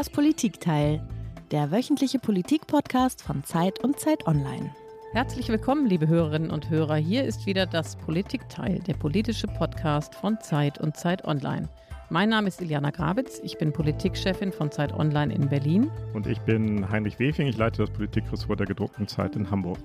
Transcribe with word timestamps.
Das 0.00 0.08
Politikteil, 0.08 1.06
der 1.50 1.70
wöchentliche 1.70 2.18
Politik-Podcast 2.18 3.20
von 3.20 3.44
Zeit 3.44 3.84
und 3.84 4.00
Zeit 4.00 4.26
Online. 4.26 4.74
Herzlich 5.12 5.50
willkommen, 5.50 5.84
liebe 5.84 6.08
Hörerinnen 6.08 6.50
und 6.50 6.70
Hörer. 6.70 6.96
Hier 6.96 7.24
ist 7.24 7.44
wieder 7.44 7.66
das 7.66 7.96
Politikteil, 7.96 8.78
der 8.78 8.94
politische 8.94 9.46
Podcast 9.46 10.14
von 10.14 10.40
Zeit 10.40 10.78
und 10.78 10.96
Zeit 10.96 11.26
Online. 11.26 11.68
Mein 12.08 12.30
Name 12.30 12.48
ist 12.48 12.62
Iliana 12.62 12.88
Grabitz, 12.88 13.42
ich 13.44 13.58
bin 13.58 13.74
Politikchefin 13.74 14.52
von 14.52 14.70
Zeit 14.70 14.94
Online 14.94 15.34
in 15.34 15.50
Berlin. 15.50 15.90
Und 16.14 16.26
ich 16.26 16.40
bin 16.40 16.90
Heinrich 16.90 17.18
Wefing, 17.18 17.46
ich 17.46 17.58
leite 17.58 17.82
das 17.82 17.90
Politikressort 17.90 18.58
der 18.58 18.66
gedruckten 18.66 19.06
Zeit 19.06 19.36
in 19.36 19.50
Hamburg. 19.50 19.80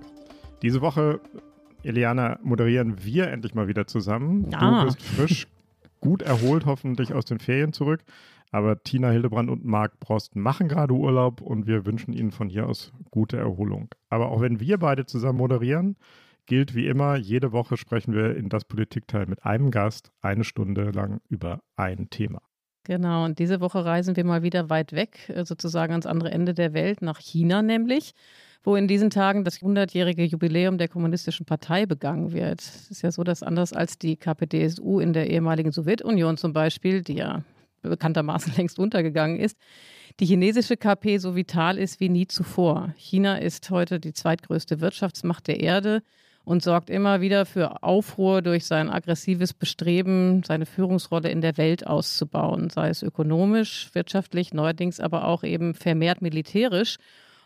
Diese 0.61 0.79
Woche, 0.79 1.19
Iliana, 1.83 2.39
moderieren 2.41 3.03
wir 3.03 3.27
endlich 3.27 3.53
mal 3.53 3.67
wieder 3.67 3.85
zusammen. 3.85 4.47
Ah. 4.55 4.79
Du 4.79 4.85
bist 4.85 5.01
frisch, 5.01 5.47
gut 5.99 6.21
erholt 6.21 6.65
hoffentlich 6.65 7.13
aus 7.13 7.25
den 7.25 7.39
Ferien 7.39 7.73
zurück. 7.73 7.99
Aber 8.51 8.81
Tina 8.83 9.09
Hildebrand 9.09 9.49
und 9.49 9.65
Marc 9.65 9.99
Brost 9.99 10.35
machen 10.35 10.67
gerade 10.67 10.93
Urlaub 10.93 11.41
und 11.41 11.67
wir 11.67 11.85
wünschen 11.85 12.13
ihnen 12.13 12.31
von 12.31 12.49
hier 12.49 12.67
aus 12.67 12.93
gute 13.11 13.37
Erholung. 13.37 13.89
Aber 14.09 14.29
auch 14.29 14.41
wenn 14.41 14.59
wir 14.59 14.77
beide 14.77 15.05
zusammen 15.05 15.39
moderieren, 15.39 15.97
gilt 16.45 16.75
wie 16.75 16.87
immer, 16.87 17.15
jede 17.15 17.51
Woche 17.51 17.77
sprechen 17.77 18.13
wir 18.13 18.35
in 18.35 18.49
das 18.49 18.65
Politikteil 18.65 19.25
mit 19.25 19.45
einem 19.45 19.71
Gast 19.71 20.11
eine 20.21 20.43
Stunde 20.43 20.91
lang 20.91 21.21
über 21.29 21.61
ein 21.75 22.09
Thema. 22.09 22.41
Genau, 22.85 23.25
und 23.25 23.39
diese 23.39 23.61
Woche 23.61 23.83
reisen 23.83 24.15
wir 24.15 24.23
mal 24.23 24.43
wieder 24.43 24.69
weit 24.69 24.93
weg, 24.93 25.29
äh, 25.29 25.43
sozusagen 25.43 25.91
ans 25.91 26.05
andere 26.05 26.31
Ende 26.31 26.53
der 26.53 26.73
Welt, 26.73 27.01
nach 27.01 27.19
China 27.19 27.63
nämlich, 27.63 28.13
wo 28.63 28.75
in 28.75 28.87
diesen 28.87 29.09
Tagen 29.09 29.43
das 29.43 29.59
100-jährige 29.59 30.23
Jubiläum 30.23 30.77
der 30.77 30.87
Kommunistischen 30.87 31.47
Partei 31.47 31.87
begangen 31.87 32.31
wird. 32.31 32.61
Es 32.61 32.91
ist 32.91 33.01
ja 33.01 33.11
so, 33.11 33.23
dass 33.23 33.41
anders 33.41 33.73
als 33.73 33.97
die 33.97 34.17
KPDSU 34.17 34.99
in 34.99 35.13
der 35.13 35.29
ehemaligen 35.31 35.71
Sowjetunion 35.71 36.37
zum 36.37 36.53
Beispiel, 36.53 37.01
die 37.01 37.15
ja 37.15 37.43
bekanntermaßen 37.89 38.53
längst 38.57 38.79
untergegangen 38.79 39.39
ist, 39.39 39.57
die 40.19 40.25
chinesische 40.25 40.77
KP 40.77 41.17
so 41.17 41.35
vital 41.35 41.77
ist 41.77 41.99
wie 41.99 42.09
nie 42.09 42.27
zuvor. 42.27 42.93
China 42.97 43.37
ist 43.37 43.69
heute 43.69 43.99
die 43.99 44.13
zweitgrößte 44.13 44.79
Wirtschaftsmacht 44.79 45.47
der 45.47 45.59
Erde 45.59 46.03
und 46.45 46.63
sorgt 46.63 46.89
immer 46.89 47.21
wieder 47.21 47.45
für 47.45 47.83
Aufruhr 47.83 48.41
durch 48.41 48.65
sein 48.65 48.89
aggressives 48.89 49.53
Bestreben, 49.53 50.43
seine 50.43 50.65
Führungsrolle 50.65 51.29
in 51.29 51.41
der 51.41 51.57
Welt 51.57 51.85
auszubauen, 51.85 52.69
sei 52.69 52.89
es 52.89 53.03
ökonomisch, 53.03 53.89
wirtschaftlich, 53.93 54.53
neuerdings 54.53 54.99
aber 54.99 55.27
auch 55.27 55.43
eben 55.43 55.73
vermehrt 55.73 56.21
militärisch. 56.21 56.97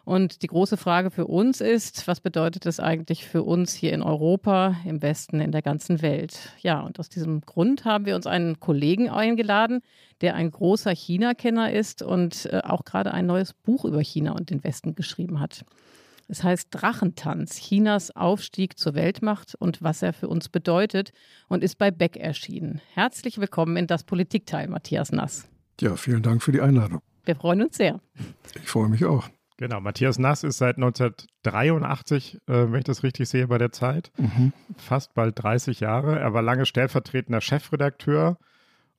Und 0.10 0.42
die 0.42 0.48
große 0.48 0.76
Frage 0.76 1.12
für 1.12 1.28
uns 1.28 1.62
ist, 1.62 2.08
was 2.08 2.20
bedeutet 2.20 2.66
das 2.66 2.80
eigentlich 2.80 3.28
für 3.28 3.44
uns 3.44 3.76
hier 3.76 3.94
in 3.94 4.02
Europa, 4.02 4.76
im 4.84 5.04
Westen, 5.04 5.40
in 5.40 5.52
der 5.52 5.62
ganzen 5.62 6.02
Welt? 6.02 6.52
Ja, 6.62 6.80
und 6.80 7.00
aus 7.00 7.10
diesem 7.10 7.42
Grund 7.42 7.86
haben 7.86 8.08
wir 8.08 8.16
uns 8.16 8.26
einen 8.26 8.60
Kollegen 8.60 9.12
eingeladen, 9.12 9.82
der 10.22 10.34
ein 10.34 10.50
großer 10.50 10.90
China-Kenner 10.90 11.72
ist 11.72 12.02
und 12.02 12.48
äh, 12.48 12.62
auch 12.64 12.86
gerade 12.86 13.14
ein 13.14 13.28
neues 13.28 13.54
Buch 13.54 13.86
über 13.86 14.02
China 14.02 14.32
und 14.32 14.50
den 14.50 14.64
Westen 14.64 14.96
geschrieben 14.96 15.40
hat. 15.40 15.64
Es 16.28 16.44
heißt 16.44 16.70
Drachentanz, 16.72 17.58
Chinas 17.58 18.10
Aufstieg 18.16 18.80
zur 18.80 18.96
Weltmacht 18.96 19.54
und 19.60 19.84
was 19.84 20.02
er 20.02 20.14
für 20.14 20.28
uns 20.28 20.50
bedeutet 20.50 21.12
und 21.50 21.64
ist 21.64 21.78
bei 21.78 21.92
Beck 21.92 22.18
erschienen. 22.18 22.82
Herzlich 22.96 23.38
willkommen 23.38 23.78
in 23.78 23.86
das 23.86 24.04
Politikteil, 24.04 24.70
Matthias 24.70 25.12
Nass. 25.12 25.48
Ja, 25.80 25.96
vielen 25.98 26.24
Dank 26.24 26.42
für 26.42 26.52
die 26.52 26.62
Einladung. 26.62 27.02
Wir 27.26 27.36
freuen 27.36 27.62
uns 27.62 27.78
sehr. 27.78 28.00
Ich 28.56 28.68
freue 28.68 28.90
mich 28.90 29.06
auch. 29.06 29.30
Genau, 29.60 29.82
Matthias 29.82 30.18
Nass 30.18 30.46
ist 30.46 30.58
seit 30.58 30.78
1983, 30.78 32.36
äh, 32.48 32.72
wenn 32.72 32.80
ich 32.80 32.86
das 32.86 33.04
richtig 33.04 33.28
sehe, 33.28 33.50
bei 33.50 33.58
der 33.58 33.74
Zeit. 33.74 34.10
Mhm. 34.18 34.54
Fast 34.78 35.14
bald 35.16 35.44
30 35.44 35.82
Jahre. 35.82 36.18
Er 36.18 36.34
war 36.34 36.42
lange 36.42 36.66
stellvertretender 36.66 37.42
Chefredakteur. 37.42 38.38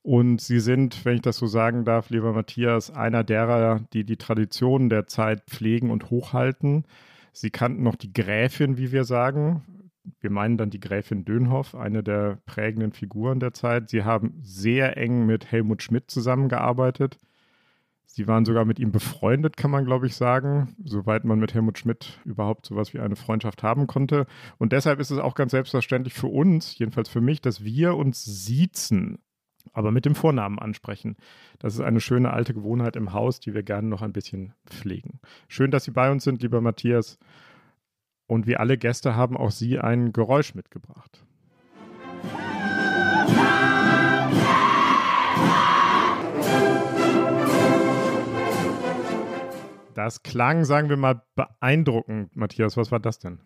Und 0.03 0.39
Sie 0.39 0.59
sind, 0.59 1.03
wenn 1.03 1.15
ich 1.15 1.23
das 1.23 1.37
so 1.37 1.47
sagen 1.47 1.83
darf, 1.83 2.11
lieber 2.11 2.31
Matthias, 2.33 2.91
einer 2.91 3.23
derer, 3.23 3.79
die 3.93 4.03
die 4.03 4.17
Traditionen 4.17 4.89
der 4.89 5.07
Zeit 5.07 5.41
pflegen 5.49 5.89
und 5.89 6.11
hochhalten. 6.11 6.85
Sie 7.33 7.49
kannten 7.49 7.81
noch 7.81 7.95
die 7.95 8.13
Gräfin, 8.13 8.77
wie 8.77 8.91
wir 8.91 9.03
sagen. 9.03 9.63
Wir 10.19 10.29
meinen 10.29 10.57
dann 10.57 10.69
die 10.69 10.79
Gräfin 10.79 11.25
Dönhoff, 11.25 11.73
eine 11.73 12.03
der 12.03 12.37
prägenden 12.45 12.91
Figuren 12.91 13.39
der 13.39 13.53
Zeit. 13.53 13.89
Sie 13.89 14.03
haben 14.03 14.39
sehr 14.43 14.95
eng 14.95 15.25
mit 15.25 15.51
Helmut 15.51 15.81
Schmidt 15.81 16.11
zusammengearbeitet. 16.11 17.17
Sie 18.13 18.27
waren 18.27 18.43
sogar 18.43 18.65
mit 18.65 18.77
ihm 18.77 18.91
befreundet, 18.91 19.55
kann 19.55 19.71
man, 19.71 19.85
glaube 19.85 20.05
ich, 20.05 20.17
sagen, 20.17 20.75
soweit 20.83 21.23
man 21.23 21.39
mit 21.39 21.53
Helmut 21.53 21.79
Schmidt 21.79 22.19
überhaupt 22.25 22.65
sowas 22.65 22.93
wie 22.93 22.99
eine 22.99 23.15
Freundschaft 23.15 23.63
haben 23.63 23.87
konnte. 23.87 24.27
Und 24.57 24.73
deshalb 24.73 24.99
ist 24.99 25.11
es 25.11 25.17
auch 25.17 25.33
ganz 25.33 25.51
selbstverständlich 25.51 26.13
für 26.13 26.27
uns, 26.27 26.77
jedenfalls 26.77 27.07
für 27.07 27.21
mich, 27.21 27.39
dass 27.39 27.63
wir 27.63 27.95
uns 27.95 28.25
siezen, 28.25 29.19
aber 29.71 29.91
mit 29.91 30.03
dem 30.03 30.15
Vornamen 30.15 30.59
ansprechen. 30.59 31.15
Das 31.57 31.73
ist 31.73 31.79
eine 31.79 32.01
schöne 32.01 32.33
alte 32.33 32.53
Gewohnheit 32.53 32.97
im 32.97 33.13
Haus, 33.13 33.39
die 33.39 33.53
wir 33.53 33.63
gerne 33.63 33.87
noch 33.87 34.01
ein 34.01 34.11
bisschen 34.11 34.55
pflegen. 34.65 35.21
Schön, 35.47 35.71
dass 35.71 35.85
Sie 35.85 35.91
bei 35.91 36.11
uns 36.11 36.25
sind, 36.25 36.41
lieber 36.41 36.59
Matthias. 36.59 37.17
Und 38.27 38.45
wie 38.45 38.57
alle 38.57 38.77
Gäste 38.77 39.15
haben 39.15 39.37
auch 39.37 39.51
Sie 39.51 39.79
ein 39.79 40.11
Geräusch 40.11 40.53
mitgebracht. 40.53 41.25
Das 50.03 50.23
klang, 50.23 50.65
sagen 50.65 50.89
wir 50.89 50.97
mal, 50.97 51.21
beeindruckend. 51.35 52.35
Matthias, 52.35 52.75
was 52.75 52.91
war 52.91 52.99
das 52.99 53.19
denn? 53.19 53.37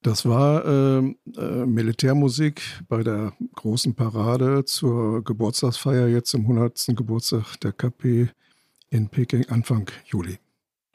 Das 0.00 0.24
war 0.24 0.64
äh, 0.64 0.98
äh, 1.00 1.66
Militärmusik 1.66 2.62
bei 2.88 3.02
der 3.02 3.34
großen 3.56 3.94
Parade 3.94 4.64
zur 4.64 5.22
Geburtstagsfeier 5.22 6.06
jetzt 6.06 6.30
zum 6.30 6.42
100. 6.42 6.96
Geburtstag 6.96 7.60
der 7.60 7.72
KP 7.72 8.30
in 8.88 9.10
Peking 9.10 9.50
Anfang 9.50 9.90
Juli. 10.06 10.38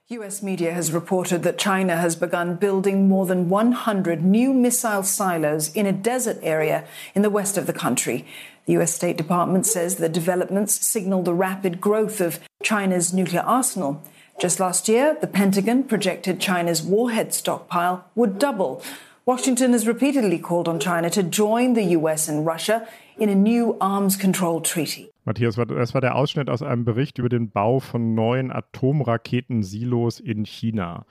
US 0.10 0.42
media 0.42 0.74
has 0.74 0.92
reported 0.92 1.44
that 1.44 1.60
China 1.60 1.96
has 1.96 2.16
begun 2.16 2.56
building 2.56 3.08
more 3.08 3.28
than 3.28 3.50
100 3.50 4.24
new 4.24 4.52
missile 4.52 5.04
silos 5.04 5.70
in 5.76 5.86
a 5.86 5.92
desert 5.92 6.40
area 6.42 6.86
in 7.14 7.22
the 7.22 7.30
west 7.30 7.56
of 7.56 7.68
the 7.68 7.74
country. 7.74 8.26
The 8.66 8.74
US 8.80 8.96
State 8.96 9.18
Department 9.18 9.68
says 9.68 9.98
the 9.98 10.10
developments 10.10 10.74
signal 10.74 11.22
the 11.22 11.36
rapid 11.36 11.80
growth 11.80 12.20
of 12.20 12.40
China's 12.64 13.14
nuclear 13.14 13.44
arsenal. 13.44 14.02
Just 14.40 14.60
last 14.60 14.90
year, 14.90 15.18
the 15.22 15.28
Pentagon 15.28 15.84
projected 15.84 16.40
China's 16.40 16.82
warhead 16.82 17.34
stockpile 17.34 18.06
would 18.16 18.40
double. 18.40 18.82
Washington 19.26 19.72
has 19.72 19.88
repeatedly 19.88 20.38
called 20.38 20.68
on 20.68 20.80
China 20.80 21.10
to 21.10 21.24
join 21.24 21.74
the 21.74 21.96
US 21.98 22.28
and 22.28 22.46
Russia 22.46 22.86
in 23.18 23.30
a 23.30 23.36
new 23.36 23.78
arms 23.80 24.18
control 24.18 24.60
treaty. 24.60 25.10
Matthias, 25.24 25.56
das 25.56 25.94
war 25.94 26.02
der 26.02 26.16
Ausschnitt 26.16 26.50
aus 26.50 26.62
einem 26.62 26.84
Bericht 26.84 27.18
über 27.20 27.30
den 27.30 27.50
Bau 27.50 27.80
von 27.80 28.14
neuen 28.16 28.52
Atomraketensilos 28.52 30.20
in 30.20 30.46
China. 30.46 31.06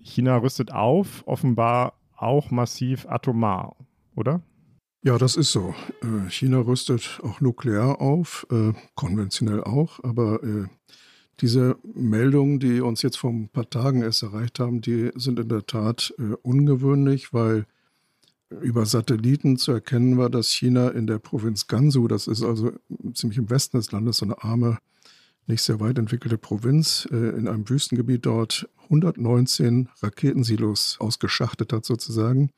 China 0.00 0.38
rüstet 0.38 0.72
auf, 0.72 1.22
offenbar 1.26 1.92
auch 2.16 2.50
massiv 2.50 3.06
atomar, 3.06 3.76
oder? 4.16 4.40
Ja, 5.02 5.18
das 5.18 5.36
ist 5.36 5.52
so. 5.52 5.74
Äh, 6.02 6.30
China 6.30 6.60
rüstet 6.60 7.20
auch 7.22 7.40
nuklear 7.40 8.00
auf, 8.00 8.46
äh, 8.50 8.72
konventionell 8.94 9.62
auch, 9.62 10.02
aber 10.02 10.42
äh, 10.42 10.66
diese 11.40 11.76
Meldungen, 11.94 12.58
die 12.58 12.80
uns 12.80 13.02
jetzt 13.02 13.16
vor 13.16 13.30
ein 13.30 13.48
paar 13.48 13.68
Tagen 13.70 14.02
erst 14.02 14.22
erreicht 14.22 14.58
haben, 14.58 14.80
die 14.80 15.10
sind 15.14 15.38
in 15.38 15.48
der 15.48 15.66
Tat 15.66 16.12
äh, 16.18 16.34
ungewöhnlich, 16.42 17.32
weil 17.32 17.66
über 18.60 18.86
Satelliten 18.86 19.56
zu 19.56 19.72
erkennen 19.72 20.16
war, 20.16 20.30
dass 20.30 20.48
China 20.48 20.88
in 20.88 21.06
der 21.06 21.18
Provinz 21.18 21.66
Gansu, 21.66 22.08
das 22.08 22.26
ist 22.26 22.42
also 22.42 22.72
ziemlich 23.12 23.38
im 23.38 23.50
Westen 23.50 23.76
des 23.76 23.92
Landes, 23.92 24.18
so 24.18 24.24
eine 24.24 24.42
arme, 24.42 24.78
nicht 25.46 25.62
sehr 25.62 25.80
weit 25.80 25.98
entwickelte 25.98 26.38
Provinz, 26.38 27.08
äh, 27.10 27.16
in 27.16 27.48
einem 27.48 27.68
Wüstengebiet 27.68 28.26
dort 28.26 28.68
119 28.84 29.88
Raketensilos 30.02 30.96
ausgeschachtet 30.98 31.72
hat 31.72 31.84
sozusagen. 31.84 32.50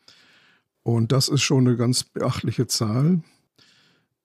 Und 0.82 1.12
das 1.12 1.28
ist 1.28 1.42
schon 1.42 1.66
eine 1.66 1.76
ganz 1.76 2.04
beachtliche 2.04 2.66
Zahl. 2.66 3.20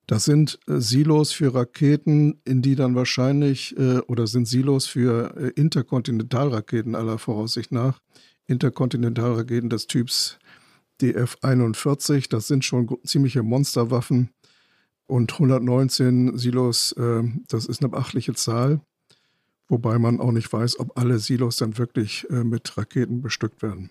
Das 0.08 0.26
sind 0.26 0.60
äh, 0.68 0.80
Silos 0.80 1.32
für 1.32 1.54
Raketen, 1.54 2.40
in 2.46 2.62
die 2.62 2.76
dann 2.76 2.96
wahrscheinlich, 2.96 3.78
äh, 3.78 4.00
oder 4.08 4.28
sind 4.28 4.48
Silos 4.48 4.86
für 4.86 5.36
äh, 5.36 5.48
Interkontinentalraketen 5.56 6.96
aller 6.96 7.18
Voraussicht 7.18 7.72
nach, 7.72 8.00
Interkontinentalraketen 8.48 9.70
des 9.70 9.88
Typs 9.88 10.38
DF-41. 11.02 12.30
Das 12.30 12.48
sind 12.48 12.64
schon 12.64 12.88
ziemliche 13.04 13.44
Monsterwaffen. 13.44 14.30
Und 15.08 15.34
119 15.34 16.38
Silos, 16.38 16.92
äh, 16.94 17.24
das 17.48 17.66
ist 17.66 17.82
eine 17.82 17.90
beachtliche 17.90 18.34
Zahl. 18.34 18.82
Wobei 19.68 19.98
man 19.98 20.20
auch 20.20 20.32
nicht 20.32 20.52
weiß, 20.52 20.80
ob 20.80 20.98
alle 20.98 21.18
Silos 21.18 21.58
dann 21.58 21.78
wirklich 21.78 22.28
äh, 22.30 22.44
mit 22.44 22.78
Raketen 22.78 23.22
bestückt 23.22 23.64
werden. 23.64 23.90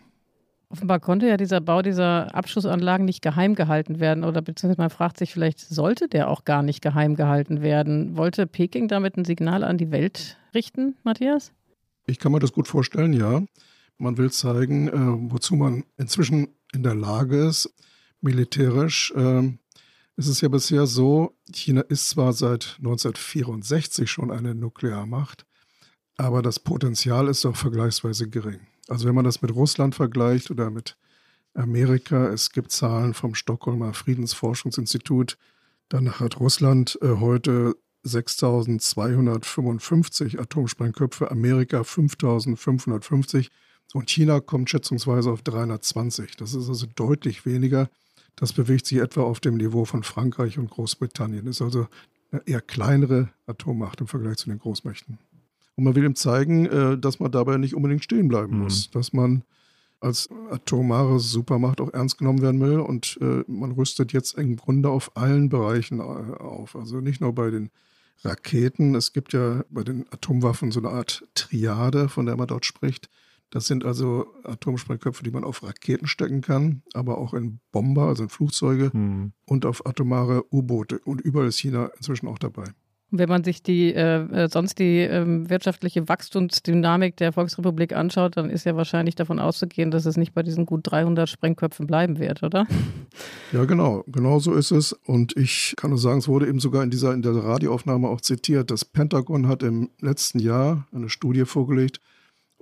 Offenbar 0.68 0.98
konnte 1.00 1.28
ja 1.28 1.36
dieser 1.36 1.60
Bau 1.60 1.82
dieser 1.82 2.34
Abschussanlagen 2.34 3.04
nicht 3.04 3.22
geheim 3.22 3.54
gehalten 3.54 4.00
werden 4.00 4.24
oder 4.24 4.42
beziehungsweise 4.42 4.80
man 4.80 4.90
fragt 4.90 5.18
sich 5.18 5.32
vielleicht, 5.32 5.60
sollte 5.60 6.08
der 6.08 6.28
auch 6.28 6.44
gar 6.44 6.62
nicht 6.62 6.80
geheim 6.80 7.14
gehalten 7.14 7.62
werden? 7.62 8.16
Wollte 8.16 8.46
Peking 8.46 8.88
damit 8.88 9.16
ein 9.16 9.24
Signal 9.24 9.62
an 9.62 9.78
die 9.78 9.90
Welt 9.90 10.36
richten, 10.54 10.96
Matthias? 11.04 11.52
Ich 12.06 12.18
kann 12.18 12.32
mir 12.32 12.40
das 12.40 12.52
gut 12.52 12.68
vorstellen, 12.68 13.12
ja. 13.12 13.42
Man 13.98 14.18
will 14.18 14.30
zeigen, 14.30 14.88
äh, 14.88 15.32
wozu 15.32 15.54
man 15.54 15.84
inzwischen 15.96 16.48
in 16.72 16.82
der 16.82 16.94
Lage 16.94 17.46
ist, 17.46 17.72
militärisch. 18.20 19.12
Äh, 19.16 19.52
es 20.16 20.26
ist 20.28 20.40
ja 20.40 20.48
bisher 20.48 20.86
so, 20.86 21.36
China 21.52 21.80
ist 21.82 22.10
zwar 22.10 22.32
seit 22.32 22.76
1964 22.78 24.10
schon 24.10 24.30
eine 24.30 24.54
Nuklearmacht, 24.54 25.44
aber 26.16 26.42
das 26.42 26.60
Potenzial 26.60 27.28
ist 27.28 27.44
doch 27.44 27.56
vergleichsweise 27.56 28.28
gering. 28.28 28.60
Also 28.88 29.08
wenn 29.08 29.14
man 29.14 29.24
das 29.24 29.40
mit 29.42 29.54
Russland 29.54 29.94
vergleicht 29.94 30.50
oder 30.50 30.70
mit 30.70 30.96
Amerika, 31.54 32.28
es 32.28 32.50
gibt 32.50 32.72
Zahlen 32.72 33.14
vom 33.14 33.34
Stockholmer 33.34 33.94
Friedensforschungsinstitut, 33.94 35.38
dann 35.88 36.18
hat 36.18 36.40
Russland 36.40 36.98
äh, 37.02 37.16
heute 37.20 37.76
6.255 38.04 40.38
Atomsprengköpfe, 40.38 41.30
Amerika 41.30 41.80
5.550 41.80 43.48
und 43.94 44.10
China 44.10 44.40
kommt 44.40 44.70
schätzungsweise 44.70 45.30
auf 45.30 45.42
320. 45.42 46.36
Das 46.36 46.54
ist 46.54 46.68
also 46.68 46.86
deutlich 46.94 47.46
weniger. 47.46 47.88
Das 48.36 48.52
bewegt 48.52 48.86
sich 48.86 48.98
etwa 48.98 49.22
auf 49.22 49.40
dem 49.40 49.56
Niveau 49.56 49.84
von 49.84 50.02
Frankreich 50.02 50.58
und 50.58 50.70
Großbritannien. 50.70 51.46
Das 51.46 51.56
ist 51.56 51.62
also 51.62 51.86
eine 52.32 52.42
eher 52.46 52.60
kleinere 52.60 53.30
Atommacht 53.46 54.00
im 54.00 54.08
Vergleich 54.08 54.38
zu 54.38 54.50
den 54.50 54.58
Großmächten. 54.58 55.18
Und 55.76 55.84
man 55.84 55.94
will 55.94 56.04
ihm 56.04 56.14
zeigen, 56.14 56.66
äh, 56.66 56.98
dass 56.98 57.20
man 57.20 57.32
dabei 57.32 57.56
nicht 57.56 57.74
unbedingt 57.74 58.04
stehen 58.04 58.28
bleiben 58.28 58.56
mhm. 58.56 58.62
muss, 58.64 58.90
dass 58.90 59.12
man 59.12 59.44
als 60.00 60.28
atomare 60.50 61.18
Supermacht 61.18 61.80
auch 61.80 61.92
ernst 61.92 62.18
genommen 62.18 62.42
werden 62.42 62.60
will. 62.60 62.78
Und 62.80 63.18
äh, 63.20 63.42
man 63.46 63.72
rüstet 63.72 64.12
jetzt 64.12 64.34
im 64.34 64.56
Grunde 64.56 64.90
auf 64.90 65.16
allen 65.16 65.48
Bereichen 65.48 66.00
äh, 66.00 66.02
auf. 66.02 66.76
Also 66.76 67.00
nicht 67.00 67.20
nur 67.20 67.34
bei 67.34 67.50
den 67.50 67.70
Raketen. 68.22 68.94
Es 68.94 69.12
gibt 69.12 69.32
ja 69.32 69.64
bei 69.70 69.82
den 69.82 70.06
Atomwaffen 70.12 70.70
so 70.70 70.80
eine 70.80 70.90
Art 70.90 71.26
Triade, 71.34 72.08
von 72.08 72.26
der 72.26 72.36
man 72.36 72.46
dort 72.46 72.66
spricht. 72.66 73.08
Das 73.50 73.66
sind 73.66 73.84
also 73.84 74.26
Atomsprengköpfe, 74.42 75.22
die 75.22 75.30
man 75.30 75.44
auf 75.44 75.62
Raketen 75.62 76.06
stecken 76.06 76.40
kann, 76.40 76.82
aber 76.92 77.18
auch 77.18 77.34
in 77.34 77.60
Bomber, 77.70 78.08
also 78.08 78.24
in 78.24 78.28
Flugzeuge 78.28 78.90
mhm. 78.92 79.32
und 79.46 79.64
auf 79.64 79.86
atomare 79.86 80.44
U-Boote. 80.52 80.98
Und 80.98 81.20
überall 81.20 81.48
ist 81.48 81.58
China 81.58 81.90
inzwischen 81.96 82.26
auch 82.26 82.38
dabei. 82.38 82.64
Wenn 83.10 83.28
man 83.28 83.44
sich 83.44 83.62
die 83.62 83.94
äh, 83.94 84.22
äh, 84.44 84.48
sonst 84.48 84.78
die 84.78 85.00
äh, 85.00 85.24
wirtschaftliche 85.48 86.08
Wachstumsdynamik 86.08 87.16
der 87.16 87.32
Volksrepublik 87.32 87.94
anschaut, 87.94 88.36
dann 88.36 88.50
ist 88.50 88.64
ja 88.64 88.76
wahrscheinlich 88.76 89.14
davon 89.14 89.38
auszugehen, 89.38 89.90
dass 89.90 90.04
es 90.04 90.16
nicht 90.16 90.34
bei 90.34 90.42
diesen 90.42 90.66
gut 90.66 90.80
300 90.84 91.28
Sprengköpfen 91.28 91.86
bleiben 91.86 92.18
wird, 92.18 92.42
oder? 92.42 92.66
Ja, 93.52 93.64
genau. 93.66 94.02
Genau 94.08 94.40
so 94.40 94.54
ist 94.54 94.72
es. 94.72 94.92
Und 94.92 95.36
ich 95.36 95.74
kann 95.76 95.90
nur 95.90 95.98
sagen, 96.00 96.18
es 96.18 96.26
wurde 96.26 96.48
eben 96.48 96.58
sogar 96.58 96.82
in 96.82 96.90
dieser 96.90 97.14
in 97.14 97.22
der 97.22 97.36
Radioaufnahme 97.36 98.08
auch 98.08 98.20
zitiert. 98.20 98.72
Das 98.72 98.84
Pentagon 98.84 99.46
hat 99.46 99.62
im 99.62 99.90
letzten 100.00 100.40
Jahr 100.40 100.88
eine 100.92 101.08
Studie 101.08 101.44
vorgelegt, 101.44 102.00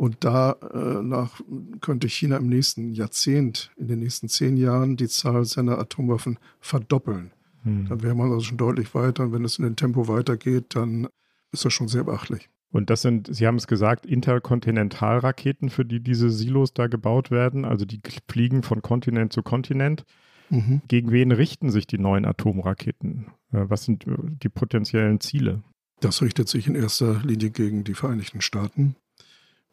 und 0.03 0.25
danach 0.25 1.41
äh, 1.41 1.79
könnte 1.81 2.09
China 2.09 2.39
im 2.39 2.49
nächsten 2.49 2.93
Jahrzehnt, 2.93 3.71
in 3.77 3.89
den 3.89 4.01
nächsten 4.01 4.29
zehn 4.29 4.57
Jahren, 4.57 4.97
die 4.97 5.07
Zahl 5.07 5.45
seiner 5.45 5.79
Atomwaffen 5.79 6.39
verdoppeln. 6.61 7.31
Hm. 7.63 7.87
Dann 7.89 8.03
wäre 8.03 8.15
man 8.15 8.31
also 8.31 8.41
schon 8.41 8.59
deutlich 8.59 8.95
weiter. 8.95 9.25
Und 9.25 9.33
wenn 9.33 9.45
es 9.45 9.59
in 9.59 9.65
dem 9.65 9.77
Tempo 9.77 10.09
weitergeht, 10.09 10.75
dann 10.75 11.09
ist 11.53 11.65
das 11.65 11.73
schon 11.73 11.89
sehr 11.89 12.05
beachtlich. 12.05 12.49
Und 12.71 12.89
das 12.89 13.03
sind, 13.03 13.29
Sie 13.35 13.47
haben 13.47 13.57
es 13.57 13.67
gesagt, 13.67 14.07
Interkontinentalraketen, 14.07 15.69
für 15.69 15.85
die 15.85 16.01
diese 16.01 16.31
Silos 16.31 16.73
da 16.73 16.87
gebaut 16.87 17.31
werden. 17.31 17.65
Also 17.65 17.85
die 17.85 18.01
fliegen 18.29 18.63
von 18.63 18.81
Kontinent 18.81 19.33
zu 19.33 19.43
Kontinent. 19.43 20.05
Mhm. 20.49 20.81
Gegen 20.89 21.11
wen 21.11 21.33
richten 21.33 21.71
sich 21.71 21.87
die 21.87 21.99
neuen 21.99 22.25
Atomraketen? 22.25 23.27
Äh, 23.53 23.65
was 23.69 23.85
sind 23.85 24.07
äh, 24.07 24.17
die 24.43 24.49
potenziellen 24.49 25.21
Ziele? 25.21 25.63
Das 26.01 26.23
richtet 26.23 26.49
sich 26.49 26.67
in 26.67 26.75
erster 26.75 27.23
Linie 27.23 27.51
gegen 27.51 27.85
die 27.85 27.95
Vereinigten 27.95 28.41
Staaten. 28.41 28.97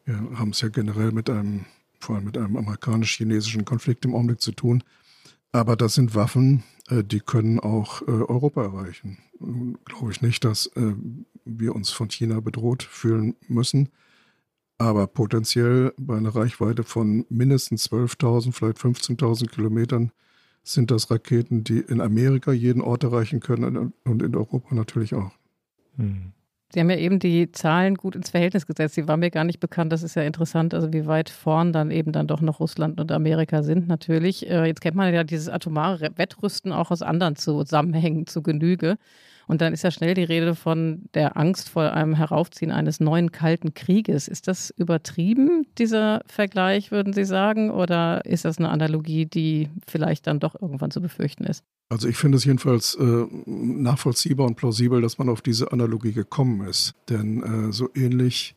Wir 0.04 0.16
haben 0.38 0.50
es 0.50 0.60
ja 0.60 0.68
generell 0.68 1.12
mit 1.12 1.28
einem, 1.28 1.66
vor 1.98 2.16
allem 2.16 2.24
mit 2.24 2.38
einem 2.38 2.56
amerikanisch-chinesischen 2.56 3.64
Konflikt 3.64 4.04
im 4.04 4.14
Augenblick 4.14 4.40
zu 4.40 4.52
tun. 4.52 4.84
Aber 5.52 5.76
das 5.76 5.94
sind 5.94 6.14
Waffen, 6.14 6.62
äh, 6.88 7.02
die 7.02 7.20
können 7.20 7.58
auch 7.58 8.02
äh, 8.02 8.10
Europa 8.10 8.62
erreichen. 8.62 9.18
Glaube 9.84 10.12
ich 10.12 10.22
nicht, 10.22 10.44
dass 10.44 10.66
äh, 10.76 10.94
wir 11.44 11.74
uns 11.74 11.90
von 11.90 12.08
China 12.08 12.40
bedroht 12.40 12.82
fühlen 12.82 13.36
müssen. 13.48 13.88
Aber 14.78 15.06
potenziell 15.06 15.92
bei 15.98 16.16
einer 16.16 16.34
Reichweite 16.34 16.84
von 16.84 17.26
mindestens 17.28 17.90
12.000, 17.90 18.52
vielleicht 18.52 18.78
15.000 18.78 19.48
Kilometern 19.48 20.12
sind 20.62 20.90
das 20.90 21.10
Raketen, 21.10 21.64
die 21.64 21.80
in 21.80 22.00
Amerika 22.00 22.52
jeden 22.52 22.80
Ort 22.80 23.04
erreichen 23.04 23.40
können 23.40 23.92
und 24.04 24.22
in 24.22 24.34
Europa 24.34 24.74
natürlich 24.74 25.14
auch. 25.14 25.32
Hm. 25.96 26.32
Sie 26.72 26.78
haben 26.78 26.90
ja 26.90 26.96
eben 26.96 27.18
die 27.18 27.50
Zahlen 27.50 27.96
gut 27.96 28.14
ins 28.14 28.30
Verhältnis 28.30 28.64
gesetzt. 28.66 28.94
Sie 28.94 29.08
waren 29.08 29.20
mir 29.20 29.30
gar 29.30 29.42
nicht 29.44 29.58
bekannt. 29.58 29.92
Das 29.92 30.04
ist 30.04 30.14
ja 30.14 30.22
interessant, 30.22 30.72
also 30.72 30.92
wie 30.92 31.06
weit 31.06 31.28
vorn 31.28 31.72
dann 31.72 31.90
eben 31.90 32.12
dann 32.12 32.28
doch 32.28 32.40
noch 32.40 32.60
Russland 32.60 33.00
und 33.00 33.10
Amerika 33.10 33.64
sind 33.64 33.88
natürlich. 33.88 34.48
Äh, 34.48 34.66
jetzt 34.66 34.80
kennt 34.80 34.96
man 34.96 35.12
ja 35.12 35.24
dieses 35.24 35.48
atomare 35.48 36.10
Wettrüsten 36.16 36.72
auch 36.72 36.92
aus 36.92 37.02
anderen 37.02 37.34
Zusammenhängen 37.34 38.26
zu 38.26 38.42
Genüge. 38.42 38.98
Und 39.46 39.60
dann 39.60 39.72
ist 39.72 39.82
ja 39.82 39.90
schnell 39.90 40.14
die 40.14 40.24
Rede 40.24 40.54
von 40.54 41.02
der 41.14 41.36
Angst 41.36 41.68
vor 41.68 41.92
einem 41.92 42.14
Heraufziehen 42.14 42.70
eines 42.70 43.00
neuen 43.00 43.32
kalten 43.32 43.74
Krieges. 43.74 44.28
Ist 44.28 44.48
das 44.48 44.70
übertrieben, 44.76 45.66
dieser 45.78 46.22
Vergleich, 46.26 46.90
würden 46.90 47.12
Sie 47.12 47.24
sagen? 47.24 47.70
Oder 47.70 48.24
ist 48.24 48.44
das 48.44 48.58
eine 48.58 48.70
Analogie, 48.70 49.26
die 49.26 49.68
vielleicht 49.86 50.26
dann 50.26 50.40
doch 50.40 50.60
irgendwann 50.60 50.90
zu 50.90 51.00
befürchten 51.00 51.44
ist? 51.44 51.64
Also 51.90 52.06
ich 52.06 52.16
finde 52.16 52.38
es 52.38 52.44
jedenfalls 52.44 52.94
äh, 52.94 53.26
nachvollziehbar 53.46 54.46
und 54.46 54.54
plausibel, 54.54 55.00
dass 55.02 55.18
man 55.18 55.28
auf 55.28 55.42
diese 55.42 55.72
Analogie 55.72 56.12
gekommen 56.12 56.66
ist. 56.68 56.94
Denn 57.08 57.42
äh, 57.42 57.72
so 57.72 57.90
ähnlich 57.96 58.54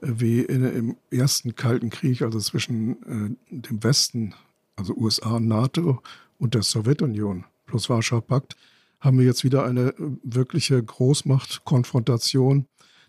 äh, 0.00 0.06
wie 0.08 0.40
in, 0.42 0.64
im 0.64 0.96
ersten 1.10 1.56
Kalten 1.56 1.90
Krieg, 1.90 2.22
also 2.22 2.38
zwischen 2.38 3.02
äh, 3.02 3.36
dem 3.50 3.82
Westen, 3.82 4.34
also 4.76 4.94
USA 4.94 5.40
NATO 5.40 6.02
und 6.38 6.54
der 6.54 6.62
Sowjetunion 6.62 7.44
plus 7.66 7.90
Warschauer 7.90 8.22
Pakt, 8.22 8.56
haben 9.02 9.18
wir 9.18 9.26
jetzt 9.26 9.44
wieder 9.44 9.64
eine 9.64 9.88
äh, 9.88 9.94
wirkliche 10.22 10.82
Großmachtkonfrontation. 10.82 12.66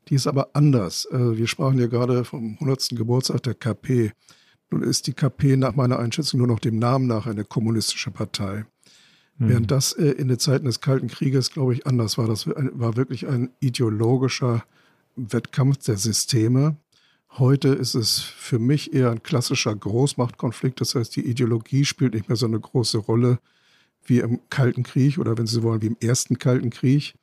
Die 0.10 0.16
ist 0.16 0.28
aber 0.28 0.50
anders. 0.54 1.06
Äh, 1.06 1.38
wir 1.38 1.48
sprachen 1.48 1.80
ja 1.80 1.88
gerade 1.88 2.26
vom 2.26 2.56
100. 2.56 2.90
Geburtstag 2.98 3.44
der 3.44 3.54
KP. 3.54 4.12
Nun 4.72 4.82
ist 4.82 5.06
die 5.06 5.14
KP 5.14 5.56
nach 5.56 5.76
meiner 5.76 6.00
Einschätzung 6.00 6.40
nur 6.40 6.48
noch 6.48 6.60
dem 6.60 6.80
Namen 6.80 7.06
nach 7.06 7.28
eine 7.28 7.46
kommunistische 7.46 8.10
Partei. 8.10 8.66
Mhm. 9.38 9.50
Während 9.50 9.72
das 9.72 9.94
äh, 9.94 10.10
in 10.10 10.28
den 10.28 10.40
Zeiten 10.40 10.66
des 10.66 10.82
Kalten 10.82 11.08
Krieges, 11.08 11.52
glaube 11.52 11.74
ich, 11.74 11.86
anders 11.86 12.18
war. 12.18 12.28
Das 12.28 12.48
war 12.48 12.98
wirklich 12.98 13.28
ein 13.28 13.52
ideologischer 13.60 14.64
Wettkampf 15.16 15.78
der 15.78 15.98
Systeme. 15.98 16.76
Heute 17.38 17.70
ist 17.70 17.94
es 17.94 18.20
für 18.20 18.58
mich 18.58 18.94
eher 18.94 19.12
ein 19.12 19.22
klassischer 19.22 19.76
Großmachtkonflikt. 19.76 20.82
Das 20.82 20.96
heißt, 20.96 21.16
die 21.16 21.28
Ideologie 21.28 21.86
spielt 21.86 22.16
nicht 22.16 22.30
mehr 22.30 22.36
so 22.36 22.48
eine 22.48 22.60
große 22.60 22.98
Rolle 22.98 23.40
wie 24.06 24.20
im 24.20 24.40
Kalten 24.50 24.84
Krieg 24.84 25.18
oder 25.18 25.38
wenn 25.38 25.48
Sie 25.48 25.56
so 25.56 25.64
wollen, 25.64 25.82
wie 25.82 25.88
im 25.88 25.98
ersten 26.00 26.40
Kalten 26.40 26.70
Krieg. 26.70 27.14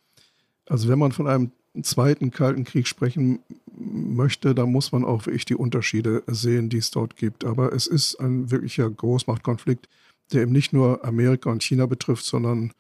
Also 0.67 0.89
wenn 0.89 0.99
man 0.99 1.13
von 1.13 1.27
einem 1.27 1.53
zweiten 1.83 2.31
Kalten 2.31 2.65
Krieg 2.65 2.87
sprechen 2.87 3.41
möchte, 3.77 4.55
dann 4.55 4.73
muss 4.73 4.93
man 4.93 5.05
auch 5.05 5.27
wirklich 5.27 5.45
die 5.45 5.55
Unterschiede 5.55 6.23
sehen, 6.27 6.69
die 6.69 6.79
es 6.79 6.91
dort 6.91 7.17
gibt. 7.17 7.45
Aber 7.45 7.73
es 7.73 7.87
ist 7.87 8.17
ein 8.17 8.51
wirklicher 8.51 8.89
Großmachtkonflikt, 8.91 9.89
der 10.33 10.43
eben 10.43 10.53
nicht 10.53 10.73
nur 10.73 11.05
Amerika 11.05 11.51
und 11.51 11.63
China 11.63 11.87
betrifft, 11.87 12.25
sondern 12.25 12.73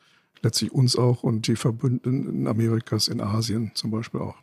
letztlich 0.42 0.72
uns 0.72 0.96
auch 0.96 1.22
und 1.22 1.46
die 1.46 1.56
Verbündeten 1.56 2.46
Amerikas 2.46 3.08
in 3.08 3.20
Asien 3.20 3.72
zum 3.74 3.90
Beispiel 3.90 4.20
auch. 4.20 4.36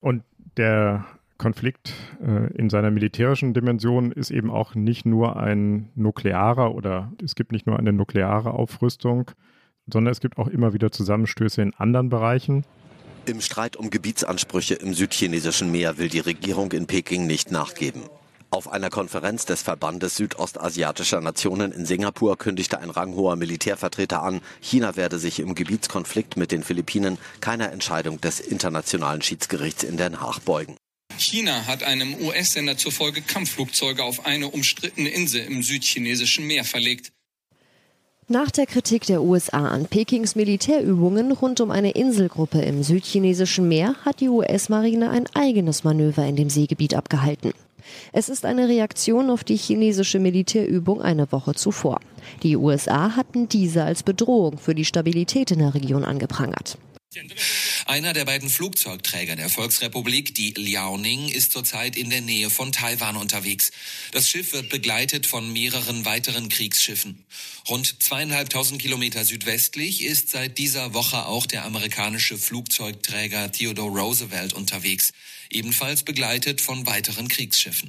Und 0.00 0.22
der 0.56 1.06
Konflikt 1.38 1.94
äh, 2.20 2.52
in 2.54 2.68
seiner 2.68 2.90
militärischen 2.90 3.54
Dimension 3.54 4.12
ist 4.12 4.30
eben 4.30 4.50
auch 4.50 4.74
nicht 4.74 5.06
nur 5.06 5.36
ein 5.36 5.88
nuklearer 5.94 6.74
oder 6.74 7.12
es 7.24 7.36
gibt 7.36 7.52
nicht 7.52 7.66
nur 7.66 7.78
eine 7.78 7.92
nukleare 7.92 8.52
Aufrüstung, 8.52 9.30
sondern 9.90 10.12
es 10.12 10.20
gibt 10.20 10.36
auch 10.36 10.48
immer 10.48 10.72
wieder 10.72 10.90
Zusammenstöße 10.90 11.62
in 11.62 11.74
anderen 11.74 12.08
Bereichen. 12.08 12.64
Im 13.26 13.40
Streit 13.40 13.76
um 13.76 13.90
Gebietsansprüche 13.90 14.74
im 14.74 14.94
südchinesischen 14.94 15.70
Meer 15.70 15.98
will 15.98 16.08
die 16.08 16.20
Regierung 16.20 16.72
in 16.72 16.86
Peking 16.86 17.26
nicht 17.26 17.52
nachgeben. 17.52 18.02
Auf 18.50 18.72
einer 18.72 18.88
Konferenz 18.88 19.44
des 19.44 19.60
Verbandes 19.60 20.16
südostasiatischer 20.16 21.20
Nationen 21.20 21.70
in 21.70 21.84
Singapur 21.84 22.38
kündigte 22.38 22.78
ein 22.78 22.88
ranghoher 22.88 23.36
Militärvertreter 23.36 24.22
an, 24.22 24.40
China 24.60 24.96
werde 24.96 25.18
sich 25.18 25.40
im 25.40 25.54
Gebietskonflikt 25.54 26.38
mit 26.38 26.50
den 26.50 26.62
Philippinen 26.62 27.18
keiner 27.40 27.70
Entscheidung 27.70 28.18
des 28.22 28.40
Internationalen 28.40 29.20
Schiedsgerichts 29.20 29.84
in 29.84 29.98
Den 29.98 30.22
Haag 30.22 30.40
beugen. 30.46 30.76
China 31.18 31.66
hat 31.66 31.82
einem 31.82 32.14
US-Sender 32.14 32.76
zufolge 32.76 33.22
Kampfflugzeuge 33.22 34.04
auf 34.04 34.26
eine 34.26 34.48
umstrittene 34.48 35.08
Insel 35.08 35.42
im 35.42 35.62
südchinesischen 35.62 36.46
Meer 36.46 36.64
verlegt. 36.64 37.12
Nach 38.30 38.50
der 38.50 38.66
Kritik 38.66 39.06
der 39.06 39.22
USA 39.22 39.68
an 39.68 39.86
Pekings 39.86 40.36
Militärübungen 40.36 41.32
rund 41.32 41.62
um 41.62 41.70
eine 41.70 41.92
Inselgruppe 41.92 42.60
im 42.60 42.82
südchinesischen 42.82 43.66
Meer 43.66 43.94
hat 44.04 44.20
die 44.20 44.28
US-Marine 44.28 45.08
ein 45.08 45.24
eigenes 45.32 45.82
Manöver 45.82 46.26
in 46.26 46.36
dem 46.36 46.50
Seegebiet 46.50 46.92
abgehalten. 46.92 47.54
Es 48.12 48.28
ist 48.28 48.44
eine 48.44 48.68
Reaktion 48.68 49.30
auf 49.30 49.44
die 49.44 49.56
chinesische 49.56 50.18
Militärübung 50.18 51.00
eine 51.00 51.32
Woche 51.32 51.54
zuvor. 51.54 52.00
Die 52.42 52.56
USA 52.56 53.16
hatten 53.16 53.48
diese 53.48 53.82
als 53.82 54.02
Bedrohung 54.02 54.58
für 54.58 54.74
die 54.74 54.84
Stabilität 54.84 55.50
in 55.50 55.60
der 55.60 55.74
Region 55.74 56.04
angeprangert. 56.04 56.76
Einer 57.86 58.12
der 58.12 58.24
beiden 58.24 58.50
Flugzeugträger 58.50 59.36
der 59.36 59.48
Volksrepublik, 59.48 60.34
die 60.34 60.50
Liaoning, 60.50 61.28
ist 61.28 61.52
zurzeit 61.52 61.96
in 61.96 62.10
der 62.10 62.20
Nähe 62.20 62.50
von 62.50 62.72
Taiwan 62.72 63.16
unterwegs. 63.16 63.70
Das 64.12 64.28
Schiff 64.28 64.52
wird 64.52 64.68
begleitet 64.68 65.26
von 65.26 65.52
mehreren 65.52 66.04
weiteren 66.04 66.48
Kriegsschiffen. 66.48 67.24
Rund 67.68 68.02
zweieinhalbtausend 68.02 68.80
Kilometer 68.80 69.24
südwestlich 69.24 70.04
ist 70.04 70.30
seit 70.30 70.58
dieser 70.58 70.94
Woche 70.94 71.26
auch 71.26 71.46
der 71.46 71.64
amerikanische 71.64 72.38
Flugzeugträger 72.38 73.52
Theodore 73.52 74.00
Roosevelt 74.00 74.52
unterwegs, 74.52 75.12
ebenfalls 75.50 76.02
begleitet 76.02 76.60
von 76.60 76.86
weiteren 76.86 77.28
Kriegsschiffen. 77.28 77.88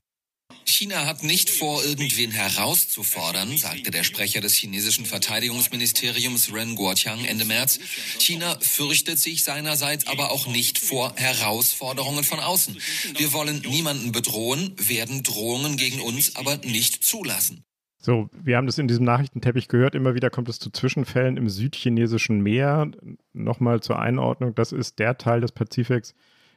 China 0.70 1.06
hat 1.06 1.24
nicht 1.24 1.50
vor, 1.50 1.84
irgendwen 1.84 2.32
herauszufordern, 2.32 3.58
sagte 3.58 3.92
der 3.92 4.04
Sprecher 4.04 4.40
des 4.40 4.56
chinesischen 4.56 5.06
Verteidigungsministeriums 5.06 6.54
Ren 6.54 6.76
Guoqiang 6.76 7.26
Ende 7.26 7.46
März. 7.46 7.80
China 8.20 8.58
fürchtet 8.62 9.20
sich 9.20 9.44
seinerseits 9.44 10.08
aber 10.08 10.32
auch 10.32 10.48
nicht 10.48 10.78
vor 10.78 11.14
Herausforderungen 11.16 12.24
von 12.24 12.40
außen. 12.40 12.78
Wir 13.18 13.34
wollen 13.34 13.62
niemanden 13.62 14.12
bedrohen, 14.12 14.76
werden 14.78 15.24
Drohungen 15.24 15.76
gegen 15.76 16.02
uns 16.02 16.36
aber 16.36 16.58
nicht 16.58 17.04
zulassen. 17.04 17.64
So, 18.02 18.30
wir 18.32 18.56
haben 18.56 18.66
das 18.66 18.78
in 18.78 18.88
diesem 18.88 19.04
Nachrichtenteppich 19.04 19.68
gehört. 19.68 19.94
Immer 19.94 20.16
wieder 20.16 20.30
kommt 20.30 20.48
es 20.48 20.60
zu 20.60 20.70
Zwischenfällen 20.70 21.36
im 21.36 21.50
südchinesischen 21.50 22.42
Meer. 22.42 22.92
Nochmal 23.34 23.82
zur 23.82 24.00
Einordnung, 24.00 24.56
das 24.56 24.72
ist 24.72 25.00
der 25.00 25.18
Teil 25.18 25.42
des 25.42 25.52
Pazifiks, 25.52 26.16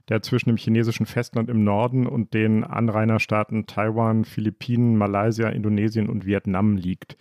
der 0.09 0.23
zwischen 0.23 0.49
dem 0.49 0.57
chinesischen 0.57 1.07
Festland 1.07 1.49
im 1.49 1.65
Norden 1.65 2.07
und 2.07 2.35
den 2.35 2.65
Anrainerstaaten 2.65 3.67
Taiwan, 3.67 4.25
Philippinen, 4.25 4.97
Malaysia, 4.97 5.49
Indonesien 5.49 6.09
und 6.09 6.27
Vietnam 6.27 6.77
liegt. 6.77 7.17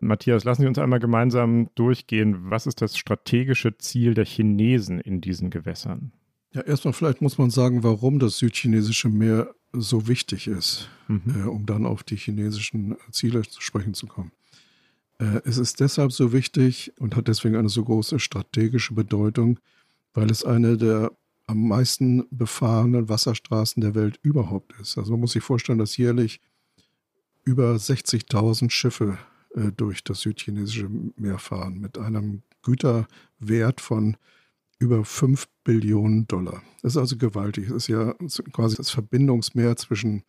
Matthias, 0.00 0.44
lassen 0.44 0.62
Sie 0.62 0.68
uns 0.68 0.78
einmal 0.78 1.00
gemeinsam 1.00 1.70
durchgehen. 1.74 2.50
Was 2.50 2.66
ist 2.66 2.80
das 2.80 2.96
strategische 2.96 3.76
Ziel 3.78 4.14
der 4.14 4.24
Chinesen 4.24 5.00
in 5.00 5.20
diesen 5.20 5.50
Gewässern? 5.50 6.12
Ja, 6.52 6.62
erstmal 6.62 6.94
vielleicht 6.94 7.20
muss 7.20 7.36
man 7.36 7.50
sagen, 7.50 7.82
warum 7.82 8.18
das 8.18 8.38
südchinesische 8.38 9.08
Meer 9.08 9.54
so 9.72 10.08
wichtig 10.08 10.46
ist, 10.46 10.88
mhm. 11.08 11.22
äh, 11.36 11.48
um 11.48 11.66
dann 11.66 11.84
auf 11.84 12.02
die 12.02 12.16
chinesischen 12.16 12.96
Ziele 13.10 13.42
zu 13.42 13.60
sprechen 13.60 13.92
zu 13.92 14.06
kommen. 14.06 14.32
Äh, 15.18 15.40
es 15.44 15.58
ist 15.58 15.80
deshalb 15.80 16.12
so 16.12 16.32
wichtig 16.32 16.92
und 16.98 17.16
hat 17.16 17.28
deswegen 17.28 17.56
eine 17.56 17.68
so 17.68 17.84
große 17.84 18.18
strategische 18.18 18.94
Bedeutung, 18.94 19.60
weil 20.14 20.30
es 20.30 20.44
eine 20.44 20.76
der 20.76 21.12
am 21.48 21.66
meisten 21.66 22.26
befahrenen 22.30 23.08
Wasserstraßen 23.08 23.80
der 23.80 23.94
Welt 23.94 24.20
überhaupt 24.22 24.78
ist. 24.80 24.98
Also 24.98 25.12
man 25.12 25.20
muss 25.20 25.32
sich 25.32 25.42
vorstellen, 25.42 25.78
dass 25.78 25.96
jährlich 25.96 26.40
über 27.44 27.74
60.000 27.74 28.70
Schiffe 28.70 29.18
äh, 29.54 29.72
durch 29.74 30.04
das 30.04 30.20
südchinesische 30.20 30.88
Meer 31.16 31.38
fahren 31.38 31.80
mit 31.80 31.96
einem 31.96 32.42
Güterwert 32.62 33.80
von 33.80 34.18
über 34.78 35.04
5 35.04 35.48
Billionen 35.64 36.28
Dollar. 36.28 36.62
Das 36.82 36.92
ist 36.92 36.98
also 36.98 37.16
gewaltig. 37.16 37.70
Es 37.70 37.76
ist 37.84 37.88
ja 37.88 38.14
quasi 38.52 38.76
das 38.76 38.90
Verbindungsmeer 38.90 39.76
zwischen 39.76 40.22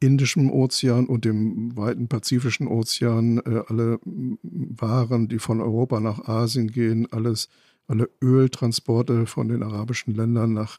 Indischem 0.00 0.50
Ozean 0.50 1.06
und 1.06 1.24
dem 1.24 1.76
weiten 1.76 2.08
Pazifischen 2.08 2.66
Ozean. 2.66 3.38
Äh, 3.38 3.62
alle 3.68 4.00
Waren, 4.02 5.28
die 5.28 5.38
von 5.38 5.60
Europa 5.60 6.00
nach 6.00 6.26
Asien 6.26 6.72
gehen, 6.72 7.06
alles 7.12 7.48
alle 7.90 8.08
Öltransporte 8.22 9.26
von 9.26 9.48
den 9.48 9.64
arabischen 9.64 10.14
Ländern 10.14 10.52
nach 10.52 10.78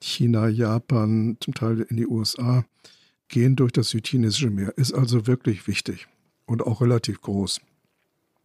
China, 0.00 0.48
Japan, 0.48 1.38
zum 1.40 1.54
Teil 1.54 1.80
in 1.80 1.96
die 1.96 2.06
USA, 2.06 2.64
gehen 3.28 3.56
durch 3.56 3.72
das 3.72 3.88
südchinesische 3.88 4.50
Meer. 4.50 4.76
Ist 4.76 4.92
also 4.92 5.26
wirklich 5.26 5.66
wichtig 5.66 6.08
und 6.44 6.62
auch 6.62 6.82
relativ 6.82 7.22
groß. 7.22 7.62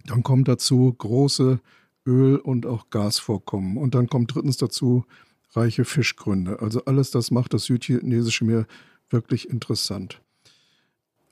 Dann 0.05 0.23
kommen 0.23 0.45
dazu 0.45 0.95
große 0.97 1.59
Öl- 2.05 2.37
und 2.37 2.65
auch 2.65 2.89
Gasvorkommen. 2.89 3.75
Und 3.75 3.93
dann 3.93 4.07
kommt 4.07 4.33
drittens 4.33 4.55
dazu 4.55 5.03
reiche 5.51 5.83
Fischgründe. 5.83 6.61
Also 6.61 6.85
alles 6.85 7.11
das 7.11 7.29
macht 7.29 7.53
das 7.53 7.65
südchinesische 7.65 8.45
Meer 8.45 8.67
wirklich 9.09 9.49
interessant. 9.49 10.21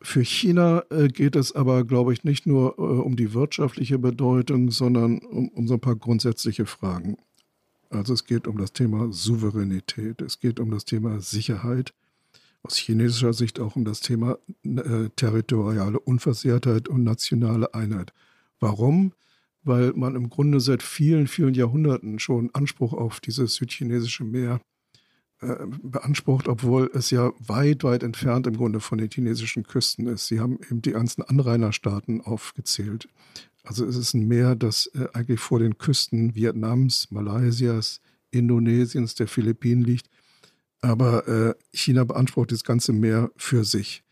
Für 0.01 0.23
China 0.23 0.83
äh, 0.89 1.07
geht 1.07 1.35
es 1.35 1.53
aber, 1.53 1.83
glaube 1.83 2.13
ich, 2.13 2.23
nicht 2.23 2.45
nur 2.45 2.77
äh, 2.77 2.81
um 2.81 3.15
die 3.15 3.33
wirtschaftliche 3.33 3.97
Bedeutung, 3.97 4.69
sondern 4.69 5.19
um, 5.19 5.49
um 5.49 5.67
so 5.67 5.75
ein 5.75 5.79
paar 5.79 5.95
grundsätzliche 5.95 6.65
Fragen. 6.65 7.17
Also 7.89 8.13
es 8.13 8.25
geht 8.25 8.47
um 8.47 8.57
das 8.57 8.73
Thema 8.73 9.11
Souveränität, 9.11 10.21
es 10.21 10.39
geht 10.39 10.59
um 10.59 10.71
das 10.71 10.85
Thema 10.85 11.19
Sicherheit, 11.21 11.93
aus 12.63 12.75
chinesischer 12.75 13.33
Sicht 13.33 13.59
auch 13.59 13.75
um 13.75 13.85
das 13.85 14.01
Thema 14.01 14.37
äh, 14.63 15.09
territoriale 15.15 15.99
Unversehrtheit 15.99 16.87
und 16.87 17.03
nationale 17.03 17.73
Einheit. 17.73 18.11
Warum? 18.59 19.13
Weil 19.63 19.93
man 19.93 20.15
im 20.15 20.29
Grunde 20.29 20.59
seit 20.59 20.83
vielen, 20.83 21.27
vielen 21.27 21.53
Jahrhunderten 21.53 22.19
schon 22.19 22.49
Anspruch 22.53 22.93
auf 22.93 23.19
dieses 23.19 23.55
südchinesische 23.55 24.23
Meer 24.23 24.59
beansprucht, 25.39 26.47
obwohl 26.47 26.89
es 26.93 27.11
ja 27.11 27.31
weit, 27.39 27.83
weit 27.83 28.03
entfernt 28.03 28.47
im 28.47 28.57
Grunde 28.57 28.79
von 28.79 28.97
den 28.97 29.09
chinesischen 29.09 29.63
Küsten 29.63 30.07
ist. 30.07 30.27
Sie 30.27 30.39
haben 30.39 30.59
eben 30.69 30.81
die 30.81 30.91
ganzen 30.91 31.23
Anrainerstaaten 31.23 32.21
aufgezählt. 32.21 33.07
Also 33.63 33.85
es 33.85 33.95
ist 33.95 34.13
ein 34.13 34.27
Meer, 34.27 34.55
das 34.55 34.87
äh, 34.93 35.07
eigentlich 35.13 35.39
vor 35.39 35.59
den 35.59 35.77
Küsten 35.77 36.35
Vietnams, 36.35 37.09
Malaysias, 37.09 37.99
Indonesiens, 38.31 39.15
der 39.15 39.27
Philippinen 39.27 39.83
liegt. 39.83 40.07
Aber 40.81 41.27
äh, 41.27 41.55
China 41.73 42.03
beansprucht 42.03 42.51
das 42.51 42.63
ganze 42.63 42.93
Meer 42.93 43.31
für 43.35 43.65
sich. 43.65 44.03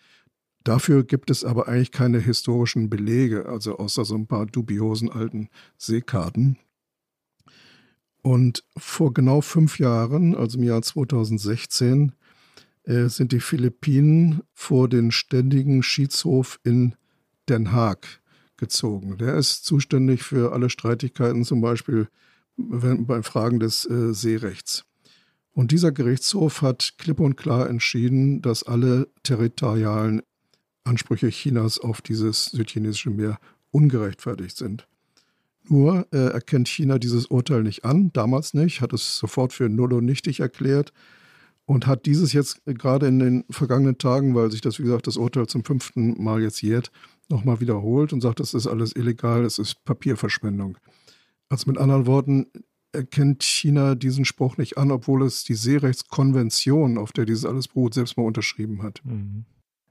Dafür 0.64 1.04
gibt 1.04 1.30
es 1.30 1.44
aber 1.44 1.68
eigentlich 1.68 1.92
keine 1.92 2.20
historischen 2.20 2.90
Belege, 2.90 3.46
also 3.48 3.78
außer 3.78 4.06
so 4.06 4.16
ein 4.16 4.28
paar 4.28 4.46
dubiosen 4.46 5.12
alten 5.12 5.50
Seekarten. 5.78 6.58
Und 8.24 8.64
vor 8.78 9.14
genau 9.14 9.42
fünf 9.42 9.80
Jahren, 9.80 10.34
also 10.34 10.58
im 10.58 10.64
Jahr 10.64 10.82
2016, 10.82 12.14
äh, 12.86 13.08
sind 13.08 13.34
die 13.34 13.42
Philippinen 13.42 14.42
vor 14.54 14.90
den 14.90 15.12
ständigen 15.12 15.84
Schiedshof 15.84 16.60
in 16.64 16.96
Den 17.50 17.74
Haag 17.74 18.22
gezogen. 18.56 19.18
Der 19.18 19.36
ist 19.36 19.66
zuständig 19.66 20.24
für 20.24 20.54
alle 20.54 20.70
Streitigkeiten, 20.70 21.44
zum 21.44 21.60
Beispiel 21.60 22.08
bei 22.56 23.22
Fragen 23.24 23.60
des 23.60 23.86
äh, 23.90 24.14
Seerechts. 24.14 24.86
Und 25.52 25.72
dieser 25.72 25.92
Gerichtshof 25.92 26.62
hat 26.62 26.94
klipp 26.98 27.20
und 27.20 27.36
klar 27.36 27.70
entschieden, 27.70 28.42
dass 28.42 28.64
alle 28.64 29.10
territorialen 29.24 30.22
Ansprüche 30.86 31.30
Chinas 31.30 31.80
auf 31.80 32.02
dieses 32.02 32.46
südchinesische 32.46 33.10
Meer 33.10 33.38
ungerechtfertigt 33.72 34.58
sind. 34.58 34.88
Nur 35.70 36.08
äh, 36.12 36.18
erkennt 36.18 36.68
China 36.68 37.00
dieses 37.00 37.28
Urteil 37.28 37.64
nicht 37.64 37.86
an, 37.86 38.12
damals 38.14 38.54
nicht, 38.54 38.82
hat 38.82 38.94
es 38.94 39.18
sofort 39.18 39.54
für 39.54 39.70
null 39.70 39.94
und 39.94 40.06
nichtig 40.06 40.42
erklärt 40.42 40.92
und 41.66 41.88
hat 41.88 42.06
dieses 42.06 42.34
jetzt 42.34 42.62
gerade 42.66 43.08
in 43.08 43.20
den 43.20 43.46
vergangenen 43.50 43.98
Tagen, 43.98 44.36
weil 44.36 44.52
sich 44.52 44.62
das, 44.62 44.80
wie 44.80 44.84
gesagt, 44.84 45.08
das 45.08 45.18
Urteil 45.18 45.48
zum 45.48 45.64
fünften 45.64 46.22
Mal 46.22 46.42
jetzt 46.42 46.62
jährt, 46.62 46.92
nochmal 47.30 47.62
wiederholt 47.62 48.12
und 48.12 48.22
sagt, 48.22 48.40
das 48.40 48.54
ist 48.54 48.68
alles 48.68 48.96
illegal, 48.96 49.46
es 49.46 49.58
ist 49.58 49.84
Papierverschwendung. 49.86 50.78
Also 51.50 51.70
mit 51.70 51.78
anderen 51.78 52.06
Worten, 52.06 52.48
erkennt 52.94 53.44
China 53.44 53.96
diesen 53.96 54.24
Spruch 54.24 54.58
nicht 54.58 54.78
an, 54.78 54.92
obwohl 54.92 55.24
es 55.24 55.44
die 55.44 55.56
Seerechtskonvention, 55.56 56.98
auf 56.98 57.12
der 57.12 57.26
dieses 57.26 57.46
alles 57.46 57.68
beruht, 57.68 57.96
selbst 57.96 58.18
mal 58.18 58.24
unterschrieben 58.24 58.84
hat. 58.84 59.02
Mhm. 59.04 59.46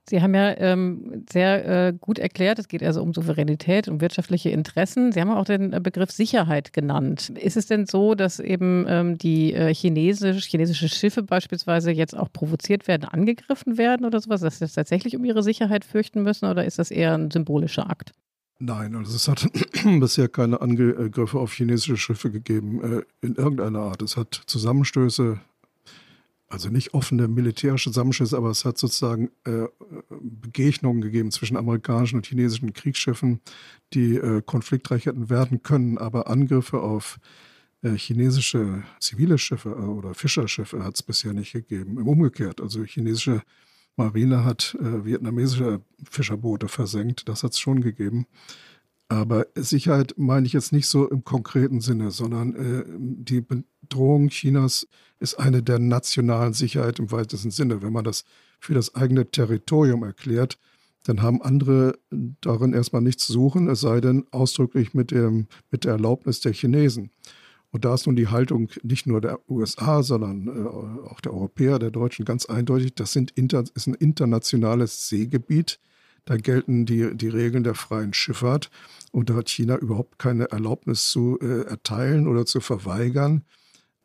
Sie 0.09 0.21
haben 0.21 0.35
ja 0.35 0.57
ähm, 0.57 1.25
sehr 1.31 1.87
äh, 1.87 1.93
gut 1.93 2.19
erklärt, 2.19 2.59
es 2.59 2.67
geht 2.67 2.83
also 2.83 3.01
um 3.01 3.13
Souveränität, 3.13 3.87
um 3.87 4.01
wirtschaftliche 4.01 4.49
Interessen. 4.49 5.13
Sie 5.13 5.21
haben 5.21 5.31
auch 5.31 5.45
den 5.45 5.71
äh, 5.71 5.79
Begriff 5.79 6.11
Sicherheit 6.11 6.73
genannt. 6.73 7.29
Ist 7.29 7.55
es 7.55 7.67
denn 7.67 7.85
so, 7.85 8.13
dass 8.13 8.41
eben 8.41 8.85
ähm, 8.89 9.17
die 9.17 9.53
äh, 9.53 9.73
chinesisch, 9.73 10.45
chinesische 10.47 10.89
Schiffe 10.89 11.23
beispielsweise 11.23 11.91
jetzt 11.91 12.17
auch 12.17 12.31
provoziert 12.33 12.89
werden, 12.89 13.05
angegriffen 13.05 13.77
werden 13.77 14.05
oder 14.05 14.19
sowas, 14.19 14.41
dass 14.41 14.59
sie 14.59 14.67
tatsächlich 14.67 15.15
um 15.15 15.23
ihre 15.23 15.41
Sicherheit 15.41 15.85
fürchten 15.85 16.21
müssen 16.21 16.49
oder 16.49 16.65
ist 16.65 16.79
das 16.79 16.91
eher 16.91 17.13
ein 17.13 17.31
symbolischer 17.31 17.89
Akt? 17.89 18.11
Nein, 18.59 18.95
also 18.95 19.15
es 19.15 19.27
hat 19.29 19.47
bisher 19.99 20.27
keine 20.27 20.61
Angriffe 20.61 21.39
auf 21.39 21.53
chinesische 21.53 21.97
Schiffe 21.97 22.29
gegeben 22.29 22.99
äh, 22.99 23.25
in 23.25 23.35
irgendeiner 23.35 23.79
Art. 23.79 24.01
Es 24.01 24.17
hat 24.17 24.41
Zusammenstöße 24.47 25.39
also 26.53 26.69
nicht 26.69 26.93
offene 26.93 27.27
militärische 27.27 27.89
Zusammenschlüsse, 27.89 28.37
aber 28.37 28.51
es 28.51 28.63
hat 28.63 28.77
sozusagen 28.77 29.31
äh, 29.43 29.65
Begegnungen 30.21 31.01
gegeben 31.01 31.31
zwischen 31.31 31.57
amerikanischen 31.57 32.17
und 32.17 32.27
chinesischen 32.27 32.73
Kriegsschiffen, 32.73 33.41
die 33.93 34.15
äh, 34.15 34.43
konfliktreich 34.45 35.07
hätten 35.07 35.31
werden 35.31 35.63
können, 35.63 35.97
aber 35.97 36.29
Angriffe 36.29 36.79
auf 36.79 37.19
äh, 37.81 37.97
chinesische 37.97 38.83
zivile 38.99 39.39
Schiffe 39.39 39.69
äh, 39.69 39.81
oder 39.81 40.13
Fischerschiffe 40.13 40.83
hat 40.83 40.93
es 40.95 41.01
bisher 41.01 41.33
nicht 41.33 41.53
gegeben. 41.53 41.97
Im 41.97 42.07
Umgekehrt, 42.07 42.61
also 42.61 42.83
chinesische 42.83 43.41
Marine 43.95 44.45
hat 44.45 44.77
äh, 44.79 45.05
vietnamesische 45.05 45.81
Fischerboote 46.09 46.67
versenkt, 46.67 47.27
das 47.27 47.41
hat 47.41 47.53
es 47.53 47.59
schon 47.59 47.81
gegeben. 47.81 48.27
Aber 49.13 49.45
Sicherheit 49.53 50.15
meine 50.17 50.47
ich 50.47 50.53
jetzt 50.53 50.73
nicht 50.73 50.87
so 50.87 51.07
im 51.07 51.23
konkreten 51.23 51.81
Sinne, 51.81 52.09
sondern 52.09 52.55
äh, 52.55 52.83
die 52.97 53.41
Bedrohung 53.41 54.29
Chinas 54.29 54.87
ist 55.19 55.35
eine 55.35 55.61
der 55.61 55.77
nationalen 55.77 56.53
Sicherheit 56.53 56.97
im 56.97 57.11
weitesten 57.11 57.51
Sinne. 57.51 57.83
Wenn 57.83 57.93
man 57.93 58.03
das 58.03 58.25
für 58.59 58.73
das 58.73 58.95
eigene 58.95 59.29
Territorium 59.29 60.01
erklärt, 60.01 60.57
dann 61.03 61.21
haben 61.21 61.43
andere 61.43 61.99
darin 62.41 62.73
erstmal 62.73 63.03
nichts 63.03 63.27
zu 63.27 63.33
suchen, 63.33 63.67
es 63.69 63.81
sei 63.81 64.01
denn 64.01 64.25
ausdrücklich 64.31 64.95
mit, 64.95 65.11
dem, 65.11 65.45
mit 65.69 65.83
der 65.83 65.91
Erlaubnis 65.91 66.39
der 66.39 66.53
Chinesen. 66.53 67.11
Und 67.69 67.85
da 67.85 67.93
ist 67.93 68.07
nun 68.07 68.15
die 68.15 68.29
Haltung 68.29 68.69
nicht 68.81 69.05
nur 69.05 69.21
der 69.21 69.47
USA, 69.47 70.01
sondern 70.01 70.47
äh, 70.47 71.07
auch 71.07 71.21
der 71.21 71.33
Europäer, 71.35 71.77
der 71.77 71.91
Deutschen 71.91 72.25
ganz 72.25 72.47
eindeutig, 72.47 72.95
das 72.95 73.11
sind 73.11 73.29
inter, 73.29 73.63
ist 73.75 73.85
ein 73.85 73.93
internationales 73.93 75.07
Seegebiet. 75.07 75.79
Da 76.25 76.37
gelten 76.37 76.85
die, 76.85 77.15
die 77.15 77.27
Regeln 77.27 77.63
der 77.63 77.75
freien 77.75 78.13
Schifffahrt 78.13 78.69
und 79.11 79.29
da 79.29 79.35
hat 79.35 79.49
China 79.49 79.77
überhaupt 79.77 80.19
keine 80.19 80.49
Erlaubnis 80.51 81.09
zu 81.09 81.37
äh, 81.41 81.63
erteilen 81.65 82.27
oder 82.27 82.45
zu 82.45 82.61
verweigern. 82.61 83.43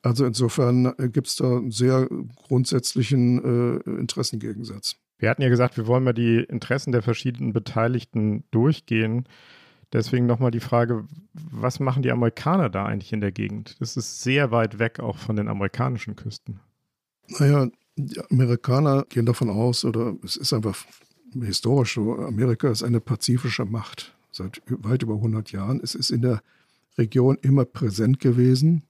Also 0.02 0.26
insofern 0.26 0.86
äh, 0.98 1.08
gibt 1.08 1.28
es 1.28 1.36
da 1.36 1.56
einen 1.56 1.70
sehr 1.70 2.08
grundsätzlichen 2.36 3.82
äh, 3.84 3.90
Interessengegensatz. 4.00 4.96
Wir 5.18 5.30
hatten 5.30 5.42
ja 5.42 5.48
gesagt, 5.48 5.76
wir 5.76 5.86
wollen 5.86 6.04
mal 6.04 6.12
die 6.12 6.38
Interessen 6.38 6.92
der 6.92 7.02
verschiedenen 7.02 7.52
Beteiligten 7.52 8.44
durchgehen. 8.50 9.24
Deswegen 9.92 10.26
nochmal 10.26 10.50
die 10.50 10.60
Frage, 10.60 11.06
was 11.32 11.80
machen 11.80 12.02
die 12.02 12.12
Amerikaner 12.12 12.68
da 12.68 12.84
eigentlich 12.84 13.12
in 13.12 13.20
der 13.20 13.32
Gegend? 13.32 13.76
Das 13.80 13.96
ist 13.96 14.22
sehr 14.22 14.50
weit 14.50 14.78
weg 14.78 15.00
auch 15.00 15.18
von 15.18 15.34
den 15.34 15.48
amerikanischen 15.48 16.14
Küsten. 16.14 16.60
Naja, 17.38 17.68
die 17.96 18.20
Amerikaner 18.30 19.04
gehen 19.08 19.26
davon 19.26 19.50
aus, 19.50 19.84
oder 19.84 20.14
es 20.22 20.36
ist 20.36 20.52
einfach 20.52 20.76
historisch 21.34 21.98
Amerika 21.98 22.70
ist 22.70 22.82
eine 22.82 23.00
pazifische 23.00 23.64
Macht 23.64 24.14
seit 24.30 24.62
weit 24.68 25.02
über 25.02 25.14
100 25.14 25.52
Jahren. 25.52 25.80
Es 25.82 25.94
ist 25.94 26.10
in 26.10 26.22
der 26.22 26.42
Region 26.96 27.38
immer 27.42 27.64
präsent 27.64 28.20
gewesen. 28.20 28.82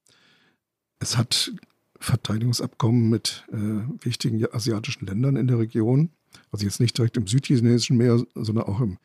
Es 0.99 1.17
hat 1.17 1.53
Verteidigungsabkommen 2.01 3.09
mit 3.09 3.47
äh, 3.53 4.05
wichtigen 4.05 4.45
asiatischen 4.53 5.07
Ländern 5.07 5.37
in 5.37 5.47
der 5.47 5.59
Region. 5.59 6.11
Also 6.53 6.65
jetzt 6.65 6.81
nicht 6.81 6.97
direkt 6.97 7.17
im 7.17 7.27
südchinesischen 7.27 7.97
Meer, 7.97 8.23
sondern 8.35 8.65
auch 8.65 8.81
im 8.81 8.99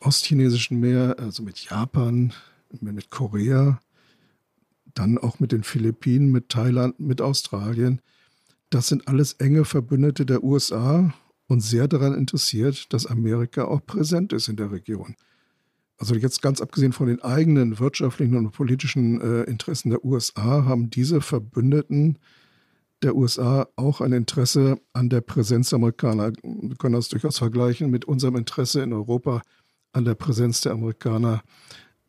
ostchinesischen 0.00 0.80
Meer, 0.80 1.16
also 1.18 1.42
mit 1.42 1.58
Japan, 1.58 2.32
mit 2.80 3.10
Korea, 3.10 3.80
dann 4.94 5.18
auch 5.18 5.40
mit 5.40 5.52
den 5.52 5.62
Philippinen, 5.62 6.30
mit 6.30 6.48
Thailand, 6.48 6.98
mit 7.00 7.20
Australien. 7.20 8.00
Das 8.70 8.88
sind 8.88 9.08
alles 9.08 9.34
enge 9.34 9.64
Verbündete 9.64 10.24
der 10.24 10.42
USA 10.44 11.12
und 11.50 11.60
sehr 11.60 11.88
daran 11.88 12.14
interessiert, 12.14 12.92
dass 12.92 13.06
Amerika 13.06 13.64
auch 13.64 13.84
präsent 13.84 14.32
ist 14.32 14.46
in 14.46 14.54
der 14.54 14.70
Region. 14.70 15.16
Also 15.98 16.14
jetzt 16.14 16.42
ganz 16.42 16.60
abgesehen 16.60 16.92
von 16.92 17.08
den 17.08 17.20
eigenen 17.22 17.80
wirtschaftlichen 17.80 18.36
und 18.36 18.52
politischen 18.52 19.20
äh, 19.20 19.42
Interessen 19.42 19.90
der 19.90 20.04
USA 20.04 20.64
haben 20.64 20.90
diese 20.90 21.20
Verbündeten 21.20 22.18
der 23.02 23.16
USA 23.16 23.66
auch 23.74 24.00
ein 24.00 24.12
Interesse 24.12 24.78
an 24.92 25.08
der 25.08 25.22
Präsenz 25.22 25.70
der 25.70 25.78
Amerikaner. 25.78 26.32
Wir 26.44 26.76
können 26.76 26.94
das 26.94 27.08
durchaus 27.08 27.38
vergleichen 27.38 27.90
mit 27.90 28.04
unserem 28.04 28.36
Interesse 28.36 28.82
in 28.82 28.92
Europa 28.92 29.42
an 29.92 30.04
der 30.04 30.14
Präsenz 30.14 30.60
der 30.60 30.72
Amerikaner 30.72 31.42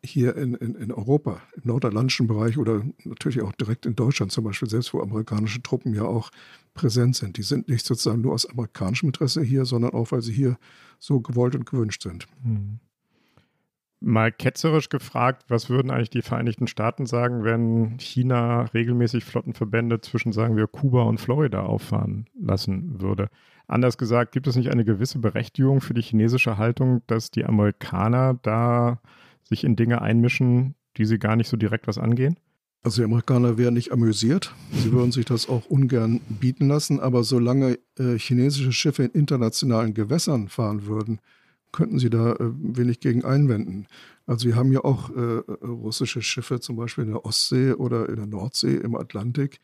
hier 0.04 0.36
in, 0.36 0.56
in, 0.56 0.76
in 0.76 0.92
Europa, 0.92 1.42
im 1.56 1.64
nordatlantischen 1.66 2.28
Bereich 2.28 2.58
oder 2.58 2.84
natürlich 3.04 3.42
auch 3.42 3.52
direkt 3.54 3.86
in 3.86 3.96
Deutschland 3.96 4.32
zum 4.32 4.44
Beispiel, 4.44 4.70
selbst 4.70 4.94
wo 4.94 5.02
amerikanische 5.02 5.62
Truppen 5.62 5.94
ja 5.94 6.04
auch 6.04 6.32
präsent 6.74 7.16
sind. 7.16 7.38
Die 7.38 7.44
sind 7.44 7.68
nicht 7.70 7.86
sozusagen 7.86 8.22
nur 8.22 8.34
aus 8.34 8.50
amerikanischem 8.50 9.10
Interesse 9.10 9.42
hier, 9.42 9.66
sondern 9.66 9.92
auch, 9.92 10.12
weil 10.12 10.22
sie 10.22 10.34
hier 10.34 10.58
so 11.00 11.20
gewollt 11.20 11.56
und 11.56 11.66
gewünscht 11.66 12.04
sind. 12.04 12.28
Hm. 12.44 12.80
Mal 14.04 14.32
ketzerisch 14.32 14.90
gefragt, 14.90 15.44
was 15.50 15.70
würden 15.70 15.92
eigentlich 15.92 16.10
die 16.10 16.24
Vereinigten 16.24 16.66
Staaten 16.66 17.06
sagen, 17.06 17.44
wenn 17.44 18.00
China 18.00 18.64
regelmäßig 18.74 19.24
Flottenverbände 19.24 20.02
zwischen, 20.02 20.32
sagen 20.32 20.58
wir, 20.58 20.66
Kuba 20.66 21.04
und 21.04 21.20
Florida 21.20 21.62
auffahren 21.62 22.26
lassen 22.40 23.00
würde? 23.00 23.30
Anders 23.68 24.00
gesagt, 24.00 24.32
gibt 24.32 24.48
es 24.48 24.56
nicht 24.56 24.72
eine 24.72 24.86
gewisse 24.86 25.20
Berechtigung 25.20 25.82
für 25.82 25.94
die 25.94 26.02
chinesische 26.02 26.58
Haltung, 26.58 27.04
dass 27.06 27.30
die 27.30 27.46
Amerikaner 27.46 28.40
da 28.42 29.00
sich 29.52 29.64
in 29.64 29.76
Dinge 29.76 30.02
einmischen, 30.02 30.76
die 30.98 31.06
sie 31.06 31.20
gar 31.20 31.36
nicht 31.36 31.50
so 31.50 31.58
direkt 31.58 31.88
was 31.88 31.98
angehen? 31.98 32.38
Also 32.84 33.02
die 33.02 33.06
Amerikaner 33.06 33.60
wären 33.60 33.76
nicht 33.76 33.92
amüsiert. 33.92 34.56
Sie 34.74 34.92
würden 34.92 35.12
sich 35.12 35.26
das 35.26 35.48
auch 35.48 35.68
ungern 35.68 36.20
bieten 36.40 36.68
lassen. 36.68 37.00
Aber 37.00 37.24
solange 37.24 37.78
äh, 38.00 38.18
chinesische 38.18 38.72
Schiffe 38.72 39.04
in 39.04 39.12
internationalen 39.12 39.94
Gewässern 39.94 40.48
fahren 40.48 40.88
würden, 40.88 41.20
könnten 41.72 42.00
sie 42.00 42.10
da 42.10 42.32
äh, 42.34 42.38
wenig 42.40 43.00
gegen 43.00 43.24
einwenden. 43.24 43.86
Also 44.26 44.48
wir 44.48 44.56
haben 44.56 44.72
ja 44.72 44.84
auch 44.84 45.12
äh, 45.12 45.42
russische 45.64 46.24
Schiffe 46.24 46.60
zum 46.60 46.76
Beispiel 46.76 47.04
in 47.04 47.12
der 47.12 47.26
Ostsee 47.26 47.74
oder 47.74 48.10
in 48.10 48.16
der 48.16 48.26
Nordsee 48.26 48.78
im 48.78 48.96
Atlantik, 48.96 49.60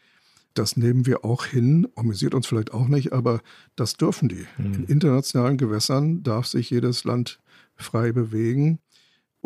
das 0.58 0.76
nehmen 0.76 1.06
wir 1.06 1.24
auch 1.24 1.46
hin, 1.46 1.88
amüsiert 1.96 2.34
uns 2.34 2.48
vielleicht 2.48 2.74
auch 2.74 2.88
nicht, 2.88 3.14
aber 3.14 3.42
das 3.76 3.96
dürfen 3.96 4.28
die. 4.28 4.48
Mhm. 4.58 4.74
In 4.74 4.84
internationalen 4.86 5.58
Gewässern 5.58 6.24
darf 6.24 6.48
sich 6.48 6.70
jedes 6.72 7.04
Land 7.04 7.40
frei 7.76 8.12
bewegen. 8.12 8.80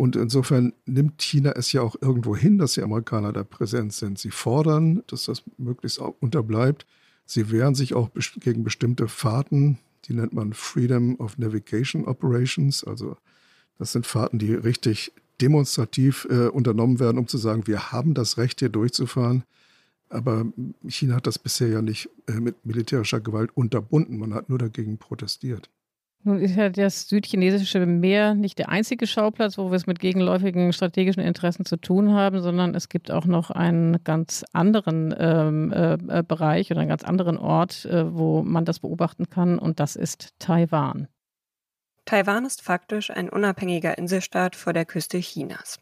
Und 0.02 0.16
insofern 0.16 0.74
nimmt 0.88 1.22
China 1.22 1.52
es 1.52 1.72
ja 1.74 1.84
auch 1.84 1.96
irgendwo 2.02 2.36
hin, 2.36 2.58
dass 2.58 2.74
die 2.74 2.82
Amerikaner 2.82 3.34
da 3.34 3.44
präsent 3.44 3.94
sind. 3.94 4.18
Sie 4.18 4.32
fordern, 4.32 5.04
dass 5.06 5.26
das 5.26 5.44
möglichst 5.60 6.00
unterbleibt. 6.00 6.88
Sie 7.28 7.52
wehren 7.52 7.76
sich 7.76 7.94
auch 7.94 8.10
gegen 8.40 8.64
bestimmte 8.64 9.08
Fahrten, 9.08 9.78
die 10.06 10.16
nennt 10.16 10.34
man 10.34 10.54
Freedom 10.54 11.18
of 11.20 11.38
Navigation 11.38 12.06
Operations. 12.06 12.84
Also 12.84 13.16
das 13.78 13.92
sind 13.92 14.08
Fahrten, 14.08 14.40
die 14.40 14.56
richtig 14.56 15.14
demonstrativ 15.40 16.26
äh, 16.32 16.48
unternommen 16.48 17.00
werden, 17.00 17.20
um 17.20 17.28
zu 17.28 17.38
sagen, 17.38 17.68
wir 17.68 17.92
haben 17.92 18.16
das 18.16 18.40
Recht, 18.40 18.58
hier 18.58 18.70
durchzufahren. 18.70 19.44
Aber 20.10 20.48
China 20.88 21.18
hat 21.18 21.28
das 21.28 21.38
bisher 21.38 21.68
ja 21.68 21.84
nicht 21.84 22.10
äh, 22.26 22.40
mit 22.40 22.66
militärischer 22.66 23.20
Gewalt 23.20 23.56
unterbunden. 23.56 24.18
Man 24.18 24.34
hat 24.34 24.50
nur 24.50 24.58
dagegen 24.58 24.98
protestiert. 24.98 25.70
Nun 26.24 26.40
ist 26.40 26.56
ja 26.56 26.70
das 26.70 27.10
südchinesische 27.10 27.84
Meer 27.86 28.36
nicht 28.36 28.60
der 28.60 28.70
einzige 28.70 29.08
Schauplatz, 29.08 29.58
wo 29.58 29.72
wir 29.72 29.76
es 29.76 29.88
mit 29.88 30.00
gegenläufigen 30.00 30.72
strategischen 30.72 31.24
Interessen 31.24 31.66
zu 31.66 31.78
tun 31.78 32.14
haben, 32.14 32.42
sondern 32.42 32.76
es 32.76 32.90
gibt 32.90 33.10
auch 33.10 33.26
noch 33.26 33.50
einen 33.50 34.04
ganz 34.04 34.46
anderen 34.54 35.16
ähm, 35.18 35.74
äh, 35.74 35.94
äh 35.94 36.24
Bereich 36.24 36.70
oder 36.70 36.82
einen 36.82 36.90
ganz 36.90 37.04
anderen 37.04 37.38
Ort, 37.38 37.86
äh, 37.86 38.16
wo 38.16 38.44
man 38.44 38.66
das 38.66 38.80
beobachten 38.80 39.30
kann, 39.30 39.58
und 39.58 39.80
das 39.80 39.96
ist 39.96 40.36
Taiwan. 40.38 41.08
Taiwan 42.06 42.46
ist 42.46 42.62
faktisch 42.62 43.10
ein 43.10 43.30
unabhängiger 43.30 43.98
Inselstaat 43.98 44.56
vor 44.56 44.74
der 44.74 44.86
Küste 44.86 45.20
Chinas. 45.20 45.80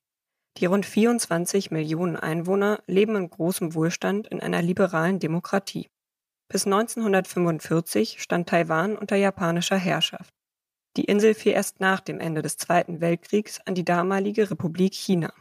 Die 0.57 0.65
rund 0.65 0.85
24 0.85 1.71
Millionen 1.71 2.15
Einwohner 2.15 2.79
leben 2.87 3.15
in 3.15 3.29
großem 3.29 3.73
Wohlstand 3.75 4.27
in 4.27 4.39
einer 4.41 4.61
liberalen 4.61 5.19
Demokratie. 5.19 5.89
Bis 6.51 6.65
1945 6.65 8.21
stand 8.23 8.49
Taiwan 8.49 8.97
unter 8.97 9.15
japanischer 9.15 9.77
Herrschaft. 9.77 10.33
Die 10.97 11.05
Insel 11.05 11.35
fiel 11.35 11.51
erst 11.51 11.79
nach 11.79 11.99
dem 11.99 12.19
Ende 12.19 12.41
des 12.41 12.57
Zweiten 12.57 13.01
Weltkriegs 13.01 13.61
an 13.65 13.75
die 13.75 13.85
damalige 13.85 14.49
Republik 14.49 14.95
China. 14.95 15.31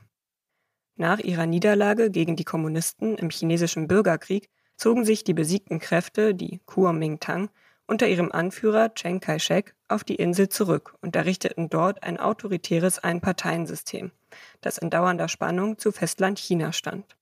Nach 0.97 1.19
ihrer 1.19 1.47
Niederlage 1.47 2.11
gegen 2.11 2.37
die 2.37 2.45
Kommunisten 2.45 3.17
im 3.17 3.31
chinesischen 3.31 3.89
Bürgerkrieg 3.89 4.51
zogen 4.77 5.07
sich 5.07 5.25
die 5.25 5.33
besiegten 5.33 5.79
Kräfte, 5.79 6.35
die 6.35 6.61
Kuomintang, 6.67 7.49
unter 7.87 8.07
ihrem 8.07 8.31
Anführer 8.31 8.95
Chiang 8.95 9.21
Kai-shek 9.21 9.75
auf 9.89 10.05
die 10.05 10.17
Insel 10.17 10.51
zurück 10.51 10.95
und 11.01 11.17
errichteten 11.17 11.71
dort 11.71 12.03
ein 12.03 12.21
autoritäres 12.21 12.99
Einparteiensystem, 12.99 14.13
das 14.61 14.77
in 14.77 14.91
dauernder 14.91 15.29
Spannung 15.29 15.79
zu 15.79 15.91
Festland 15.91 16.39
China 16.39 16.73
stand. 16.73 17.18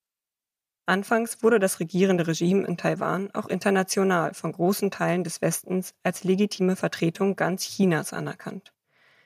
Anfangs 0.88 1.42
wurde 1.42 1.58
das 1.58 1.80
regierende 1.80 2.28
Regime 2.28 2.64
in 2.64 2.76
Taiwan 2.76 3.28
auch 3.34 3.48
international 3.48 4.34
von 4.34 4.52
großen 4.52 4.92
Teilen 4.92 5.24
des 5.24 5.42
Westens 5.42 5.94
als 6.04 6.22
legitime 6.22 6.76
Vertretung 6.76 7.34
ganz 7.34 7.64
Chinas 7.64 8.12
anerkannt. 8.12 8.72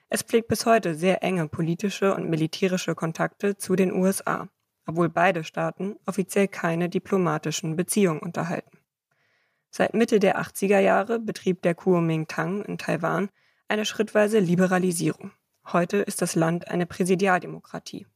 Es 0.08 0.22
pflegt 0.22 0.48
bis 0.48 0.64
heute 0.64 0.94
sehr 0.94 1.22
enge 1.22 1.48
politische 1.48 2.14
und 2.14 2.30
militärische 2.30 2.94
Kontakte 2.94 3.58
zu 3.58 3.76
den 3.76 3.92
USA, 3.92 4.48
obwohl 4.86 5.10
beide 5.10 5.44
Staaten 5.44 5.96
offiziell 6.06 6.48
keine 6.48 6.88
diplomatischen 6.88 7.76
Beziehungen 7.76 8.20
unterhalten. 8.20 8.78
Seit 9.70 9.92
Mitte 9.92 10.18
der 10.18 10.40
80er 10.40 10.80
Jahre 10.80 11.20
betrieb 11.20 11.60
der 11.60 11.74
Kuomintang 11.74 12.64
in 12.64 12.78
Taiwan 12.78 13.28
eine 13.68 13.84
schrittweise 13.84 14.38
Liberalisierung. 14.38 15.32
Heute 15.66 15.98
ist 15.98 16.22
das 16.22 16.34
Land 16.34 16.68
eine 16.68 16.86
Präsidialdemokratie. 16.86 18.06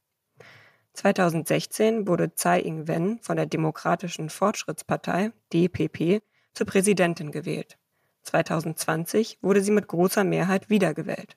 2016 0.95 2.07
wurde 2.07 2.35
Tsai 2.35 2.61
Ing-wen 2.61 3.19
von 3.21 3.37
der 3.37 3.47
Demokratischen 3.47 4.31
Fortschrittspartei 4.31 5.33
DPP 5.53 6.23
zur 6.55 6.67
Präsidentin 6.67 7.33
gewählt. 7.33 7.77
2020 8.23 9.39
wurde 9.43 9.61
sie 9.61 9.73
mit 9.73 9.89
großer 9.89 10.25
Mehrheit 10.25 10.71
wiedergewählt. 10.71 11.37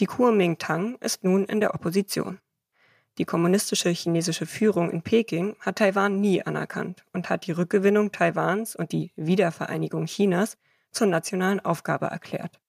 Die 0.00 0.06
Kuomintang 0.06 0.96
ist 1.00 1.24
nun 1.24 1.44
in 1.44 1.60
der 1.60 1.74
Opposition. 1.74 2.40
Die 3.18 3.26
kommunistische 3.26 3.90
chinesische 3.90 4.46
Führung 4.46 4.90
in 4.90 5.02
Peking 5.02 5.56
hat 5.60 5.76
Taiwan 5.76 6.20
nie 6.20 6.42
anerkannt 6.42 7.04
und 7.12 7.28
hat 7.28 7.46
die 7.46 7.52
Rückgewinnung 7.52 8.12
Taiwans 8.12 8.74
und 8.74 8.92
die 8.92 9.12
Wiedervereinigung 9.14 10.06
Chinas 10.06 10.56
zur 10.90 11.06
nationalen 11.06 11.60
Aufgabe 11.60 12.06
erklärt. 12.06 12.60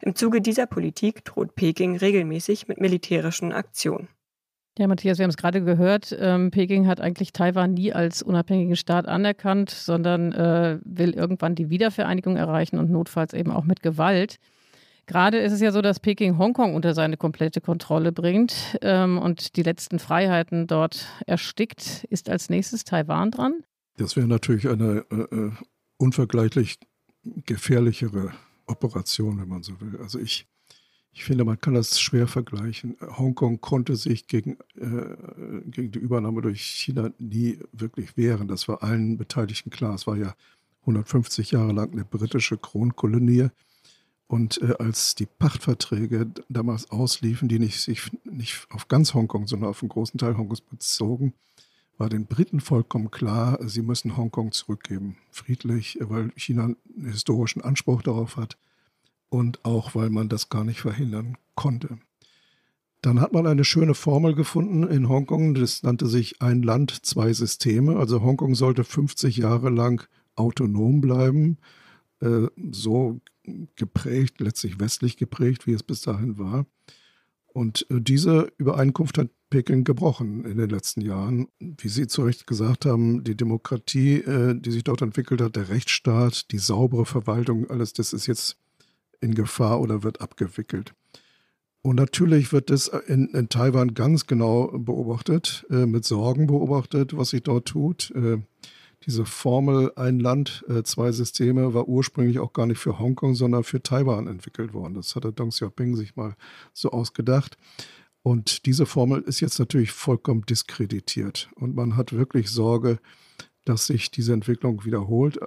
Im 0.00 0.14
Zuge 0.14 0.40
dieser 0.40 0.66
Politik 0.66 1.24
droht 1.24 1.56
Peking 1.56 1.96
regelmäßig 1.96 2.68
mit 2.68 2.80
militärischen 2.80 3.52
Aktionen. 3.52 4.08
Ja, 4.78 4.86
Matthias, 4.86 5.16
wir 5.18 5.22
haben 5.22 5.30
es 5.30 5.38
gerade 5.38 5.62
gehört. 5.62 6.14
Ähm, 6.18 6.50
Peking 6.50 6.86
hat 6.86 7.00
eigentlich 7.00 7.32
Taiwan 7.32 7.72
nie 7.72 7.94
als 7.94 8.22
unabhängigen 8.22 8.76
Staat 8.76 9.08
anerkannt, 9.08 9.70
sondern 9.70 10.32
äh, 10.32 10.78
will 10.84 11.14
irgendwann 11.14 11.54
die 11.54 11.70
Wiedervereinigung 11.70 12.36
erreichen 12.36 12.78
und 12.78 12.90
notfalls 12.90 13.32
eben 13.32 13.50
auch 13.50 13.64
mit 13.64 13.80
Gewalt. 13.82 14.36
Gerade 15.06 15.38
ist 15.38 15.52
es 15.52 15.60
ja 15.60 15.72
so, 15.72 15.80
dass 15.80 16.00
Peking 16.00 16.36
Hongkong 16.36 16.74
unter 16.74 16.92
seine 16.92 17.16
komplette 17.16 17.60
Kontrolle 17.60 18.12
bringt 18.12 18.76
ähm, 18.82 19.18
und 19.18 19.56
die 19.56 19.62
letzten 19.62 19.98
Freiheiten 19.98 20.66
dort 20.66 21.06
erstickt. 21.26 22.04
Ist 22.10 22.28
als 22.28 22.50
nächstes 22.50 22.84
Taiwan 22.84 23.30
dran? 23.30 23.62
Das 23.96 24.16
wäre 24.16 24.26
natürlich 24.26 24.68
eine 24.68 25.04
äh, 25.10 25.36
äh 25.36 25.52
unvergleichlich 25.98 26.78
gefährlichere 27.46 28.32
Operation, 28.66 29.40
wenn 29.40 29.48
man 29.48 29.62
so 29.62 29.80
will. 29.80 29.98
Also 30.02 30.18
ich, 30.18 30.46
ich 31.16 31.24
finde, 31.24 31.46
man 31.46 31.58
kann 31.58 31.72
das 31.72 31.98
schwer 31.98 32.28
vergleichen. 32.28 32.98
Hongkong 33.00 33.62
konnte 33.62 33.96
sich 33.96 34.26
gegen, 34.26 34.58
äh, 34.74 35.62
gegen 35.64 35.90
die 35.90 35.98
Übernahme 35.98 36.42
durch 36.42 36.60
China 36.60 37.10
nie 37.18 37.58
wirklich 37.72 38.18
wehren. 38.18 38.48
Das 38.48 38.68
war 38.68 38.82
allen 38.82 39.16
Beteiligten 39.16 39.70
klar. 39.70 39.94
Es 39.94 40.06
war 40.06 40.18
ja 40.18 40.34
150 40.82 41.52
Jahre 41.52 41.72
lang 41.72 41.92
eine 41.92 42.04
britische 42.04 42.58
Kronkolonie. 42.58 43.48
Und 44.26 44.60
äh, 44.60 44.74
als 44.78 45.14
die 45.14 45.24
Pachtverträge 45.24 46.32
damals 46.50 46.90
ausliefen, 46.90 47.48
die 47.48 47.60
nicht, 47.60 47.80
sich 47.80 48.10
nicht 48.24 48.66
auf 48.68 48.86
ganz 48.88 49.14
Hongkong, 49.14 49.46
sondern 49.46 49.70
auf 49.70 49.80
einen 49.82 49.88
großen 49.88 50.18
Teil 50.18 50.36
Hongkongs 50.36 50.60
bezogen, 50.60 51.32
war 51.96 52.10
den 52.10 52.26
Briten 52.26 52.60
vollkommen 52.60 53.10
klar, 53.10 53.58
sie 53.66 53.80
müssen 53.80 54.18
Hongkong 54.18 54.52
zurückgeben. 54.52 55.16
Friedlich, 55.30 55.96
weil 55.98 56.30
China 56.36 56.64
einen 56.64 57.10
historischen 57.10 57.62
Anspruch 57.62 58.02
darauf 58.02 58.36
hat 58.36 58.58
und 59.28 59.64
auch 59.64 59.94
weil 59.94 60.10
man 60.10 60.28
das 60.28 60.48
gar 60.48 60.64
nicht 60.64 60.80
verhindern 60.80 61.36
konnte. 61.54 61.98
Dann 63.02 63.20
hat 63.20 63.32
man 63.32 63.46
eine 63.46 63.64
schöne 63.64 63.94
Formel 63.94 64.34
gefunden 64.34 64.82
in 64.84 65.08
Hongkong, 65.08 65.54
das 65.54 65.82
nannte 65.82 66.06
sich 66.06 66.42
ein 66.42 66.62
Land, 66.62 67.06
zwei 67.06 67.32
Systeme. 67.32 67.96
Also 67.96 68.22
Hongkong 68.22 68.54
sollte 68.54 68.84
50 68.84 69.36
Jahre 69.36 69.70
lang 69.70 70.08
autonom 70.34 71.00
bleiben, 71.00 71.58
äh, 72.20 72.48
so 72.72 73.20
geprägt, 73.76 74.40
letztlich 74.40 74.80
westlich 74.80 75.16
geprägt, 75.16 75.66
wie 75.66 75.72
es 75.72 75.82
bis 75.82 76.00
dahin 76.00 76.38
war. 76.38 76.66
Und 77.46 77.86
äh, 77.90 78.00
diese 78.00 78.52
Übereinkunft 78.58 79.18
hat 79.18 79.30
Peking 79.50 79.84
gebrochen 79.84 80.44
in 80.44 80.58
den 80.58 80.68
letzten 80.68 81.00
Jahren. 81.00 81.48
Wie 81.60 81.88
Sie 81.88 82.08
zu 82.08 82.22
Recht 82.22 82.46
gesagt 82.46 82.84
haben, 82.84 83.22
die 83.22 83.36
Demokratie, 83.36 84.16
äh, 84.16 84.58
die 84.58 84.72
sich 84.72 84.84
dort 84.84 85.02
entwickelt 85.02 85.40
hat, 85.40 85.56
der 85.56 85.68
Rechtsstaat, 85.68 86.50
die 86.50 86.58
saubere 86.58 87.06
Verwaltung, 87.06 87.70
alles 87.70 87.92
das 87.92 88.12
ist 88.12 88.26
jetzt 88.26 88.58
in 89.26 89.34
Gefahr 89.34 89.80
oder 89.80 90.02
wird 90.04 90.20
abgewickelt. 90.20 90.94
Und 91.82 91.96
natürlich 91.96 92.52
wird 92.52 92.70
das 92.70 92.88
in, 92.88 93.28
in 93.28 93.48
Taiwan 93.48 93.94
ganz 93.94 94.26
genau 94.26 94.68
beobachtet, 94.76 95.66
äh, 95.70 95.86
mit 95.86 96.04
Sorgen 96.04 96.46
beobachtet, 96.46 97.16
was 97.16 97.30
sich 97.30 97.42
dort 97.42 97.68
tut. 97.68 98.12
Äh, 98.12 98.38
diese 99.04 99.24
Formel 99.24 99.92
ein 99.94 100.18
Land, 100.18 100.64
äh, 100.68 100.82
zwei 100.82 101.12
Systeme 101.12 101.74
war 101.74 101.86
ursprünglich 101.86 102.38
auch 102.38 102.52
gar 102.52 102.66
nicht 102.66 102.78
für 102.78 102.98
Hongkong, 102.98 103.34
sondern 103.34 103.62
für 103.62 103.82
Taiwan 103.82 104.26
entwickelt 104.26 104.72
worden. 104.74 104.94
Das 104.94 105.14
hatte 105.14 105.32
Deng 105.32 105.50
Xiaoping 105.50 105.94
sich 105.96 106.16
mal 106.16 106.34
so 106.72 106.90
ausgedacht. 106.90 107.56
Und 108.22 108.66
diese 108.66 108.86
Formel 108.86 109.22
ist 109.22 109.40
jetzt 109.40 109.58
natürlich 109.60 109.92
vollkommen 109.92 110.42
diskreditiert. 110.42 111.48
Und 111.54 111.76
man 111.76 111.96
hat 111.96 112.12
wirklich 112.12 112.50
Sorge, 112.50 112.98
dass 113.64 113.86
sich 113.86 114.10
diese 114.10 114.32
Entwicklung 114.32 114.84
wiederholt. 114.84 115.38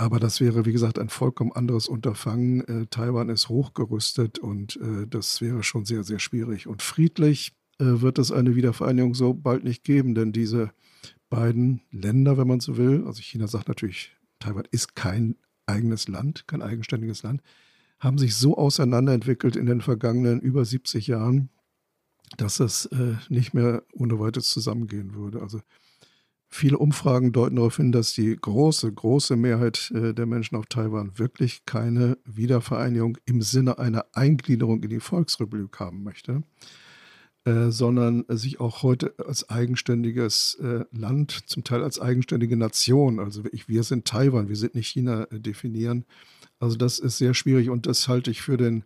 Aber 0.00 0.18
das 0.18 0.40
wäre, 0.40 0.64
wie 0.64 0.72
gesagt, 0.72 0.98
ein 0.98 1.10
vollkommen 1.10 1.52
anderes 1.52 1.86
Unterfangen. 1.86 2.66
Äh, 2.66 2.86
Taiwan 2.86 3.28
ist 3.28 3.50
hochgerüstet 3.50 4.38
und 4.38 4.76
äh, 4.76 5.06
das 5.06 5.42
wäre 5.42 5.62
schon 5.62 5.84
sehr, 5.84 6.04
sehr 6.04 6.18
schwierig. 6.18 6.66
Und 6.66 6.80
friedlich 6.80 7.52
äh, 7.78 7.84
wird 7.84 8.18
es 8.18 8.32
eine 8.32 8.56
Wiedervereinigung 8.56 9.14
so 9.14 9.34
bald 9.34 9.62
nicht 9.62 9.84
geben, 9.84 10.14
denn 10.14 10.32
diese 10.32 10.70
beiden 11.28 11.82
Länder, 11.90 12.38
wenn 12.38 12.48
man 12.48 12.60
so 12.60 12.78
will, 12.78 13.04
also 13.06 13.20
China 13.20 13.46
sagt 13.46 13.68
natürlich, 13.68 14.16
Taiwan 14.38 14.64
ist 14.70 14.94
kein 14.94 15.36
eigenes 15.66 16.08
Land, 16.08 16.48
kein 16.48 16.62
eigenständiges 16.62 17.22
Land, 17.22 17.42
haben 17.98 18.16
sich 18.16 18.34
so 18.36 18.56
auseinanderentwickelt 18.56 19.54
in 19.54 19.66
den 19.66 19.82
vergangenen 19.82 20.40
über 20.40 20.64
70 20.64 21.08
Jahren, 21.08 21.50
dass 22.38 22.58
es 22.58 22.86
äh, 22.86 23.16
nicht 23.28 23.52
mehr 23.52 23.82
ohne 23.92 24.18
weiteres 24.18 24.48
zusammengehen 24.48 25.12
würde. 25.14 25.42
Also 25.42 25.60
Viele 26.52 26.78
Umfragen 26.78 27.32
deuten 27.32 27.56
darauf 27.56 27.76
hin, 27.76 27.92
dass 27.92 28.12
die 28.12 28.36
große, 28.36 28.92
große 28.92 29.36
Mehrheit 29.36 29.92
äh, 29.94 30.12
der 30.12 30.26
Menschen 30.26 30.56
auf 30.56 30.66
Taiwan 30.66 31.16
wirklich 31.16 31.64
keine 31.64 32.18
Wiedervereinigung 32.24 33.18
im 33.24 33.40
Sinne 33.40 33.78
einer 33.78 34.06
Eingliederung 34.14 34.82
in 34.82 34.90
die 34.90 34.98
Volksrepublik 34.98 35.78
haben 35.78 36.02
möchte, 36.02 36.42
äh, 37.44 37.70
sondern 37.70 38.24
sich 38.28 38.58
auch 38.58 38.82
heute 38.82 39.14
als 39.24 39.48
eigenständiges 39.48 40.56
äh, 40.56 40.84
Land, 40.90 41.44
zum 41.46 41.62
Teil 41.62 41.84
als 41.84 42.00
eigenständige 42.00 42.56
Nation, 42.56 43.20
also 43.20 43.44
wir 43.44 43.82
sind 43.84 44.06
Taiwan, 44.06 44.48
wir 44.48 44.56
sind 44.56 44.74
nicht 44.74 44.88
China, 44.88 45.26
definieren. 45.30 46.04
Also 46.58 46.76
das 46.76 46.98
ist 46.98 47.18
sehr 47.18 47.32
schwierig 47.32 47.70
und 47.70 47.86
das 47.86 48.08
halte 48.08 48.32
ich 48.32 48.42
für 48.42 48.56
den 48.56 48.84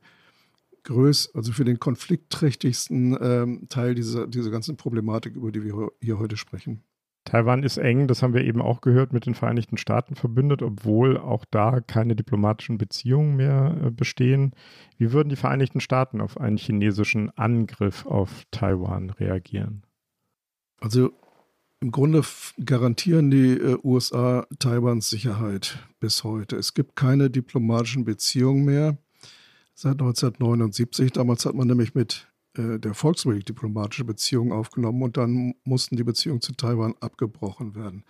größ, 0.85 1.35
also 1.35 1.53
für 1.53 1.65
den 1.65 1.81
konfliktträchtigsten 1.81 3.17
ähm, 3.21 3.69
Teil 3.71 3.95
dieser, 3.95 4.27
dieser 4.27 4.51
ganzen 4.51 4.77
Problematik, 4.77 5.35
über 5.35 5.51
die 5.51 5.65
wir 5.65 5.93
hier 6.03 6.19
heute 6.19 6.37
sprechen. 6.37 6.85
Taiwan 7.25 7.63
ist 7.63 7.79
eng, 7.79 8.07
das 8.07 8.23
haben 8.23 8.35
wir 8.35 8.45
eben 8.45 8.61
auch 8.61 8.83
gehört, 8.83 9.13
mit 9.13 9.25
den 9.25 9.35
Vereinigten 9.35 9.79
Staaten 9.79 10.15
verbündet, 10.15 10.63
obwohl 10.63 11.17
auch 11.17 11.45
da 11.51 11.81
keine 11.81 12.15
diplomatischen 12.15 12.77
Beziehungen 12.77 13.37
mehr 13.37 13.77
äh, 13.83 13.91
bestehen. 13.91 14.53
Wie 14.99 15.13
würden 15.13 15.31
die 15.31 15.37
Vereinigten 15.37 15.81
Staaten 15.81 16.21
auf 16.21 16.39
einen 16.39 16.59
chinesischen 16.59 17.31
Angriff 17.31 18.05
auf 18.05 18.45
Taiwan 18.51 19.11
reagieren? 19.11 19.85
Also 20.81 21.13
im 21.81 21.91
Grunde 21.91 22.23
garantieren 22.65 23.31
die 23.31 23.53
äh, 23.53 23.79
USA 23.83 24.47
Taiwans 24.59 25.09
Sicherheit 25.09 25.79
bis 26.01 26.25
heute. 26.25 26.57
Es 26.57 26.75
gibt 26.75 26.95
keine 26.95 27.31
diplomatischen 27.31 28.05
Beziehungen 28.05 28.65
mehr 28.65 28.99
seit 29.75 29.93
1979. 29.93 31.13
Damals 31.13 31.47
hat 31.47 31.55
man 31.55 31.69
nämlich 31.69 31.95
mit 31.95 32.29
äh, 32.57 32.79
der 32.79 32.95
Volksrepublik 32.95 33.47
diplomatische 33.47 34.05
Beziehungen 34.05 34.53
aufgenommen 34.53 35.03
und 35.03 35.17
dann 35.17 35.55
mussten 35.65 35.97
die 35.97 36.05
Beziehungen 36.05 36.41
zu 36.41 36.53
Taiwan 36.53 36.95
abgebrochen 37.01 37.75
werden. 37.75 38.05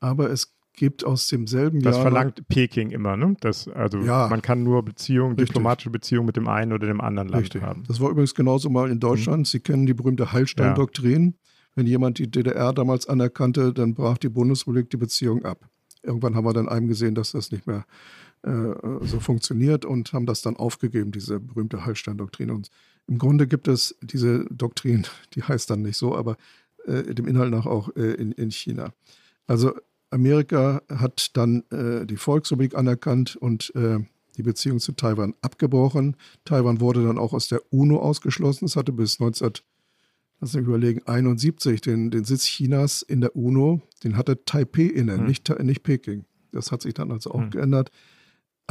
Aber 0.00 0.30
es 0.30 0.54
gibt 0.74 1.04
aus 1.04 1.26
demselben 1.28 1.80
das 1.80 1.96
Jahr. 1.96 2.04
Das 2.04 2.12
verlangt 2.12 2.48
Peking 2.48 2.90
immer, 2.90 3.16
ne? 3.16 3.36
Das, 3.40 3.68
also 3.68 3.98
ja, 3.98 4.28
man 4.28 4.42
kann 4.42 4.62
nur 4.62 4.82
Beziehungen, 4.82 5.36
diplomatische 5.36 5.90
Beziehungen 5.90 6.26
mit 6.26 6.36
dem 6.36 6.48
einen 6.48 6.72
oder 6.72 6.86
dem 6.86 7.00
anderen 7.00 7.28
Land 7.28 7.44
richtig. 7.44 7.62
haben. 7.62 7.84
Das 7.86 8.00
war 8.00 8.10
übrigens 8.10 8.34
genauso 8.34 8.70
mal 8.70 8.90
in 8.90 9.00
Deutschland. 9.00 9.40
Mhm. 9.40 9.44
Sie 9.44 9.60
kennen 9.60 9.86
die 9.86 9.94
berühmte 9.94 10.32
Hallstein-Doktrin. 10.32 11.26
Ja. 11.26 11.32
Wenn 11.74 11.86
jemand 11.86 12.18
die 12.18 12.30
DDR 12.30 12.72
damals 12.72 13.06
anerkannte, 13.06 13.72
dann 13.72 13.94
brach 13.94 14.18
die 14.18 14.28
Bundesrepublik 14.28 14.90
die 14.90 14.98
Beziehung 14.98 15.44
ab. 15.44 15.68
Irgendwann 16.02 16.34
haben 16.34 16.44
wir 16.44 16.52
dann 16.52 16.68
einem 16.68 16.88
gesehen, 16.88 17.14
dass 17.14 17.32
das 17.32 17.50
nicht 17.50 17.66
mehr 17.66 17.84
äh, 18.42 18.50
so 19.02 19.20
funktioniert 19.20 19.84
und 19.84 20.12
haben 20.12 20.26
das 20.26 20.42
dann 20.42 20.56
aufgegeben, 20.56 21.12
diese 21.12 21.38
berühmte 21.38 21.86
Hallstein-Doktrin. 21.86 22.50
Und 22.50 22.70
im 23.12 23.18
Grunde 23.18 23.46
gibt 23.46 23.68
es 23.68 23.94
diese 24.00 24.46
Doktrin, 24.46 25.06
die 25.34 25.42
heißt 25.42 25.68
dann 25.68 25.82
nicht 25.82 25.98
so, 25.98 26.16
aber 26.16 26.38
äh, 26.86 27.14
dem 27.14 27.26
Inhalt 27.26 27.50
nach 27.50 27.66
auch 27.66 27.94
äh, 27.94 28.14
in, 28.14 28.32
in 28.32 28.50
China. 28.50 28.94
Also 29.46 29.74
Amerika 30.08 30.80
hat 30.88 31.36
dann 31.36 31.62
äh, 31.70 32.06
die 32.06 32.16
Volksrepublik 32.16 32.74
anerkannt 32.74 33.36
und 33.36 33.70
äh, 33.74 33.98
die 34.38 34.42
Beziehung 34.42 34.78
zu 34.78 34.92
Taiwan 34.92 35.34
abgebrochen. 35.42 36.16
Taiwan 36.46 36.80
wurde 36.80 37.04
dann 37.04 37.18
auch 37.18 37.34
aus 37.34 37.48
der 37.48 37.60
UNO 37.70 37.98
ausgeschlossen. 37.98 38.64
Es 38.64 38.76
hatte 38.76 38.92
bis 38.92 39.20
19, 39.20 39.52
lass 40.40 40.54
mich 40.54 40.66
überlegen, 40.66 41.06
71 41.06 41.82
den, 41.82 42.10
den 42.10 42.24
Sitz 42.24 42.46
Chinas 42.46 43.02
in 43.02 43.20
der 43.20 43.36
UNO. 43.36 43.82
Den 44.04 44.16
hatte 44.16 44.42
Taipei 44.46 44.84
inne, 44.84 45.18
hm. 45.18 45.26
nicht, 45.26 45.50
nicht 45.62 45.82
Peking. 45.82 46.24
Das 46.50 46.72
hat 46.72 46.80
sich 46.80 46.94
dann 46.94 47.12
also 47.12 47.32
auch 47.32 47.42
hm. 47.42 47.50
geändert. 47.50 47.90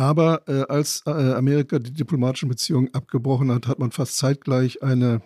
Aber 0.01 0.41
äh, 0.47 0.63
als 0.67 1.03
äh, 1.05 1.11
Amerika 1.11 1.77
die 1.77 1.93
diplomatischen 1.93 2.49
Beziehungen 2.49 2.91
abgebrochen 2.91 3.51
hat, 3.51 3.67
hat 3.67 3.77
man 3.77 3.91
fast 3.91 4.17
zeitgleich 4.17 4.81
eine 4.81 5.21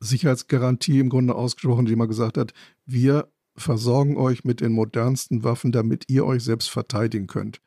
Sicherheitsgarantie 0.00 0.98
im 0.98 1.10
Grunde 1.10 1.36
ausgesprochen, 1.36 1.86
die 1.86 1.94
man 1.94 2.08
gesagt 2.08 2.36
hat, 2.36 2.52
wir 2.86 3.28
versorgen 3.56 4.16
euch 4.16 4.42
mit 4.42 4.60
den 4.62 4.72
modernsten 4.72 5.44
Waffen, 5.44 5.70
damit 5.70 6.06
ihr 6.08 6.26
euch 6.26 6.42
selbst 6.42 6.70
verteidigen 6.70 7.28
könnt. 7.28 7.60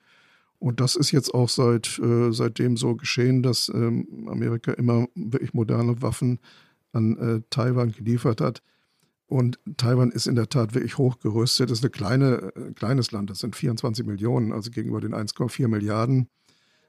Und 0.60 0.82
das 0.82 0.98
ist 0.98 1.12
jetzt 1.12 1.34
auch 1.34 1.48
seit, 1.48 1.98
äh, 2.00 2.34
seitdem 2.34 2.76
so 2.76 2.98
geschehen, 2.98 3.42
dass 3.42 3.72
ähm, 3.74 4.28
Amerika 4.30 4.74
immer 4.74 5.08
wirklich 5.16 5.54
moderne 5.54 6.02
Waffen 6.02 6.40
an 6.92 7.18
äh, 7.20 7.42
Taiwan 7.52 7.94
geliefert 7.94 8.42
hat. 8.42 8.62
Und 9.34 9.58
Taiwan 9.78 10.12
ist 10.12 10.28
in 10.28 10.36
der 10.36 10.48
Tat 10.48 10.76
wirklich 10.76 11.00
hochgerüstet. 11.00 11.72
Das 11.72 11.80
ist 11.80 11.84
ein 11.84 11.92
kleine, 11.92 12.54
äh, 12.56 12.72
kleines 12.74 13.12
Land, 13.12 13.32
das 13.32 13.40
sind 13.40 13.56
24 13.56 14.06
Millionen, 14.06 14.52
also 14.52 14.70
gegenüber 14.70 15.02
den 15.02 15.16
1,4 15.16 15.68
Milliarden. 15.68 16.30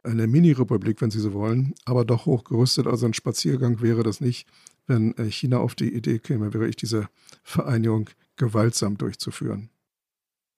Eine 0.02 0.26
Mini-Republik, 0.26 1.00
wenn 1.00 1.10
Sie 1.10 1.20
so 1.20 1.32
wollen, 1.32 1.72
aber 1.86 2.04
doch 2.04 2.26
hochgerüstet. 2.26 2.86
Also 2.86 3.06
ein 3.06 3.14
Spaziergang 3.14 3.80
wäre 3.80 4.02
das 4.02 4.20
nicht, 4.20 4.46
wenn 4.86 5.16
äh, 5.16 5.30
China 5.30 5.56
auf 5.56 5.74
die 5.74 5.94
Idee 5.94 6.18
käme, 6.18 6.52
wäre 6.52 6.68
ich 6.68 6.76
diese 6.76 7.08
Vereinigung 7.44 8.10
gewaltsam 8.36 8.98
durchzuführen. 8.98 9.70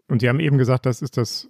Und 0.08 0.22
Sie 0.22 0.28
haben 0.28 0.40
eben 0.40 0.58
gesagt, 0.58 0.86
das 0.86 1.02
ist 1.02 1.16
das 1.16 1.48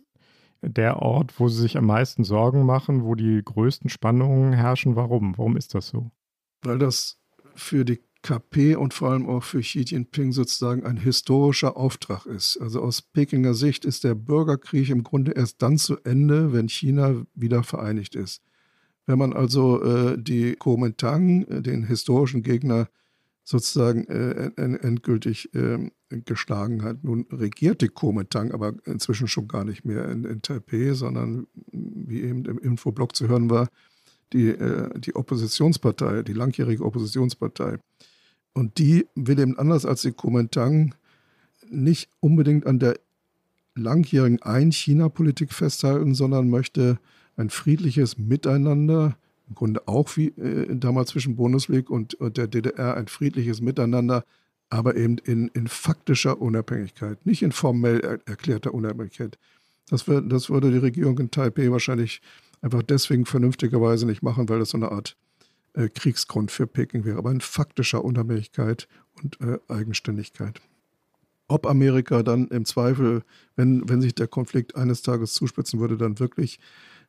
der 0.60 0.98
Ort, 1.00 1.40
wo 1.40 1.48
Sie 1.48 1.62
sich 1.62 1.78
am 1.78 1.86
meisten 1.86 2.24
Sorgen 2.24 2.66
machen, 2.66 3.04
wo 3.04 3.14
die 3.14 3.40
größten 3.42 3.88
Spannungen 3.88 4.52
herrschen. 4.52 4.96
Warum? 4.96 5.38
Warum 5.38 5.56
ist 5.56 5.74
das 5.74 5.88
so? 5.88 6.10
Weil 6.60 6.78
das 6.78 7.18
für 7.54 7.86
die 7.86 8.00
KP 8.26 8.74
und 8.74 8.92
vor 8.92 9.10
allem 9.10 9.28
auch 9.28 9.44
für 9.44 9.60
Xi 9.60 9.82
Jinping 9.82 10.32
sozusagen 10.32 10.84
ein 10.84 10.96
historischer 10.96 11.76
Auftrag 11.76 12.26
ist. 12.26 12.56
Also 12.60 12.82
aus 12.82 13.00
Pekinger 13.00 13.54
Sicht 13.54 13.84
ist 13.84 14.02
der 14.02 14.16
Bürgerkrieg 14.16 14.90
im 14.90 15.04
Grunde 15.04 15.30
erst 15.32 15.62
dann 15.62 15.78
zu 15.78 15.98
Ende, 16.02 16.52
wenn 16.52 16.68
China 16.68 17.24
wieder 17.34 17.62
vereinigt 17.62 18.16
ist. 18.16 18.42
Wenn 19.06 19.18
man 19.18 19.32
also 19.32 19.80
äh, 19.80 20.18
die 20.20 20.56
Kuomintang, 20.56 21.44
äh, 21.44 21.62
den 21.62 21.84
historischen 21.84 22.42
Gegner, 22.42 22.88
sozusagen 23.44 24.08
äh, 24.08 24.50
endgültig 24.56 25.54
äh, 25.54 25.88
geschlagen 26.08 26.82
hat. 26.82 27.04
Nun 27.04 27.26
regiert 27.30 27.80
die 27.80 27.86
Kuomintang 27.86 28.50
aber 28.50 28.74
inzwischen 28.86 29.28
schon 29.28 29.46
gar 29.46 29.62
nicht 29.62 29.84
mehr 29.84 30.08
in, 30.08 30.24
in 30.24 30.42
Taipei, 30.42 30.94
sondern 30.94 31.46
wie 31.70 32.22
eben 32.22 32.44
im 32.44 32.58
Infoblock 32.58 33.14
zu 33.14 33.28
hören 33.28 33.48
war, 33.48 33.68
die, 34.32 34.48
äh, 34.48 34.98
die 34.98 35.14
Oppositionspartei, 35.14 36.24
die 36.24 36.32
langjährige 36.32 36.84
Oppositionspartei. 36.84 37.78
Und 38.56 38.78
die 38.78 39.06
will 39.14 39.38
eben 39.38 39.58
anders 39.58 39.84
als 39.84 40.00
die 40.00 40.12
Kuomintang 40.12 40.94
nicht 41.68 42.08
unbedingt 42.20 42.64
an 42.66 42.78
der 42.78 42.98
langjährigen 43.74 44.40
Ein-China-Politik 44.40 45.52
festhalten, 45.52 46.14
sondern 46.14 46.48
möchte 46.48 46.98
ein 47.36 47.50
friedliches 47.50 48.16
Miteinander, 48.16 49.18
im 49.46 49.56
Grunde 49.56 49.86
auch 49.86 50.16
wie 50.16 50.28
äh, 50.28 50.74
damals 50.74 51.10
zwischen 51.10 51.36
Bundesrepublik 51.36 51.90
und, 51.90 52.14
und, 52.14 52.38
der 52.38 52.46
DDR, 52.46 52.96
ein 52.96 53.08
friedliches 53.08 53.60
Miteinander, 53.60 54.24
aber 54.70 54.96
eben 54.96 55.18
in, 55.18 55.48
in 55.48 55.68
faktischer 55.68 56.40
Unabhängigkeit, 56.40 57.26
nicht 57.26 57.42
in 57.42 57.52
formell 57.52 58.00
er, 58.00 58.20
erklärter 58.24 58.72
Unabhängigkeit. 58.72 59.36
Das, 59.90 60.08
wär, 60.08 60.22
das 60.22 60.48
würde 60.48 60.70
die 60.70 60.78
Regierung 60.78 61.18
in 61.18 61.30
Taipei 61.30 61.70
wahrscheinlich 61.70 62.22
einfach 62.62 62.82
deswegen 62.82 63.26
vernünftigerweise 63.26 64.06
nicht 64.06 64.22
machen, 64.22 64.48
weil 64.48 64.60
das 64.60 64.70
so 64.70 64.78
eine 64.78 64.92
Art 64.92 65.14
äh, 65.76 65.88
Kriegsgrund 65.88 66.50
für 66.50 66.66
Peking 66.66 67.04
wäre, 67.04 67.18
aber 67.18 67.30
in 67.30 67.40
faktischer 67.40 68.04
Unabhängigkeit 68.04 68.88
und 69.22 69.40
äh, 69.40 69.58
Eigenständigkeit 69.68 70.60
ob 71.48 71.66
Amerika 71.66 72.22
dann 72.22 72.48
im 72.48 72.64
Zweifel, 72.64 73.22
wenn, 73.54 73.88
wenn 73.88 74.00
sich 74.00 74.14
der 74.14 74.26
Konflikt 74.26 74.76
eines 74.76 75.02
Tages 75.02 75.34
zuspitzen 75.34 75.80
würde, 75.80 75.96
dann 75.96 76.18
wirklich 76.18 76.58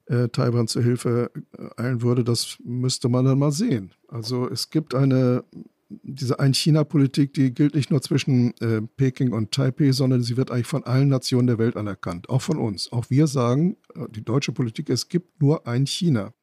äh, 0.05 0.29
Taiwan 0.29 0.67
zur 0.67 0.83
Hilfe 0.83 1.31
äh, 1.57 1.81
eilen 1.81 2.01
würde, 2.01 2.23
das 2.23 2.57
müsste 2.63 3.09
man 3.09 3.25
dann 3.25 3.39
mal 3.39 3.51
sehen. 3.51 3.91
Also 4.07 4.47
es 4.49 4.69
gibt 4.69 4.95
eine, 4.95 5.43
diese 5.89 6.39
Ein-China-Politik, 6.39 7.33
die 7.33 7.53
gilt 7.53 7.75
nicht 7.75 7.91
nur 7.91 8.01
zwischen 8.01 8.53
äh, 8.61 8.81
Peking 8.81 9.33
und 9.33 9.51
Taipei, 9.51 9.91
sondern 9.91 10.21
sie 10.21 10.37
wird 10.37 10.51
eigentlich 10.51 10.67
von 10.67 10.83
allen 10.83 11.09
Nationen 11.09 11.47
der 11.47 11.57
Welt 11.57 11.75
anerkannt, 11.75 12.29
auch 12.29 12.41
von 12.41 12.57
uns. 12.57 12.91
Auch 12.91 13.09
wir 13.09 13.27
sagen, 13.27 13.77
äh, 13.95 14.05
die 14.09 14.23
deutsche 14.23 14.51
Politik, 14.51 14.89
es 14.89 15.09
gibt 15.09 15.41
nur 15.41 15.67
ein 15.67 15.85
China. 15.85 16.33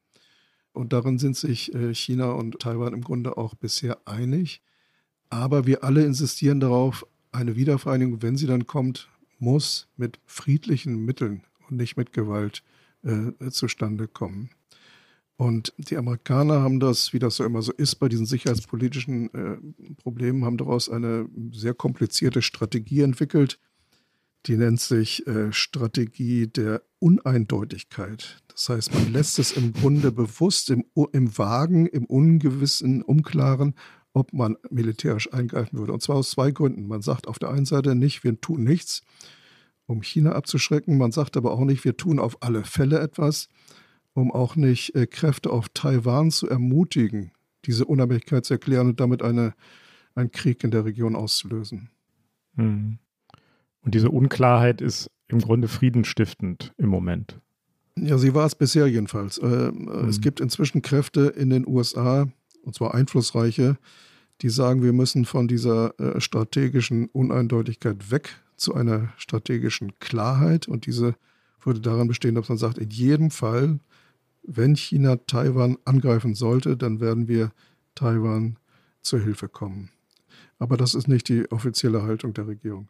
Und 0.75 0.93
darin 0.93 1.17
sind 1.17 1.35
sich 1.35 1.73
äh, 1.73 1.93
China 1.93 2.31
und 2.31 2.59
Taiwan 2.59 2.93
im 2.93 3.01
Grunde 3.01 3.37
auch 3.37 3.55
bisher 3.55 3.97
einig. 4.05 4.61
Aber 5.29 5.65
wir 5.65 5.83
alle 5.83 6.05
insistieren 6.05 6.59
darauf, 6.59 7.05
eine 7.31 7.55
Wiedervereinigung, 7.55 8.21
wenn 8.21 8.37
sie 8.37 8.47
dann 8.47 8.67
kommt, 8.67 9.09
muss 9.39 9.87
mit 9.97 10.19
friedlichen 10.25 11.03
Mitteln 11.03 11.43
und 11.69 11.77
nicht 11.77 11.97
mit 11.97 12.13
Gewalt 12.13 12.63
äh, 13.03 13.49
zustande 13.49 14.07
kommen. 14.07 14.49
Und 15.37 15.73
die 15.77 15.97
Amerikaner 15.97 16.61
haben 16.61 16.79
das, 16.79 17.11
wie 17.11 17.19
das 17.19 17.35
so 17.35 17.43
immer 17.43 17.61
so 17.61 17.73
ist, 17.73 17.95
bei 17.95 18.07
diesen 18.07 18.25
sicherheitspolitischen 18.25 19.33
äh, 19.33 19.57
Problemen, 20.01 20.45
haben 20.45 20.57
daraus 20.57 20.89
eine 20.89 21.27
sehr 21.51 21.73
komplizierte 21.73 22.41
Strategie 22.41 23.01
entwickelt. 23.01 23.59
Die 24.45 24.57
nennt 24.57 24.79
sich 24.79 25.25
äh, 25.27 25.51
Strategie 25.51 26.47
der 26.47 26.83
Uneindeutigkeit. 26.99 28.37
Das 28.47 28.69
heißt, 28.69 28.93
man 28.93 29.11
lässt 29.11 29.39
es 29.39 29.51
im 29.51 29.73
Grunde 29.73 30.11
bewusst 30.11 30.69
im, 30.69 30.85
im 31.11 31.37
Wagen, 31.37 31.87
im 31.87 32.05
Ungewissen, 32.05 33.01
Unklaren 33.01 33.75
ob 34.15 34.31
man 34.31 34.55
militärisch 34.69 35.31
eingreifen 35.33 35.77
würde. 35.77 35.91
Und 35.91 36.01
zwar 36.01 36.15
aus 36.15 36.31
zwei 36.31 36.51
Gründen. 36.51 36.87
Man 36.87 37.01
sagt 37.01 37.27
auf 37.27 37.37
der 37.37 37.49
einen 37.49 37.65
Seite 37.65 37.95
nicht, 37.95 38.23
wir 38.23 38.39
tun 38.39 38.63
nichts, 38.63 39.03
um 39.87 40.01
China 40.01 40.31
abzuschrecken. 40.31 40.97
Man 40.97 41.11
sagt 41.11 41.35
aber 41.35 41.51
auch 41.51 41.65
nicht, 41.65 41.83
wir 41.83 41.97
tun 41.97 42.17
auf 42.17 42.41
alle 42.41 42.63
Fälle 42.63 42.99
etwas, 42.99 43.49
um 44.13 44.31
auch 44.31 44.55
nicht 44.55 44.95
äh, 44.95 45.05
Kräfte 45.05 45.49
auf 45.49 45.67
Taiwan 45.73 46.31
zu 46.31 46.47
ermutigen, 46.47 47.33
diese 47.65 47.83
Unabhängigkeit 47.83 48.45
zu 48.45 48.53
erklären 48.53 48.87
und 48.87 49.01
damit 49.01 49.21
eine, 49.21 49.53
einen 50.15 50.31
Krieg 50.31 50.63
in 50.63 50.71
der 50.71 50.85
Region 50.85 51.17
auszulösen. 51.17 51.89
Hm. 52.55 52.99
Und 53.85 53.93
diese 53.93 54.09
Unklarheit 54.09 54.81
ist 54.81 55.11
im 55.27 55.39
Grunde 55.39 55.67
friedenstiftend 55.67 56.73
im 56.77 56.89
Moment. 56.89 57.39
Ja, 57.97 58.17
sie 58.17 58.33
war 58.33 58.45
es 58.45 58.55
bisher 58.55 58.87
jedenfalls. 58.87 59.37
Äh, 59.37 59.71
mhm. 59.71 60.09
Es 60.09 60.19
gibt 60.19 60.39
inzwischen 60.39 60.81
Kräfte 60.81 61.27
in 61.27 61.49
den 61.49 61.65
USA, 61.67 62.27
und 62.63 62.75
zwar 62.75 62.93
einflussreiche, 62.95 63.77
die 64.41 64.49
sagen, 64.49 64.83
wir 64.83 64.91
müssen 64.91 65.23
von 65.23 65.47
dieser 65.47 65.97
äh, 65.99 66.19
strategischen 66.19 67.07
Uneindeutigkeit 67.07 68.11
weg 68.11 68.41
zu 68.57 68.73
einer 68.73 69.13
strategischen 69.17 69.97
Klarheit. 69.99 70.67
Und 70.67 70.87
diese 70.87 71.15
würde 71.61 71.79
daran 71.79 72.07
bestehen, 72.07 72.35
dass 72.35 72.49
man 72.49 72.57
sagt, 72.57 72.79
in 72.79 72.89
jedem 72.89 73.29
Fall, 73.29 73.79
wenn 74.43 74.75
China 74.75 75.17
Taiwan 75.27 75.77
angreifen 75.85 76.33
sollte, 76.33 76.75
dann 76.75 76.99
werden 76.99 77.27
wir 77.27 77.51
Taiwan 77.93 78.57
zur 79.01 79.19
Hilfe 79.19 79.47
kommen. 79.47 79.89
Aber 80.57 80.75
das 80.75 80.95
ist 80.95 81.07
nicht 81.07 81.29
die 81.29 81.49
offizielle 81.51 82.03
Haltung 82.03 82.33
der 82.33 82.47
Regierung. 82.47 82.89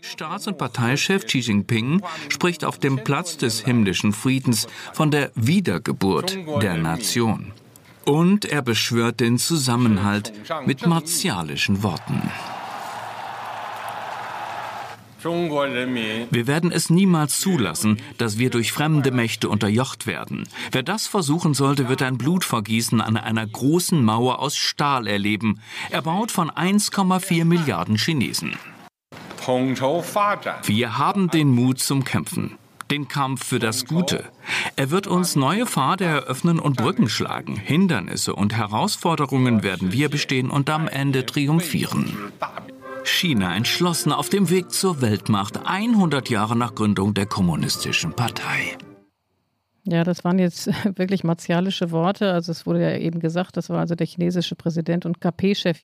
Staats- 0.00 0.46
und 0.46 0.58
Parteichef 0.58 1.26
Xi 1.26 1.38
Jinping 1.38 2.02
spricht 2.28 2.64
auf 2.64 2.78
dem 2.78 3.04
Platz 3.04 3.36
des 3.36 3.64
himmlischen 3.64 4.12
Friedens 4.12 4.66
von 4.92 5.10
der 5.10 5.30
Wiedergeburt 5.34 6.38
der 6.62 6.76
Nation. 6.76 7.52
Und 8.04 8.44
er 8.44 8.62
beschwört 8.62 9.20
den 9.20 9.38
Zusammenhalt 9.38 10.32
mit 10.66 10.86
martialischen 10.86 11.82
Worten. 11.82 12.30
Wir 15.20 16.46
werden 16.46 16.70
es 16.70 16.90
niemals 16.90 17.40
zulassen, 17.40 18.00
dass 18.18 18.38
wir 18.38 18.50
durch 18.50 18.70
fremde 18.70 19.10
Mächte 19.10 19.48
unterjocht 19.48 20.06
werden. 20.06 20.44
Wer 20.70 20.84
das 20.84 21.08
versuchen 21.08 21.54
sollte, 21.54 21.88
wird 21.88 22.02
ein 22.02 22.18
Blutvergießen 22.18 23.00
an 23.00 23.16
einer 23.16 23.46
großen 23.46 24.02
Mauer 24.02 24.38
aus 24.38 24.56
Stahl 24.56 25.08
erleben, 25.08 25.60
erbaut 25.90 26.30
von 26.30 26.50
1,4 26.50 27.44
Milliarden 27.44 27.96
Chinesen. 27.96 28.54
Wir 29.48 30.98
haben 30.98 31.30
den 31.30 31.48
Mut 31.48 31.78
zum 31.78 32.04
Kämpfen, 32.04 32.58
den 32.90 33.08
Kampf 33.08 33.46
für 33.46 33.58
das 33.58 33.86
Gute. 33.86 34.24
Er 34.76 34.90
wird 34.90 35.06
uns 35.06 35.36
neue 35.36 35.64
Pfade 35.64 36.04
eröffnen 36.04 36.58
und 36.58 36.76
Brücken 36.76 37.08
schlagen. 37.08 37.56
Hindernisse 37.56 38.34
und 38.34 38.54
Herausforderungen 38.54 39.62
werden 39.62 39.90
wir 39.90 40.10
bestehen 40.10 40.50
und 40.50 40.68
am 40.68 40.86
Ende 40.86 41.24
triumphieren. 41.24 42.14
China 43.04 43.56
entschlossen 43.56 44.12
auf 44.12 44.28
dem 44.28 44.50
Weg 44.50 44.70
zur 44.70 45.00
Weltmacht, 45.00 45.60
100 45.64 46.28
Jahre 46.28 46.54
nach 46.54 46.74
Gründung 46.74 47.14
der 47.14 47.24
Kommunistischen 47.24 48.12
Partei. 48.12 48.76
Ja, 49.84 50.04
das 50.04 50.24
waren 50.24 50.38
jetzt 50.38 50.66
wirklich 50.98 51.24
martialische 51.24 51.90
Worte. 51.90 52.34
Also 52.34 52.52
es 52.52 52.66
wurde 52.66 52.82
ja 52.82 52.98
eben 52.98 53.18
gesagt, 53.18 53.56
das 53.56 53.70
war 53.70 53.78
also 53.78 53.94
der 53.94 54.06
chinesische 54.06 54.56
Präsident 54.56 55.06
und 55.06 55.22
KP-Chef 55.22 55.80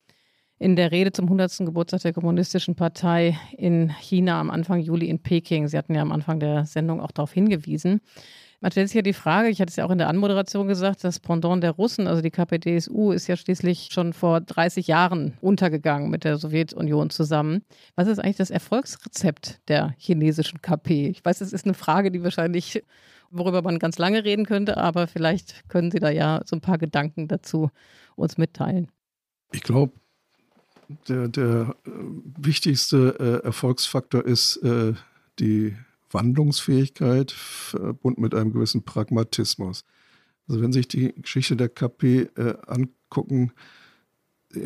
in 0.64 0.76
der 0.76 0.92
Rede 0.92 1.12
zum 1.12 1.26
100. 1.26 1.58
Geburtstag 1.58 2.00
der 2.00 2.14
Kommunistischen 2.14 2.74
Partei 2.74 3.38
in 3.58 3.90
China 3.90 4.40
am 4.40 4.48
Anfang 4.48 4.80
Juli 4.80 5.10
in 5.10 5.18
Peking. 5.18 5.68
Sie 5.68 5.76
hatten 5.76 5.94
ja 5.94 6.00
am 6.00 6.10
Anfang 6.10 6.40
der 6.40 6.64
Sendung 6.64 7.02
auch 7.02 7.10
darauf 7.10 7.34
hingewiesen. 7.34 8.00
Man 8.62 8.70
stellt 8.70 8.88
sich 8.88 8.94
ja 8.94 9.02
die 9.02 9.12
Frage, 9.12 9.50
ich 9.50 9.60
hatte 9.60 9.68
es 9.68 9.76
ja 9.76 9.84
auch 9.84 9.90
in 9.90 9.98
der 9.98 10.08
Anmoderation 10.08 10.66
gesagt, 10.66 11.04
das 11.04 11.20
Pendant 11.20 11.62
der 11.62 11.72
Russen, 11.72 12.06
also 12.06 12.22
die 12.22 12.30
KPDSU, 12.30 13.12
ist 13.12 13.26
ja 13.26 13.36
schließlich 13.36 13.90
schon 13.92 14.14
vor 14.14 14.40
30 14.40 14.86
Jahren 14.86 15.36
untergegangen 15.42 16.08
mit 16.08 16.24
der 16.24 16.38
Sowjetunion 16.38 17.10
zusammen. 17.10 17.60
Was 17.94 18.08
ist 18.08 18.18
eigentlich 18.18 18.36
das 18.36 18.50
Erfolgsrezept 18.50 19.60
der 19.68 19.94
chinesischen 19.98 20.62
KP? 20.62 21.08
Ich 21.08 21.22
weiß, 21.22 21.42
es 21.42 21.52
ist 21.52 21.66
eine 21.66 21.74
Frage, 21.74 22.10
die 22.10 22.24
wahrscheinlich, 22.24 22.82
worüber 23.30 23.60
man 23.60 23.78
ganz 23.78 23.98
lange 23.98 24.24
reden 24.24 24.46
könnte, 24.46 24.78
aber 24.78 25.08
vielleicht 25.08 25.68
können 25.68 25.90
Sie 25.90 26.00
da 26.00 26.08
ja 26.08 26.40
so 26.46 26.56
ein 26.56 26.62
paar 26.62 26.78
Gedanken 26.78 27.28
dazu 27.28 27.68
uns 28.16 28.38
mitteilen. 28.38 28.88
Ich 29.52 29.62
glaube, 29.62 29.92
der, 31.08 31.28
der 31.28 31.76
äh, 31.86 31.90
wichtigste 32.38 33.16
äh, 33.18 33.46
Erfolgsfaktor 33.46 34.24
ist 34.24 34.56
äh, 34.58 34.94
die 35.38 35.74
Wandlungsfähigkeit 36.10 37.32
verbunden 37.32 38.22
mit 38.22 38.34
einem 38.34 38.52
gewissen 38.52 38.84
Pragmatismus. 38.84 39.84
Also 40.48 40.62
wenn 40.62 40.72
Sie 40.72 40.80
sich 40.80 40.88
die 40.88 41.14
Geschichte 41.20 41.56
der 41.56 41.68
KP 41.68 42.28
äh, 42.36 42.54
angucken, 42.66 43.52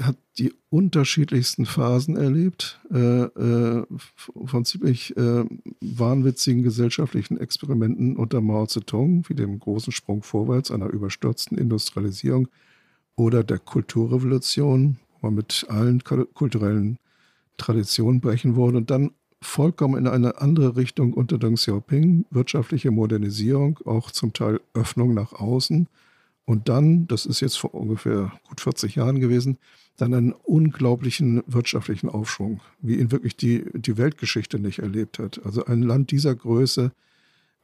hat 0.00 0.16
die 0.38 0.52
unterschiedlichsten 0.70 1.66
Phasen 1.66 2.16
erlebt, 2.16 2.80
äh, 2.92 3.22
äh, 3.22 3.86
von 4.16 4.64
ziemlich 4.64 5.16
äh, 5.16 5.44
wahnwitzigen 5.80 6.62
gesellschaftlichen 6.62 7.38
Experimenten 7.38 8.16
unter 8.16 8.40
Mao 8.40 8.66
Zedong, 8.66 9.24
wie 9.28 9.34
dem 9.34 9.58
großen 9.58 9.92
Sprung 9.92 10.22
vorwärts 10.22 10.70
einer 10.70 10.88
überstürzten 10.88 11.56
Industrialisierung 11.56 12.48
oder 13.16 13.42
der 13.42 13.58
Kulturrevolution, 13.58 14.98
wo 15.20 15.28
man 15.28 15.34
mit 15.34 15.66
allen 15.68 16.02
kulturellen 16.04 16.98
Traditionen 17.56 18.20
brechen 18.20 18.54
wurde 18.56 18.78
und 18.78 18.90
dann 18.90 19.12
vollkommen 19.40 19.98
in 19.98 20.06
eine 20.06 20.40
andere 20.40 20.76
Richtung 20.76 21.12
unter 21.12 21.38
Deng 21.38 21.54
Xiaoping, 21.54 22.26
wirtschaftliche 22.30 22.90
Modernisierung, 22.90 23.78
auch 23.84 24.10
zum 24.10 24.32
Teil 24.32 24.60
Öffnung 24.74 25.14
nach 25.14 25.32
außen 25.32 25.88
und 26.44 26.68
dann, 26.68 27.06
das 27.08 27.26
ist 27.26 27.40
jetzt 27.40 27.58
vor 27.58 27.74
ungefähr 27.74 28.32
gut 28.48 28.60
40 28.60 28.96
Jahren 28.96 29.20
gewesen, 29.20 29.58
dann 29.96 30.14
einen 30.14 30.32
unglaublichen 30.32 31.42
wirtschaftlichen 31.46 32.08
Aufschwung, 32.08 32.60
wie 32.80 32.96
ihn 32.96 33.12
wirklich 33.12 33.36
die, 33.36 33.64
die 33.74 33.98
Weltgeschichte 33.98 34.58
nicht 34.58 34.78
erlebt 34.78 35.18
hat. 35.18 35.40
Also 35.44 35.64
ein 35.66 35.82
Land 35.82 36.10
dieser 36.10 36.34
Größe 36.34 36.92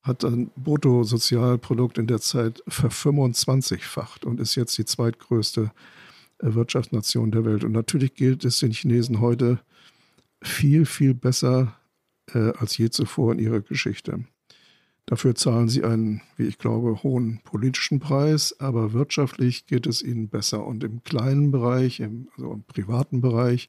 hat 0.03 0.25
ein 0.25 0.51
Bruttosozialprodukt 0.57 1.97
in 1.97 2.07
der 2.07 2.21
Zeit 2.21 2.63
ver-25-facht 2.69 4.27
und 4.27 4.39
ist 4.39 4.55
jetzt 4.55 4.77
die 4.77 4.85
zweitgrößte 4.85 5.63
äh, 5.63 6.04
Wirtschaftsnation 6.53 7.31
der 7.31 7.45
Welt. 7.45 7.65
Und 7.65 7.73
natürlich 7.73 8.15
gilt 8.15 8.45
es 8.45 8.59
den 8.59 8.73
Chinesen 8.73 9.21
heute 9.21 9.61
viel, 10.43 10.85
viel 10.85 11.15
besser 11.15 11.77
äh, 12.35 12.53
als 12.59 12.77
je 12.77 12.91
zuvor 12.91 13.33
in 13.33 13.39
ihrer 13.39 13.61
Geschichte. 13.61 14.25
Dafür 15.07 15.35
zahlen 15.35 15.69
sie 15.69 15.85
einen, 15.85 16.23
wie 16.37 16.45
ich 16.45 16.59
glaube, 16.59 17.03
hohen 17.03 17.41
politischen 17.45 18.01
Preis, 18.01 18.59
aber 18.59 18.95
wirtschaftlich 18.95 19.67
geht 19.67 19.87
es 19.87 20.03
ihnen 20.03 20.29
besser. 20.29 20.67
Und 20.67 20.83
im 20.83 21.03
kleinen 21.05 21.51
Bereich, 21.51 22.01
im, 22.01 22.29
also 22.37 22.53
im 22.53 22.65
privaten 22.65 23.21
Bereich, 23.21 23.69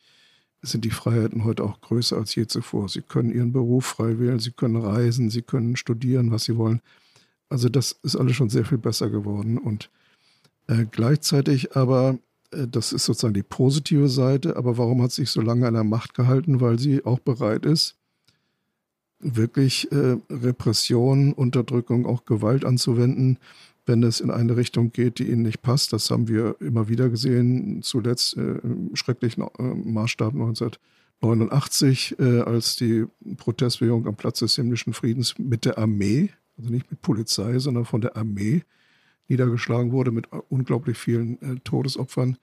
sind 0.61 0.85
die 0.85 0.91
Freiheiten 0.91 1.43
heute 1.43 1.63
auch 1.63 1.81
größer 1.81 2.17
als 2.17 2.33
je 2.35 2.47
zuvor. 2.47 2.89
Sie 2.89 3.01
können 3.01 3.31
ihren 3.31 3.51
Beruf 3.51 3.85
frei 3.85 4.17
wählen, 4.17 4.39
sie 4.39 4.51
können 4.51 4.77
reisen, 4.77 5.29
sie 5.29 5.41
können 5.41 5.75
studieren, 5.75 6.31
was 6.31 6.45
sie 6.45 6.57
wollen. 6.57 6.81
Also 7.49 7.69
das 7.69 7.91
ist 8.03 8.15
alles 8.15 8.35
schon 8.35 8.49
sehr 8.49 8.65
viel 8.65 8.77
besser 8.77 9.09
geworden. 9.09 9.57
Und 9.57 9.89
äh, 10.67 10.85
gleichzeitig 10.89 11.75
aber, 11.75 12.17
das 12.51 12.93
ist 12.93 13.05
sozusagen 13.05 13.33
die 13.33 13.43
positive 13.43 14.07
Seite, 14.07 14.55
aber 14.55 14.77
warum 14.77 15.01
hat 15.01 15.11
sich 15.11 15.29
so 15.29 15.41
lange 15.41 15.67
an 15.67 15.73
der 15.73 15.83
Macht 15.83 16.13
gehalten? 16.13 16.61
Weil 16.61 16.79
sie 16.79 17.03
auch 17.05 17.19
bereit 17.19 17.65
ist, 17.65 17.95
wirklich 19.19 19.91
äh, 19.91 20.17
Repression, 20.29 21.33
Unterdrückung, 21.33 22.05
auch 22.05 22.25
Gewalt 22.25 22.65
anzuwenden, 22.65 23.39
wenn 23.85 24.03
es 24.03 24.19
in 24.19 24.31
eine 24.31 24.57
Richtung 24.57 24.91
geht, 24.91 25.19
die 25.19 25.29
ihnen 25.29 25.43
nicht 25.43 25.61
passt. 25.61 25.93
Das 25.93 26.09
haben 26.09 26.27
wir 26.27 26.55
immer 26.59 26.87
wieder 26.89 27.09
gesehen, 27.09 27.81
zuletzt 27.81 28.37
äh, 28.37 28.57
im 28.63 28.95
schrecklichen 28.95 29.43
äh, 29.43 29.63
Maßstab 29.63 30.33
1989, 30.33 32.15
äh, 32.19 32.39
als 32.41 32.75
die 32.75 33.05
Protestbewegung 33.37 34.07
am 34.07 34.15
Platz 34.15 34.39
des 34.39 34.55
himmlischen 34.55 34.93
Friedens 34.93 35.37
mit 35.37 35.65
der 35.65 35.77
Armee, 35.77 36.29
also 36.57 36.69
nicht 36.69 36.89
mit 36.89 37.01
Polizei, 37.01 37.59
sondern 37.59 37.85
von 37.85 38.01
der 38.01 38.15
Armee 38.15 38.63
niedergeschlagen 39.27 39.91
wurde 39.91 40.11
mit 40.11 40.27
unglaublich 40.49 40.97
vielen 40.97 41.41
äh, 41.41 41.59
Todesopfern. 41.63 42.37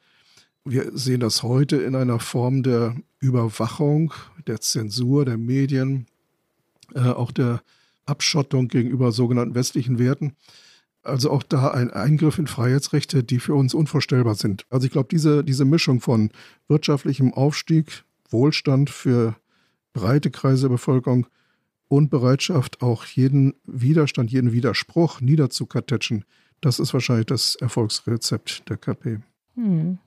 Wir 0.65 0.97
sehen 0.97 1.21
das 1.21 1.43
heute 1.43 1.77
in 1.77 1.97
einer 1.97 2.21
Form 2.21 2.63
der 2.63 2.97
Überwachung, 3.19 4.13
der 4.47 4.61
Zensur 4.61 5.25
der 5.25 5.37
Medien, 5.37 6.07
äh, 6.95 7.01
auch 7.01 7.33
der 7.33 7.63
Abschottung 8.07 8.69
gegenüber 8.69 9.13
sogenannten 9.13 9.55
westlichen 9.55 9.99
Werten. 9.99 10.35
Also 11.03 11.31
auch 11.31 11.43
da 11.43 11.73
ein 11.73 11.91
Eingriff 11.91 12.39
in 12.39 12.47
Freiheitsrechte, 12.47 13.25
die 13.25 13.41
für 13.41 13.55
uns 13.55 13.75
unvorstellbar 13.75 14.37
sind. 14.37 14.67
Also 14.71 14.87
ich 14.87 14.93
glaube, 14.93 15.09
diese, 15.11 15.43
diese 15.43 15.65
Mischung 15.65 16.01
von 16.01 16.31
wirtschaftlichem 16.69 17.35
Aufstieg, 17.35 18.05
Wohlstand 18.31 18.89
für 18.89 19.37
breite 19.93 20.31
Kreise 20.31 20.63
der 20.63 20.75
Bevölkerung 20.75 21.27
und 21.89 22.09
Bereitschaft, 22.09 22.83
auch 22.83 23.05
jeden 23.05 23.55
Widerstand, 23.65 24.31
jeden 24.31 24.53
Widerspruch 24.53 25.21
niederzukartätschen, 25.21 26.25
das 26.63 26.79
ist 26.79 26.95
wahrscheinlich 26.95 27.27
das 27.27 27.57
Erfolgsrezept 27.57 28.69
der 28.71 28.79
KP. 28.79 29.19
Hm. 29.55 29.99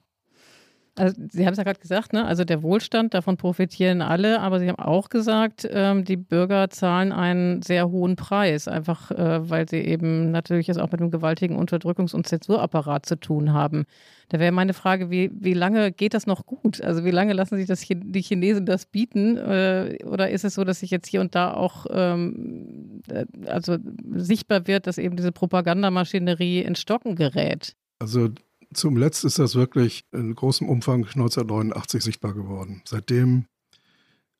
Also 0.97 1.21
Sie 1.29 1.45
haben 1.45 1.51
es 1.51 1.58
ja 1.58 1.63
gerade 1.65 1.79
gesagt, 1.79 2.13
ne? 2.13 2.25
also 2.25 2.45
der 2.45 2.63
Wohlstand, 2.63 3.13
davon 3.13 3.36
profitieren 3.36 4.01
alle, 4.01 4.39
aber 4.39 4.60
Sie 4.60 4.69
haben 4.69 4.79
auch 4.79 5.10
gesagt, 5.10 5.67
ähm, 5.69 6.05
die 6.05 6.15
Bürger 6.15 6.69
zahlen 6.69 7.12
einen 7.12 7.62
sehr 7.62 7.89
hohen 7.89 8.15
Preis, 8.15 8.69
einfach 8.69 9.12
äh, 9.12 9.49
weil 9.49 9.67
sie 9.67 9.79
eben 9.79 10.31
natürlich 10.31 10.69
es 10.69 10.77
auch 10.77 10.91
mit 10.91 11.01
einem 11.01 11.12
gewaltigen 11.12 11.60
Unterdrückungs- 11.60 12.15
und 12.15 12.27
Zensurapparat 12.27 13.05
zu 13.05 13.19
tun 13.19 13.51
haben. 13.51 13.86
Da 14.29 14.39
wäre 14.39 14.53
meine 14.53 14.73
Frage, 14.73 15.10
wie, 15.12 15.31
wie 15.34 15.53
lange 15.53 15.91
geht 15.91 16.13
das 16.13 16.27
noch 16.27 16.45
gut? 16.45 16.81
Also 16.81 17.03
wie 17.03 17.12
lange 17.12 17.34
lassen 17.34 17.58
sich 17.58 17.67
das, 17.67 17.81
die 17.81 18.21
Chinesen 18.21 18.65
das 18.65 18.86
bieten? 18.86 19.38
Äh, 19.38 19.97
oder 20.05 20.29
ist 20.29 20.45
es 20.45 20.55
so, 20.55 20.63
dass 20.63 20.79
sich 20.79 20.91
jetzt 20.91 21.08
hier 21.08 21.19
und 21.19 21.36
da 21.36 21.53
auch 21.53 21.86
ähm, 21.89 23.01
äh, 23.10 23.25
also 23.47 23.77
sichtbar 24.13 24.65
wird, 24.67 24.88
dass 24.88 24.97
eben 24.97 25.17
diese 25.17 25.34
Propagandamaschinerie 25.34 26.62
in 26.62 26.75
Stocken 26.75 27.15
gerät? 27.15 27.75
Also 27.99 28.29
zum 28.73 28.97
Letzt 28.97 29.25
ist 29.25 29.39
das 29.39 29.56
wirklich 29.56 30.06
in 30.12 30.34
großem 30.36 30.67
Umfang 30.67 31.06
1989 31.06 32.04
sichtbar 32.04 32.34
geworden. 32.34 32.82
Seitdem 32.86 33.45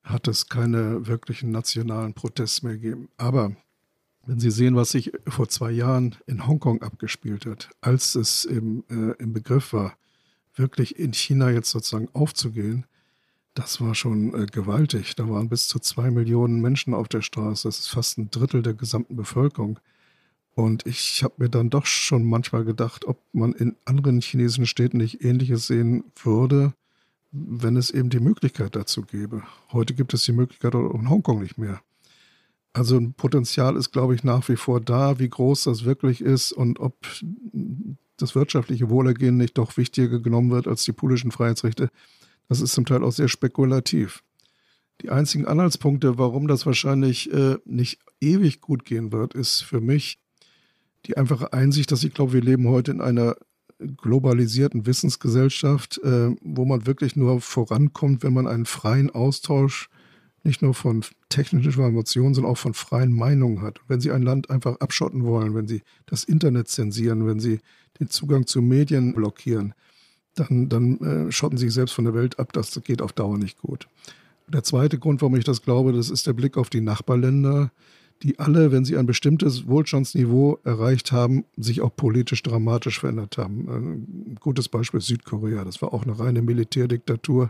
hat 0.02 0.28
es 0.28 0.48
keine 0.48 1.06
wirklichen 1.06 1.50
nationalen 1.50 2.14
Proteste 2.14 2.66
mehr 2.66 2.78
gegeben. 2.78 3.08
Aber 3.16 3.56
wenn 4.24 4.40
Sie 4.40 4.50
sehen, 4.50 4.76
was 4.76 4.90
sich 4.90 5.12
vor 5.28 5.48
zwei 5.48 5.70
Jahren 5.70 6.16
in 6.26 6.46
Hongkong 6.46 6.82
abgespielt 6.82 7.46
hat, 7.46 7.70
als 7.80 8.14
es 8.14 8.44
im, 8.44 8.84
äh, 8.88 9.12
im 9.22 9.32
Begriff 9.32 9.72
war, 9.72 9.96
wirklich 10.54 10.98
in 10.98 11.12
China 11.12 11.50
jetzt 11.50 11.70
sozusagen 11.70 12.08
aufzugehen, 12.12 12.86
das 13.54 13.80
war 13.80 13.94
schon 13.94 14.34
äh, 14.34 14.46
gewaltig. 14.46 15.16
Da 15.16 15.28
waren 15.28 15.48
bis 15.48 15.66
zu 15.66 15.78
zwei 15.78 16.10
Millionen 16.10 16.60
Menschen 16.60 16.94
auf 16.94 17.08
der 17.08 17.22
Straße. 17.22 17.66
Das 17.66 17.80
ist 17.80 17.88
fast 17.88 18.18
ein 18.18 18.30
Drittel 18.30 18.62
der 18.62 18.74
gesamten 18.74 19.16
Bevölkerung. 19.16 19.78
Und 20.56 20.86
ich 20.86 21.22
habe 21.22 21.34
mir 21.36 21.50
dann 21.50 21.68
doch 21.68 21.84
schon 21.84 22.24
manchmal 22.24 22.64
gedacht, 22.64 23.04
ob 23.04 23.18
man 23.34 23.52
in 23.52 23.76
anderen 23.84 24.22
chinesischen 24.22 24.64
Städten 24.64 24.96
nicht 24.96 25.22
Ähnliches 25.22 25.66
sehen 25.66 26.04
würde, 26.24 26.72
wenn 27.30 27.76
es 27.76 27.90
eben 27.90 28.08
die 28.08 28.20
Möglichkeit 28.20 28.74
dazu 28.74 29.02
gäbe. 29.02 29.42
Heute 29.70 29.92
gibt 29.92 30.14
es 30.14 30.24
die 30.24 30.32
Möglichkeit 30.32 30.74
auch 30.74 30.94
in 30.94 31.10
Hongkong 31.10 31.42
nicht 31.42 31.58
mehr. 31.58 31.82
Also 32.72 32.96
ein 32.96 33.12
Potenzial 33.12 33.76
ist, 33.76 33.92
glaube 33.92 34.14
ich, 34.14 34.24
nach 34.24 34.48
wie 34.48 34.56
vor 34.56 34.80
da, 34.80 35.18
wie 35.18 35.28
groß 35.28 35.64
das 35.64 35.84
wirklich 35.84 36.22
ist 36.22 36.52
und 36.52 36.80
ob 36.80 37.06
das 38.16 38.34
wirtschaftliche 38.34 38.88
Wohlergehen 38.88 39.36
nicht 39.36 39.58
doch 39.58 39.76
wichtiger 39.76 40.20
genommen 40.20 40.50
wird 40.50 40.66
als 40.66 40.84
die 40.84 40.92
politischen 40.92 41.32
Freiheitsrechte. 41.32 41.90
Das 42.48 42.62
ist 42.62 42.72
zum 42.72 42.86
Teil 42.86 43.04
auch 43.04 43.12
sehr 43.12 43.28
spekulativ. 43.28 44.22
Die 45.02 45.10
einzigen 45.10 45.46
Anhaltspunkte, 45.46 46.16
warum 46.16 46.48
das 46.48 46.64
wahrscheinlich 46.64 47.30
äh, 47.30 47.58
nicht 47.66 47.98
ewig 48.22 48.62
gut 48.62 48.86
gehen 48.86 49.12
wird, 49.12 49.34
ist 49.34 49.60
für 49.60 49.82
mich, 49.82 50.18
die 51.06 51.16
einfache 51.16 51.52
Einsicht, 51.52 51.92
dass 51.92 52.04
ich 52.04 52.14
glaube, 52.14 52.32
wir 52.32 52.42
leben 52.42 52.68
heute 52.68 52.90
in 52.90 53.00
einer 53.00 53.36
globalisierten 53.78 54.86
Wissensgesellschaft, 54.86 55.98
äh, 56.02 56.30
wo 56.40 56.64
man 56.64 56.86
wirklich 56.86 57.16
nur 57.16 57.40
vorankommt, 57.40 58.22
wenn 58.22 58.32
man 58.32 58.46
einen 58.46 58.66
freien 58.66 59.10
Austausch 59.10 59.88
nicht 60.46 60.62
nur 60.62 60.74
von 60.74 61.04
technischen 61.28 61.66
Informationen, 61.66 62.32
sondern 62.32 62.52
auch 62.52 62.58
von 62.58 62.72
freien 62.72 63.12
Meinungen 63.12 63.62
hat. 63.62 63.80
Wenn 63.88 64.00
Sie 64.00 64.12
ein 64.12 64.22
Land 64.22 64.48
einfach 64.48 64.78
abschotten 64.78 65.24
wollen, 65.24 65.54
wenn 65.54 65.66
Sie 65.66 65.82
das 66.06 66.24
Internet 66.24 66.68
zensieren, 66.68 67.26
wenn 67.26 67.40
Sie 67.40 67.58
den 67.98 68.08
Zugang 68.08 68.46
zu 68.46 68.62
Medien 68.62 69.12
blockieren, 69.12 69.74
dann, 70.34 70.68
dann 70.68 70.98
äh, 71.00 71.32
schotten 71.32 71.58
Sie 71.58 71.66
sich 71.66 71.74
selbst 71.74 71.92
von 71.92 72.04
der 72.04 72.14
Welt 72.14 72.38
ab. 72.38 72.52
Das 72.52 72.80
geht 72.84 73.02
auf 73.02 73.12
Dauer 73.12 73.38
nicht 73.38 73.58
gut. 73.58 73.88
Der 74.48 74.62
zweite 74.62 74.98
Grund, 74.98 75.20
warum 75.20 75.34
ich 75.36 75.44
das 75.44 75.62
glaube, 75.62 75.92
das 75.92 76.08
ist 76.08 76.26
der 76.26 76.32
Blick 76.32 76.56
auf 76.56 76.70
die 76.70 76.80
Nachbarländer 76.80 77.72
die 78.22 78.38
alle, 78.38 78.72
wenn 78.72 78.84
sie 78.84 78.96
ein 78.96 79.06
bestimmtes 79.06 79.66
Wohlstandsniveau 79.66 80.58
erreicht 80.64 81.12
haben, 81.12 81.44
sich 81.56 81.80
auch 81.80 81.94
politisch 81.94 82.42
dramatisch 82.42 83.00
verändert 83.00 83.38
haben. 83.38 83.68
Ein 83.68 84.36
gutes 84.40 84.68
Beispiel 84.68 84.98
ist 84.98 85.06
Südkorea. 85.06 85.64
Das 85.64 85.82
war 85.82 85.92
auch 85.92 86.04
eine 86.04 86.18
reine 86.18 86.42
Militärdiktatur. 86.42 87.48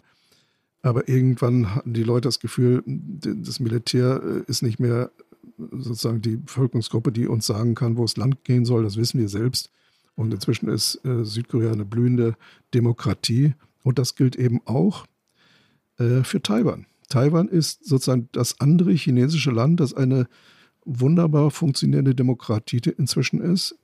Aber 0.82 1.08
irgendwann 1.08 1.74
hatten 1.74 1.94
die 1.94 2.02
Leute 2.02 2.28
das 2.28 2.40
Gefühl, 2.40 2.82
das 2.86 3.60
Militär 3.60 4.22
äh, 4.22 4.50
ist 4.50 4.62
nicht 4.62 4.78
mehr 4.78 5.10
sozusagen 5.58 6.20
die 6.20 6.36
Bevölkerungsgruppe, 6.36 7.12
die 7.12 7.26
uns 7.26 7.46
sagen 7.46 7.74
kann, 7.74 7.96
wo 7.96 8.04
es 8.04 8.16
Land 8.16 8.44
gehen 8.44 8.64
soll. 8.64 8.82
Das 8.82 8.96
wissen 8.96 9.18
wir 9.18 9.28
selbst. 9.28 9.70
Und 10.14 10.32
inzwischen 10.32 10.68
ist 10.68 11.00
äh, 11.04 11.24
Südkorea 11.24 11.72
eine 11.72 11.84
blühende 11.84 12.34
Demokratie. 12.74 13.54
Und 13.82 13.98
das 13.98 14.14
gilt 14.14 14.36
eben 14.36 14.60
auch 14.64 15.06
äh, 15.98 16.22
für 16.24 16.42
Taiwan. 16.42 16.86
Taiwan 17.08 17.48
ist 17.48 17.84
sozusagen 17.84 18.28
das 18.32 18.60
andere 18.60 18.92
chinesische 18.92 19.50
Land, 19.50 19.80
das 19.80 19.94
eine 19.94 20.26
wunderbar 20.86 21.50
funktionierende 21.50 22.14
Demokratie 22.14 22.80
inzwischen 22.96 23.40
ist, 23.40 23.76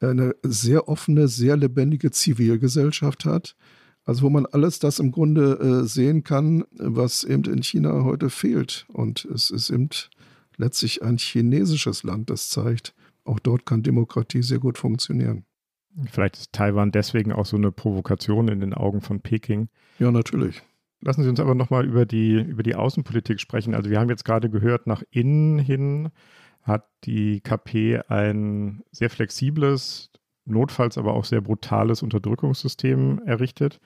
eine 0.00 0.34
sehr 0.42 0.88
offene, 0.88 1.28
sehr 1.28 1.56
lebendige 1.56 2.10
Zivilgesellschaft 2.10 3.24
hat, 3.24 3.56
also 4.04 4.22
wo 4.22 4.30
man 4.30 4.46
alles 4.46 4.80
das 4.80 4.98
im 4.98 5.12
Grunde 5.12 5.58
äh, 5.82 5.86
sehen 5.86 6.24
kann, 6.24 6.64
was 6.72 7.22
eben 7.24 7.44
in 7.44 7.62
China 7.62 8.02
heute 8.04 8.30
fehlt. 8.30 8.84
Und 8.88 9.24
es 9.26 9.50
ist 9.50 9.70
eben 9.70 9.90
letztlich 10.56 11.02
ein 11.02 11.18
chinesisches 11.18 12.02
Land, 12.02 12.30
das 12.30 12.50
zeigt, 12.50 12.94
auch 13.24 13.38
dort 13.38 13.64
kann 13.64 13.84
Demokratie 13.84 14.42
sehr 14.42 14.58
gut 14.58 14.76
funktionieren. 14.76 15.44
Vielleicht 16.10 16.36
ist 16.38 16.52
Taiwan 16.52 16.90
deswegen 16.90 17.32
auch 17.32 17.46
so 17.46 17.56
eine 17.56 17.70
Provokation 17.70 18.48
in 18.48 18.60
den 18.60 18.74
Augen 18.74 19.02
von 19.02 19.20
Peking. 19.20 19.68
Ja, 19.98 20.10
natürlich. 20.10 20.62
Lassen 21.04 21.24
Sie 21.24 21.28
uns 21.28 21.40
aber 21.40 21.56
nochmal 21.56 21.84
über 21.84 22.06
die, 22.06 22.40
über 22.40 22.62
die 22.62 22.76
Außenpolitik 22.76 23.40
sprechen. 23.40 23.74
Also 23.74 23.90
wir 23.90 23.98
haben 23.98 24.08
jetzt 24.08 24.24
gerade 24.24 24.48
gehört, 24.48 24.86
nach 24.86 25.02
innen 25.10 25.58
hin 25.58 26.10
hat 26.62 26.86
die 27.04 27.40
KP 27.40 28.00
ein 28.06 28.84
sehr 28.92 29.10
flexibles, 29.10 30.12
notfalls 30.44 30.96
aber 30.98 31.14
auch 31.14 31.24
sehr 31.24 31.40
brutales 31.40 32.04
Unterdrückungssystem 32.04 33.20
errichtet. 33.26 33.80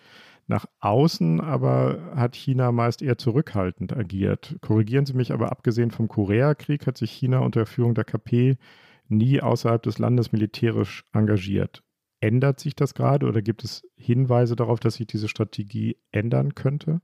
Nach 0.47 0.67
außen 0.81 1.41
aber 1.41 2.13
hat 2.15 2.37
China 2.37 2.71
meist 2.71 3.01
eher 3.01 3.17
zurückhaltend 3.17 3.97
agiert. 3.97 4.57
Korrigieren 4.61 5.07
Sie 5.07 5.15
mich, 5.15 5.33
aber 5.33 5.51
abgesehen 5.51 5.91
vom 5.91 6.09
Koreakrieg 6.09 6.87
hat 6.87 6.99
sich 6.99 7.11
China 7.11 7.39
unter 7.39 7.65
Führung 7.65 7.95
der 7.95 8.05
KP 8.05 8.59
nie 9.09 9.41
außerhalb 9.41 9.83
des 9.83 9.99
Landes 9.99 10.33
militärisch 10.33 11.05
engagiert. 11.15 11.83
Ändert 12.27 12.59
sich 12.59 12.75
das 12.75 12.95
gerade 12.95 13.25
oder 13.27 13.41
gibt 13.41 13.63
es 13.63 13.85
Hinweise 13.97 14.57
darauf, 14.57 14.81
dass 14.81 14.95
sich 14.95 15.07
diese 15.07 15.29
Strategie 15.29 15.97
ändern 16.11 16.57
könnte? 16.57 17.01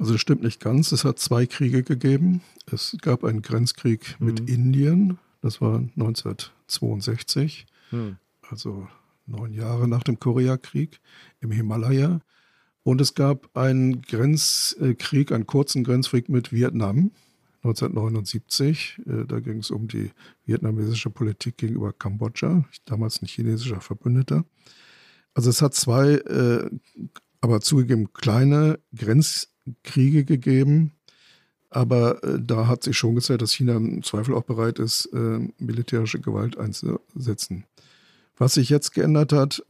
Also 0.00 0.14
das 0.14 0.20
stimmt 0.20 0.42
nicht 0.42 0.58
ganz. 0.58 0.90
Es 0.90 1.04
hat 1.04 1.20
zwei 1.20 1.46
Kriege 1.46 1.84
gegeben. 1.84 2.42
Es 2.66 2.96
gab 3.00 3.22
einen 3.22 3.40
Grenzkrieg 3.40 4.16
mhm. 4.18 4.26
mit 4.26 4.50
Indien, 4.50 5.18
das 5.42 5.60
war 5.60 5.76
1962, 5.76 7.66
mhm. 7.92 8.16
also 8.50 8.88
neun 9.26 9.52
Jahre 9.52 9.86
nach 9.86 10.02
dem 10.02 10.18
Koreakrieg 10.18 10.98
im 11.38 11.52
Himalaya. 11.52 12.20
Und 12.82 13.00
es 13.00 13.14
gab 13.14 13.56
einen 13.56 14.02
Grenzkrieg, 14.02 15.30
einen 15.30 15.46
kurzen 15.46 15.84
Grenzkrieg 15.84 16.28
mit 16.28 16.52
Vietnam 16.52 17.12
1979. 17.64 19.00
Äh, 19.06 19.24
da 19.26 19.40
ging 19.40 19.58
es 19.58 19.70
um 19.70 19.88
die 19.88 20.10
vietnamesische 20.44 21.10
Politik 21.10 21.56
gegenüber 21.56 21.92
Kambodscha, 21.92 22.64
damals 22.84 23.22
ein 23.22 23.26
chinesischer 23.26 23.80
Verbündeter. 23.80 24.44
Also 25.32 25.50
es 25.50 25.62
hat 25.62 25.74
zwei, 25.74 26.12
äh, 26.12 26.70
aber 27.40 27.60
zugegeben 27.60 28.12
kleine 28.12 28.78
Grenzkriege 28.94 30.24
gegeben. 30.24 30.92
Aber 31.70 32.22
äh, 32.22 32.38
da 32.40 32.68
hat 32.68 32.84
sich 32.84 32.96
schon 32.96 33.16
gezeigt, 33.16 33.42
dass 33.42 33.52
China 33.52 33.76
im 33.76 34.02
Zweifel 34.02 34.34
auch 34.34 34.44
bereit 34.44 34.78
ist, 34.78 35.08
militärische 35.58 36.20
Gewalt 36.20 36.56
einzusetzen. 36.56 37.64
Was 38.36 38.54
sich 38.54 38.68
jetzt 38.68 38.92
geändert 38.92 39.32
hat, 39.32 39.64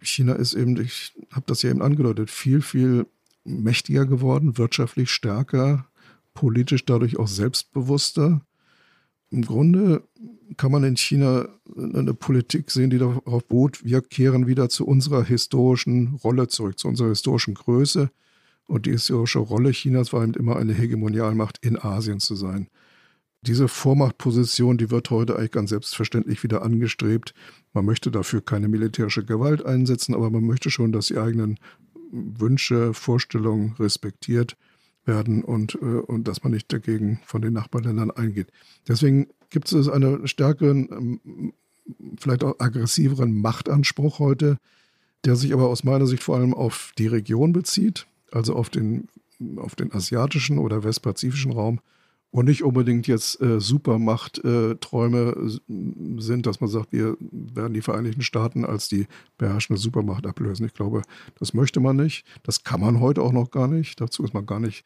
China 0.00 0.32
ist 0.32 0.54
eben, 0.54 0.80
ich 0.80 1.12
habe 1.30 1.44
das 1.46 1.60
ja 1.62 1.70
eben 1.70 1.82
angedeutet, 1.82 2.30
viel, 2.30 2.62
viel 2.62 3.06
mächtiger 3.44 4.06
geworden, 4.06 4.56
wirtschaftlich 4.56 5.10
stärker, 5.10 5.89
politisch 6.40 6.86
dadurch 6.86 7.18
auch 7.18 7.28
selbstbewusster. 7.28 8.40
Im 9.28 9.42
Grunde 9.42 10.08
kann 10.56 10.72
man 10.72 10.84
in 10.84 10.96
China 10.96 11.46
eine 11.76 12.14
Politik 12.14 12.70
sehen, 12.70 12.88
die 12.88 12.96
darauf 12.96 13.46
beruht, 13.46 13.84
wir 13.84 14.00
kehren 14.00 14.46
wieder 14.46 14.70
zu 14.70 14.86
unserer 14.86 15.22
historischen 15.22 16.14
Rolle 16.24 16.48
zurück, 16.48 16.78
zu 16.78 16.88
unserer 16.88 17.10
historischen 17.10 17.52
Größe. 17.52 18.10
Und 18.64 18.86
die 18.86 18.92
historische 18.92 19.38
Rolle 19.38 19.72
Chinas 19.72 20.14
war 20.14 20.22
eben 20.22 20.32
immer 20.32 20.56
eine 20.56 20.72
Hegemonialmacht 20.72 21.58
in 21.60 21.78
Asien 21.78 22.20
zu 22.20 22.34
sein. 22.36 22.68
Diese 23.42 23.68
Vormachtposition, 23.68 24.78
die 24.78 24.90
wird 24.90 25.10
heute 25.10 25.36
eigentlich 25.36 25.50
ganz 25.50 25.70
selbstverständlich 25.70 26.42
wieder 26.42 26.62
angestrebt. 26.62 27.34
Man 27.74 27.84
möchte 27.84 28.10
dafür 28.10 28.40
keine 28.40 28.68
militärische 28.68 29.26
Gewalt 29.26 29.66
einsetzen, 29.66 30.14
aber 30.14 30.30
man 30.30 30.46
möchte 30.46 30.70
schon, 30.70 30.90
dass 30.90 31.08
die 31.08 31.18
eigenen 31.18 31.58
Wünsche, 32.10 32.94
Vorstellungen 32.94 33.74
respektiert 33.78 34.56
werden 35.04 35.42
und, 35.42 35.74
äh, 35.76 35.84
und 35.84 36.28
dass 36.28 36.42
man 36.42 36.52
nicht 36.52 36.72
dagegen 36.72 37.20
von 37.24 37.42
den 37.42 37.52
Nachbarländern 37.52 38.10
eingeht. 38.10 38.48
Deswegen 38.88 39.28
gibt 39.50 39.72
es 39.72 39.88
einen 39.88 40.26
stärkeren, 40.26 40.88
ähm, 40.90 41.52
vielleicht 42.18 42.44
auch 42.44 42.58
aggressiveren 42.58 43.40
Machtanspruch 43.40 44.18
heute, 44.18 44.58
der 45.24 45.36
sich 45.36 45.52
aber 45.52 45.68
aus 45.68 45.84
meiner 45.84 46.06
Sicht 46.06 46.22
vor 46.22 46.36
allem 46.36 46.54
auf 46.54 46.92
die 46.98 47.08
Region 47.08 47.52
bezieht, 47.52 48.06
also 48.30 48.54
auf 48.54 48.70
den, 48.70 49.08
auf 49.56 49.74
den 49.74 49.92
asiatischen 49.92 50.58
oder 50.58 50.84
westpazifischen 50.84 51.52
Raum 51.52 51.80
und 52.30 52.46
nicht 52.46 52.62
unbedingt 52.62 53.06
jetzt 53.08 53.40
äh, 53.40 53.60
Supermachtträume 53.60 55.34
äh, 55.68 56.20
sind, 56.20 56.46
dass 56.46 56.60
man 56.60 56.70
sagt, 56.70 56.92
wir 56.92 57.16
werden 57.20 57.74
die 57.74 57.82
Vereinigten 57.82 58.22
Staaten 58.22 58.64
als 58.64 58.88
die 58.88 59.06
beherrschende 59.36 59.80
Supermacht 59.80 60.26
ablösen. 60.26 60.66
Ich 60.66 60.74
glaube, 60.74 61.02
das 61.38 61.54
möchte 61.54 61.80
man 61.80 61.96
nicht. 61.96 62.24
Das 62.44 62.62
kann 62.62 62.80
man 62.80 63.00
heute 63.00 63.22
auch 63.22 63.32
noch 63.32 63.50
gar 63.50 63.66
nicht. 63.66 64.00
Dazu 64.00 64.22
ist 64.22 64.32
man 64.32 64.46
gar 64.46 64.60
nicht 64.60 64.84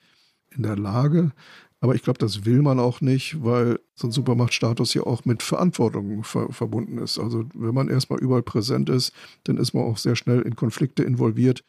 in 0.57 0.63
der 0.63 0.77
Lage. 0.77 1.33
Aber 1.81 1.95
ich 1.95 2.03
glaube, 2.03 2.19
das 2.19 2.47
will 2.47 2.63
man 2.63 2.81
auch 2.81 3.03
nicht, 3.03 3.45
weil 3.45 3.79
so 3.95 4.09
ein 4.09 4.13
Supermachtstatus 4.13 4.95
ja 4.95 5.03
auch 5.03 5.27
mit 5.27 5.43
Verantwortung 5.43 6.25
ver 6.25 6.51
verbunden 6.51 6.97
ist. 6.97 7.19
Also 7.19 7.45
wenn 7.53 7.75
man 7.75 7.91
erstmal 7.91 8.21
überall 8.21 8.43
präsent 8.43 8.89
ist, 8.89 9.13
dann 9.45 9.59
ist 9.59 9.75
man 9.75 9.85
auch 9.85 9.99
sehr 9.99 10.17
schnell 10.17 10.41
in 10.41 10.57
Konflikte 10.57 11.05
involviert, 11.05 11.63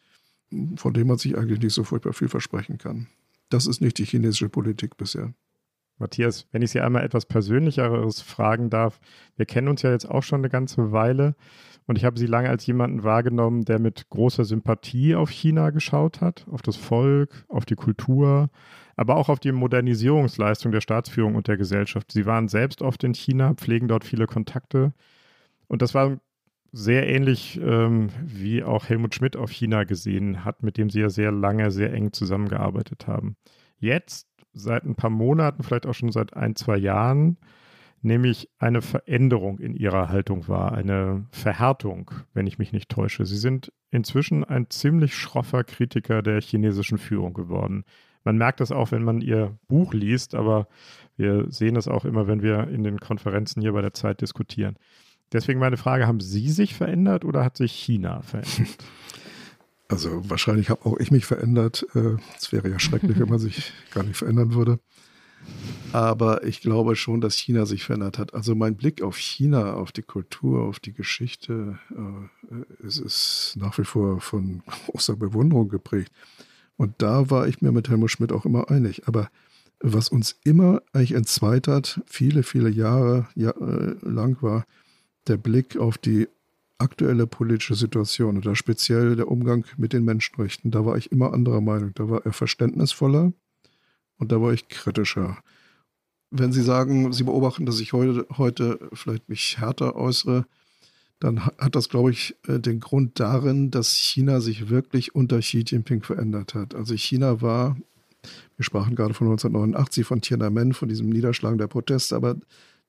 von 0.78 0.94
denen 0.94 1.08
man 1.08 1.18
sich 1.18 1.38
eigentlich 1.38 1.60
nicht 1.60 1.74
so 1.74 1.84
furchtbar 1.84 2.14
viel 2.14 2.30
versprechen 2.30 2.78
kann. 2.78 3.08
Das 3.50 3.68
ist 3.68 3.82
nicht 3.82 3.98
die 3.98 4.06
chinesische 4.06 4.48
Politik 4.48 4.96
bisher. 4.96 5.34
Matthias, 5.98 6.48
wenn 6.52 6.62
ich 6.62 6.72
Sie 6.72 6.82
einmal 6.82 7.04
etwas 7.04 7.26
Persönlicheres 7.26 8.22
fragen 8.22 8.70
darf, 8.70 9.00
wir 9.38 9.46
kennen 9.46 9.68
uns 9.68 9.82
ja 9.82 9.92
jetzt 9.92 10.10
auch 10.10 10.24
schon 10.24 10.42
eine 10.42 10.50
ganze 10.50 10.92
Weile 10.92 11.36
und 11.88 11.98
ich 11.98 12.06
habe 12.06 12.20
Sie 12.20 12.26
lange 12.26 12.50
als 12.50 12.66
jemanden 12.66 13.04
wahrgenommen, 13.04 13.64
der 13.64 13.80
mit 13.80 14.10
großer 14.10 14.44
Sympathie 14.44 15.16
auf 15.16 15.30
China 15.30 15.70
geschaut 15.70 16.22
hat, 16.22 16.46
auf 16.52 16.62
das 16.62 16.76
Volk, 16.76 17.46
auf 17.48 17.66
die 17.66 17.76
Kultur, 17.76 18.50
aber 18.96 19.16
auch 19.16 19.30
auf 19.30 19.40
die 19.40 19.52
Modernisierungsleistung 19.52 20.72
der 20.72 20.82
Staatsführung 20.82 21.36
und 21.36 21.48
der 21.48 21.58
Gesellschaft. 21.58 22.12
Sie 22.12 22.26
waren 22.26 22.48
selbst 22.48 22.82
oft 22.82 23.04
in 23.04 23.14
China, 23.14 23.54
pflegen 23.54 23.88
dort 23.88 24.04
viele 24.04 24.28
Kontakte 24.28 24.94
und 25.68 25.82
das 25.82 25.94
war 25.94 26.20
sehr 26.72 27.08
ähnlich, 27.08 27.58
ähm, 27.64 28.10
wie 28.22 28.62
auch 28.62 28.90
Helmut 28.90 29.16
Schmidt 29.16 29.38
auf 29.38 29.50
China 29.50 29.86
gesehen 29.86 30.44
hat, 30.44 30.62
mit 30.62 30.78
dem 30.78 30.90
Sie 30.90 31.00
ja 31.00 31.10
sehr 31.10 31.32
lange, 31.32 31.72
sehr 31.72 31.94
eng 31.94 32.12
zusammengearbeitet 32.12 33.08
haben. 33.08 33.38
Jetzt 33.80 34.28
seit 34.56 34.86
ein 34.86 34.96
paar 34.96 35.10
Monaten, 35.10 35.64
vielleicht 35.64 35.86
auch 35.86 35.94
schon 35.94 36.12
seit 36.12 36.36
ein, 36.36 36.56
zwei 36.56 36.78
Jahren, 36.78 37.38
nämlich 38.02 38.50
eine 38.58 38.82
Veränderung 38.82 39.60
in 39.60 39.76
ihrer 39.76 40.10
Haltung 40.10 40.48
war, 40.48 40.72
eine 40.72 41.26
Verhärtung, 41.32 42.12
wenn 42.34 42.48
ich 42.48 42.58
mich 42.58 42.72
nicht 42.72 42.90
täusche. 42.90 43.26
Sie 43.26 43.38
sind 43.38 43.72
inzwischen 43.92 44.44
ein 44.44 44.70
ziemlich 44.70 45.16
schroffer 45.16 45.64
Kritiker 45.64 46.22
der 46.22 46.42
chinesischen 46.42 46.98
Führung 46.98 47.34
geworden. 47.34 47.84
Man 48.24 48.38
merkt 48.38 48.60
das 48.60 48.72
auch, 48.72 48.92
wenn 48.92 49.04
man 49.04 49.22
ihr 49.22 49.58
Buch 49.68 49.94
liest, 49.94 50.34
aber 50.36 50.68
wir 51.18 51.46
sehen 51.50 51.76
es 51.76 51.88
auch 51.88 52.06
immer, 52.06 52.28
wenn 52.28 52.42
wir 52.42 52.68
in 52.68 52.84
den 52.84 53.00
Konferenzen 53.00 53.62
hier 53.62 53.74
bei 53.74 53.82
der 53.82 53.94
Zeit 53.94 54.22
diskutieren. 54.22 54.78
Deswegen 55.32 55.60
meine 55.60 55.78
Frage, 55.78 56.08
haben 56.08 56.20
Sie 56.20 56.50
sich 56.50 56.76
verändert 56.76 57.26
oder 57.26 57.44
hat 57.44 57.58
sich 57.58 57.72
China 57.74 58.22
verändert? 58.22 58.78
Also 59.88 60.28
wahrscheinlich 60.30 60.70
habe 60.70 60.86
auch 60.86 60.98
ich 60.98 61.12
mich 61.12 61.26
verändert. 61.26 61.86
Äh, 61.94 62.16
es 62.38 62.52
wäre 62.52 62.70
ja 62.70 62.80
schrecklich, 62.80 63.20
wenn 63.20 63.30
man 63.30 63.40
sich 63.40 63.72
gar 63.94 64.04
nicht 64.04 64.18
verändern 64.18 64.54
würde. 64.54 64.80
Aber 65.92 66.44
ich 66.44 66.62
glaube 66.62 66.96
schon, 66.96 67.22
dass 67.22 67.36
China 67.36 67.66
sich 67.66 67.84
verändert 67.84 68.18
hat. 68.18 68.34
Also 68.34 68.56
mein 68.56 68.76
Blick 68.76 69.02
auf 69.02 69.18
China, 69.18 69.76
auf 69.76 69.92
die 69.92 70.02
Kultur, 70.02 70.64
auf 70.64 70.80
die 70.80 70.94
Geschichte, 70.94 71.80
äh, 71.92 72.86
es 72.86 72.98
ist 72.98 73.54
nach 73.58 73.78
wie 73.78 73.86
vor 73.86 74.20
von 74.22 74.64
großer 74.88 75.16
Bewunderung 75.16 75.70
geprägt. 75.70 76.12
Und 76.78 76.96
da 76.98 77.30
war 77.30 77.48
ich 77.48 77.62
mir 77.62 77.72
mit 77.72 77.90
Helmut 77.90 78.12
Schmidt 78.12 78.32
auch 78.32 78.46
immer 78.46 78.70
einig. 78.70 79.08
Aber 79.08 79.30
was 79.80 80.10
uns 80.10 80.38
immer 80.44 80.82
eigentlich 80.94 81.14
entzweit 81.14 81.68
hat, 81.68 82.02
viele, 82.06 82.44
viele 82.44 82.70
Jahre 82.70 83.28
ja, 83.36 83.52
äh, 83.52 83.96
lang 84.02 84.42
war, 84.42 84.66
der 85.28 85.38
Blick 85.38 85.78
auf 85.78 85.98
die 85.98 86.28
aktuelle 86.78 87.28
politische 87.28 87.76
Situation 87.76 88.38
oder 88.38 88.56
speziell 88.56 89.16
der 89.16 89.30
Umgang 89.30 89.66
mit 89.78 89.94
den 89.94 90.04
Menschenrechten, 90.04 90.72
da 90.72 90.86
war 90.86 90.98
ich 90.98 91.12
immer 91.12 91.34
anderer 91.34 91.62
Meinung. 91.62 91.94
Da 91.96 92.10
war 92.10 92.26
er 92.26 92.34
verständnisvoller 92.34 93.34
und 94.18 94.32
da 94.32 94.42
war 94.42 94.54
ich 94.54 94.68
kritischer. 94.68 95.38
Wenn 96.32 96.52
Sie 96.52 96.64
sagen, 96.64 97.14
Sie 97.14 97.24
beobachten, 97.24 97.66
dass 97.66 97.80
ich 97.80 97.94
heute, 97.94 98.26
heute 98.38 98.80
vielleicht 98.94 99.30
mich 99.30 99.58
härter 99.60 99.96
äußere, 99.96 100.46
dann 101.20 101.46
hat 101.46 101.76
das, 101.76 101.90
glaube 101.90 102.12
ich, 102.12 102.36
äh, 102.48 102.60
den 102.60 102.80
Grund 102.80 103.20
darin, 103.20 103.72
dass 103.72 103.96
China 103.96 104.42
sich 104.42 104.70
wirklich 104.70 105.16
unter 105.16 105.40
Xi 105.40 105.64
Jinping 105.66 106.04
verändert 106.04 106.54
hat. 106.54 106.76
Also 106.76 106.94
China 106.96 107.42
war, 107.42 107.78
wir 108.58 108.66
sprachen 108.66 108.96
gerade 108.96 109.14
von 109.14 109.28
1989, 109.28 110.06
von 110.06 110.22
Tiananmen, 110.22 110.74
von 110.74 110.90
diesem 110.90 111.10
Niederschlagen 111.10 111.58
der 111.58 111.68
Proteste, 111.68 112.16
aber 112.16 112.36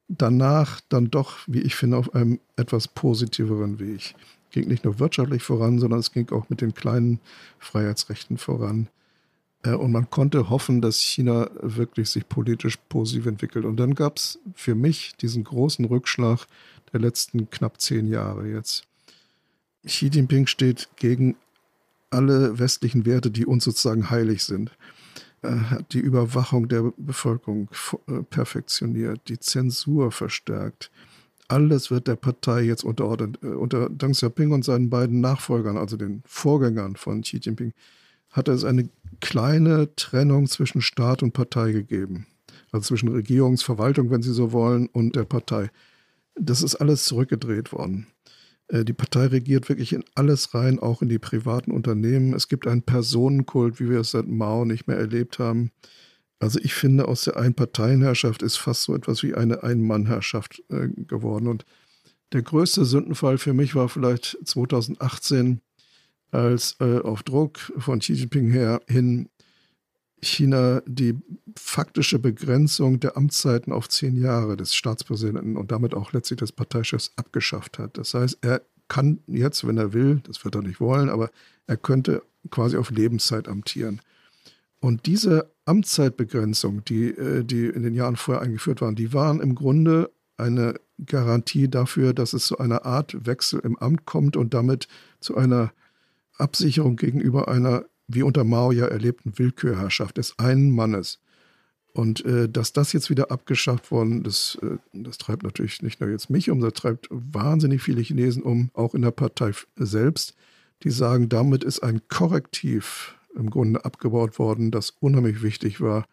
danach 0.09 0.81
dann 0.89 1.11
doch, 1.11 1.39
wie 1.47 1.61
ich 1.61 1.75
finde, 1.75 1.97
auf 1.97 2.15
einem 2.15 2.41
etwas 2.57 2.89
positiveren 2.89 3.79
Weg. 3.79 4.15
Ging 4.51 4.69
nicht 4.69 4.85
nur 4.85 4.99
wirtschaftlich 4.99 5.43
voran, 5.43 5.79
sondern 5.79 6.01
es 6.01 6.13
ging 6.13 6.31
auch 6.31 6.49
mit 6.49 6.61
den 6.61 6.75
kleinen 6.75 7.21
Freiheitsrechten 7.59 8.39
voran. 8.39 8.89
Äh, 9.63 9.75
und 9.75 9.93
man 9.93 10.09
konnte 10.11 10.49
hoffen, 10.51 10.81
dass 10.81 10.99
China 10.99 11.51
wirklich 11.61 12.11
sich 12.11 12.29
politisch 12.29 12.79
positiv 12.89 13.27
entwickelt. 13.27 13.65
Und 13.65 13.77
dann 13.77 13.95
gab 13.95 14.17
es 14.19 14.39
für 14.55 14.75
mich 14.75 15.15
diesen 15.17 15.45
großen 15.45 15.85
Rückschlag 15.85 16.47
der 16.93 17.01
letzten 17.01 17.51
knapp 17.51 17.81
zehn 17.81 18.07
Jahre 18.07 18.49
jetzt. 18.49 18.85
Xi 19.85 20.07
Jinping 20.07 20.47
steht 20.47 20.89
gegen 20.97 21.37
alle 22.11 22.59
westlichen 22.59 23.05
Werte, 23.05 23.31
die 23.31 23.47
uns 23.47 23.65
sozusagen 23.65 24.11
heilig 24.11 24.45
sind. 24.45 24.71
Er 25.43 25.71
hat 25.71 25.93
die 25.93 26.01
Überwachung 26.01 26.69
der 26.69 26.93
Bevölkerung 26.97 27.69
äh, 28.09 28.23
perfektioniert, 28.23 29.21
die 29.29 29.39
Zensur 29.39 30.11
verstärkt. 30.13 30.91
alles 31.49 31.91
wird 31.91 32.09
der 32.09 32.17
Partei 32.17 32.63
jetzt 32.63 32.85
unterordnet. 32.85 33.39
Äh, 33.43 33.49
unter 33.49 33.89
Deng 33.89 34.13
Xiaoping 34.13 34.53
und 34.53 34.65
seinen 34.65 34.91
beiden 34.91 35.21
Nachfolgern, 35.21 35.77
also 35.77 35.97
den 35.97 36.23
Vorgängern 36.27 36.97
von 36.97 37.23
Xi 37.23 37.39
Jinping, 37.39 37.73
hat 38.31 38.49
es 38.49 38.65
eine 38.65 38.89
kleine 39.21 39.95
Trennung 39.97 40.47
zwischen 40.47 40.83
Staat 40.83 41.23
und 41.23 41.33
Partei 41.33 41.73
gegeben. 41.73 42.27
Also 42.73 42.89
zwischen 42.89 43.09
Regierungsverwaltung, 43.09 44.11
wenn 44.11 44.23
Sie 44.23 44.33
so 44.33 44.53
wollen, 44.53 44.89
und 44.89 45.17
der 45.17 45.25
Partei. 45.25 45.71
Das 46.35 46.63
ist 46.63 46.77
alles 46.77 47.05
zurückgedreht 47.05 47.73
worden. 47.73 48.09
Äh, 48.69 48.85
die 48.85 48.93
Partei 48.93 49.27
regiert 49.27 49.69
wirklich 49.69 49.93
in 49.93 50.05
alles 50.15 50.55
rein, 50.55 50.79
auch 50.79 51.03
in 51.03 51.09
die 51.09 51.19
privaten 51.19 51.71
Unternehmen. 51.71 52.35
Es 52.35 52.49
gibt 52.49 52.67
einen 52.67 52.83
Personenkult, 52.83 53.81
wie 53.81 53.91
wir 53.91 54.01
es 54.01 54.13
seit 54.13 54.27
Mao 54.27 54.65
nicht 54.65 54.87
mehr 54.87 54.97
erlebt 54.97 55.39
haben. 55.39 55.71
Also 56.39 56.59
ich 56.63 56.75
finde, 56.75 57.09
aus 57.09 57.23
der 57.23 57.37
Einparteienherrschaft 57.37 58.43
ist 58.43 58.57
fast 58.57 58.83
so 58.83 58.95
etwas 58.95 59.23
wie 59.23 59.35
eine 59.35 59.63
Ein-Mann-Herrschaft 59.63 60.63
äh, 60.69 60.89
geworden. 60.89 61.49
Und 61.49 61.65
der 62.33 62.43
größte 62.43 62.85
Sündenfall 62.85 63.39
für 63.39 63.55
mich 63.55 63.75
war 63.75 63.89
vielleicht 63.89 64.37
2018, 64.45 65.61
als 66.33 66.77
äh, 66.81 66.99
auf 66.99 67.23
Druck 67.23 67.59
von 67.79 68.01
Xi 68.01 68.13
Jinping 68.13 68.51
her 68.51 68.81
hin 68.89 69.29
China 70.23 70.83
die 70.87 71.15
faktische 71.57 72.19
Begrenzung 72.19 73.01
der 73.01 73.17
Amtszeiten 73.17 73.73
auf 73.73 73.89
zehn 73.89 74.17
Jahre 74.17 74.57
des 74.57 74.75
Staatspräsidenten 74.75 75.57
und 75.57 75.71
damit 75.71 75.95
auch 75.95 76.13
letztlich 76.13 76.39
des 76.39 76.53
Parteichefs 76.53 77.13
abgeschafft 77.17 77.79
hat. 77.79 77.99
Das 77.99 78.15
heißt, 78.15 78.39
er 78.41 78.63
kann 78.89 79.21
jetzt, 79.27 79.67
wenn 79.67 79.79
er 79.79 79.93
will, 79.93 80.21
das 80.25 80.45
wird 80.45 80.55
er 80.55 80.63
nicht 80.63 80.81
wollen, 80.81 81.09
aber 81.09 81.31
er 81.67 81.77
könnte 81.77 82.23
quasi 82.51 82.77
auf 82.77 82.91
Lebenszeit 82.91 83.49
amtieren. 83.49 84.01
Und 84.81 85.07
diese 85.07 85.51
Amtszeitbegrenzung, 85.65 86.85
die, 86.85 87.09
äh, 87.09 87.45
die 87.45 87.67
in 87.67 87.83
den 87.83 87.95
Jahren 87.95 88.17
vorher 88.17 88.43
eingeführt 88.43 88.81
waren, 88.81 88.95
die 88.95 89.13
waren 89.13 89.41
im 89.41 89.55
Grunde 89.55 90.11
eine 90.37 90.79
Garantie 91.05 91.69
dafür, 91.69 92.13
dass 92.15 92.33
es 92.33 92.47
zu 92.47 92.59
einer 92.59 92.85
Art 92.85 93.27
Wechsel 93.27 93.61
im 93.61 93.79
Amt 93.79 94.07
kommt 94.07 94.37
und 94.37 94.55
damit 94.55 94.87
zu 95.21 95.37
einer 95.37 95.73
Absicherung 96.39 96.97
gegenüber 96.97 97.49
einer 97.49 97.87
wie 98.09 98.23
unter 98.23 98.45
Mao 98.45 98.73
ja 98.73 98.87
erlebten 98.87 99.39
Willkürherrschaft 99.39 100.17
des 100.19 100.39
einen 100.39 100.71
Mannes. 100.71 101.21
Und 101.93 102.25
äh, 102.27 102.49
dass 102.49 102.75
das 102.75 102.93
jetzt 102.93 103.09
wieder 103.09 103.31
abgeschafft 103.31 103.91
worden, 103.91 104.23
das, 104.23 104.59
äh, 104.63 104.77
das 104.93 105.17
treibt 105.19 105.43
natürlich 105.43 105.83
nicht 105.83 106.01
nur 106.01 106.11
jetzt 106.11 106.29
mich 106.29 106.51
um, 106.51 106.61
das 106.61 106.75
treibt 106.75 107.09
wahnsinnig 107.11 107.83
viele 107.83 108.03
Chinesen 108.03 108.43
um, 108.43 108.71
auch 108.75 108.95
in 108.95 109.03
der 109.03 109.13
Partei 109.13 109.53
selbst, 109.77 110.35
die 110.83 110.91
sagen, 110.91 111.31
damit 111.31 111.65
ist 111.65 111.81
ein 111.83 112.03
Korrektiv 112.09 113.17
im 113.35 113.49
Grunde 113.49 113.85
abgebaut 113.85 114.39
worden, 114.39 114.71
das 114.71 114.91
unheimlich 115.01 115.43
wichtig 115.43 115.81
war, 115.81 116.07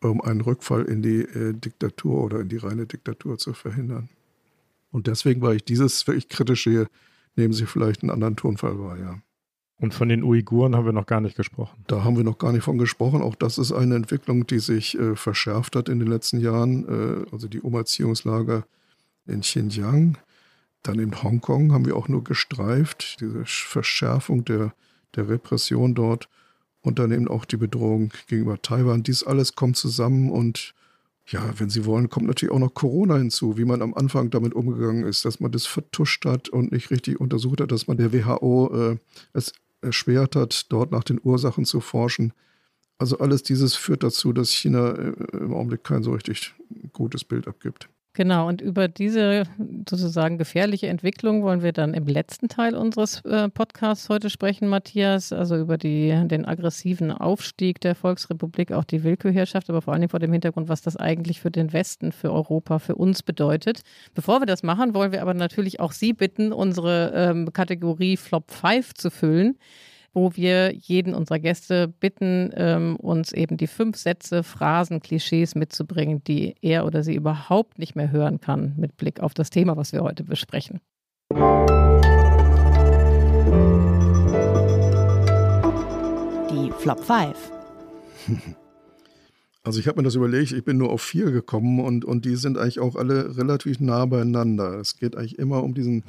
um 0.00 0.20
einen 0.20 0.40
Rückfall 0.40 0.84
in 0.86 1.02
die 1.02 1.20
äh, 1.20 1.52
Diktatur 1.52 2.24
oder 2.24 2.40
in 2.40 2.48
die 2.48 2.56
reine 2.56 2.86
Diktatur 2.86 3.38
zu 3.38 3.52
verhindern. 3.52 4.08
Und 4.90 5.06
deswegen 5.06 5.40
war 5.40 5.54
ich 5.54 5.64
dieses 5.64 6.04
wirklich 6.06 6.28
kritische 6.28 6.88
nehmen 7.36 7.52
Sie 7.52 7.66
vielleicht 7.66 8.02
einen 8.02 8.10
anderen 8.10 8.36
Tonfall 8.36 8.78
wahr, 8.78 8.98
ja. 8.98 9.22
Und 9.82 9.94
von 9.94 10.08
den 10.08 10.22
Uiguren 10.22 10.76
haben 10.76 10.86
wir 10.86 10.92
noch 10.92 11.06
gar 11.06 11.20
nicht 11.20 11.36
gesprochen. 11.36 11.82
Da 11.88 12.04
haben 12.04 12.16
wir 12.16 12.22
noch 12.22 12.38
gar 12.38 12.52
nicht 12.52 12.62
von 12.62 12.78
gesprochen. 12.78 13.20
Auch 13.20 13.34
das 13.34 13.58
ist 13.58 13.72
eine 13.72 13.96
Entwicklung, 13.96 14.46
die 14.46 14.60
sich 14.60 14.96
äh, 14.96 15.16
verschärft 15.16 15.74
hat 15.74 15.88
in 15.88 15.98
den 15.98 16.06
letzten 16.06 16.38
Jahren. 16.38 16.86
Äh, 16.86 17.26
also 17.32 17.48
die 17.48 17.60
Umerziehungslager 17.60 18.64
in 19.26 19.40
Xinjiang, 19.40 20.18
dann 20.84 21.00
in 21.00 21.20
Hongkong 21.20 21.72
haben 21.72 21.84
wir 21.84 21.96
auch 21.96 22.06
nur 22.06 22.22
gestreift, 22.22 23.20
diese 23.20 23.44
Verschärfung 23.44 24.44
der, 24.44 24.72
der 25.16 25.28
Repression 25.28 25.96
dort 25.96 26.28
und 26.82 27.00
dann 27.00 27.10
eben 27.10 27.26
auch 27.26 27.44
die 27.44 27.56
Bedrohung 27.56 28.12
gegenüber 28.28 28.62
Taiwan. 28.62 29.02
Dies 29.02 29.24
alles 29.24 29.56
kommt 29.56 29.76
zusammen 29.76 30.30
und 30.30 30.74
ja, 31.26 31.42
wenn 31.58 31.70
Sie 31.70 31.84
wollen, 31.84 32.08
kommt 32.08 32.26
natürlich 32.26 32.54
auch 32.54 32.58
noch 32.60 32.74
Corona 32.74 33.16
hinzu, 33.16 33.56
wie 33.56 33.64
man 33.64 33.82
am 33.82 33.94
Anfang 33.94 34.30
damit 34.30 34.54
umgegangen 34.54 35.04
ist, 35.04 35.24
dass 35.24 35.40
man 35.40 35.50
das 35.50 35.66
vertuscht 35.66 36.24
hat 36.24 36.48
und 36.48 36.70
nicht 36.70 36.90
richtig 36.90 37.20
untersucht 37.20 37.60
hat, 37.60 37.72
dass 37.72 37.86
man 37.86 37.96
der 37.96 38.12
WHO 38.12 38.92
äh, 38.92 38.96
es 39.32 39.52
erschwert 39.82 40.36
hat, 40.36 40.72
dort 40.72 40.92
nach 40.92 41.04
den 41.04 41.20
Ursachen 41.22 41.64
zu 41.64 41.80
forschen. 41.80 42.32
Also 42.98 43.18
alles 43.18 43.42
dieses 43.42 43.74
führt 43.74 44.02
dazu, 44.02 44.32
dass 44.32 44.50
China 44.50 44.92
äh, 44.92 45.12
im 45.36 45.52
Augenblick 45.52 45.84
kein 45.84 46.02
so 46.02 46.12
richtig 46.12 46.54
gutes 46.92 47.24
Bild 47.24 47.48
abgibt. 47.48 47.88
Genau, 48.14 48.46
und 48.46 48.60
über 48.60 48.88
diese 48.88 49.44
sozusagen 49.88 50.36
gefährliche 50.36 50.88
Entwicklung 50.88 51.42
wollen 51.42 51.62
wir 51.62 51.72
dann 51.72 51.94
im 51.94 52.06
letzten 52.06 52.48
Teil 52.48 52.74
unseres 52.74 53.24
äh, 53.24 53.48
Podcasts 53.48 54.10
heute 54.10 54.28
sprechen, 54.28 54.68
Matthias. 54.68 55.32
Also 55.32 55.56
über 55.56 55.78
die, 55.78 56.10
den 56.26 56.44
aggressiven 56.44 57.10
Aufstieg 57.10 57.80
der 57.80 57.94
Volksrepublik, 57.94 58.70
auch 58.70 58.84
die 58.84 59.02
Willkürherrschaft, 59.02 59.70
aber 59.70 59.80
vor 59.80 59.94
allem 59.94 60.10
vor 60.10 60.20
dem 60.20 60.30
Hintergrund, 60.30 60.68
was 60.68 60.82
das 60.82 60.98
eigentlich 60.98 61.40
für 61.40 61.50
den 61.50 61.72
Westen, 61.72 62.12
für 62.12 62.30
Europa, 62.30 62.80
für 62.80 62.96
uns 62.96 63.22
bedeutet. 63.22 63.80
Bevor 64.14 64.40
wir 64.40 64.46
das 64.46 64.62
machen, 64.62 64.92
wollen 64.92 65.12
wir 65.12 65.22
aber 65.22 65.32
natürlich 65.32 65.80
auch 65.80 65.92
Sie 65.92 66.12
bitten, 66.12 66.52
unsere 66.52 67.12
ähm, 67.14 67.50
Kategorie 67.54 68.18
Flop 68.18 68.50
5 68.50 68.92
zu 68.92 69.10
füllen 69.10 69.56
wo 70.12 70.34
wir 70.36 70.74
jeden 70.74 71.14
unserer 71.14 71.38
Gäste 71.38 71.88
bitten, 71.88 72.50
ähm, 72.54 72.96
uns 72.96 73.32
eben 73.32 73.56
die 73.56 73.66
fünf 73.66 73.96
Sätze, 73.96 74.42
Phrasen, 74.42 75.00
Klischees 75.00 75.54
mitzubringen, 75.54 76.22
die 76.24 76.54
er 76.60 76.84
oder 76.84 77.02
sie 77.02 77.14
überhaupt 77.14 77.78
nicht 77.78 77.96
mehr 77.96 78.10
hören 78.10 78.40
kann 78.40 78.74
mit 78.76 78.96
Blick 78.96 79.20
auf 79.20 79.34
das 79.34 79.50
Thema, 79.50 79.76
was 79.76 79.92
wir 79.92 80.02
heute 80.02 80.24
besprechen. 80.24 80.80
Die 86.50 86.70
Flop 86.78 87.02
5. 87.04 87.52
Also 89.64 89.78
ich 89.78 89.86
habe 89.86 90.00
mir 90.00 90.02
das 90.02 90.16
überlegt, 90.16 90.50
ich 90.50 90.64
bin 90.64 90.76
nur 90.76 90.90
auf 90.90 91.02
vier 91.02 91.30
gekommen 91.30 91.78
und, 91.78 92.04
und 92.04 92.24
die 92.24 92.34
sind 92.34 92.58
eigentlich 92.58 92.80
auch 92.80 92.96
alle 92.96 93.36
relativ 93.36 93.78
nah 93.78 94.06
beieinander. 94.06 94.80
Es 94.80 94.96
geht 94.96 95.16
eigentlich 95.16 95.38
immer 95.38 95.62
um 95.62 95.72
diesen 95.72 96.02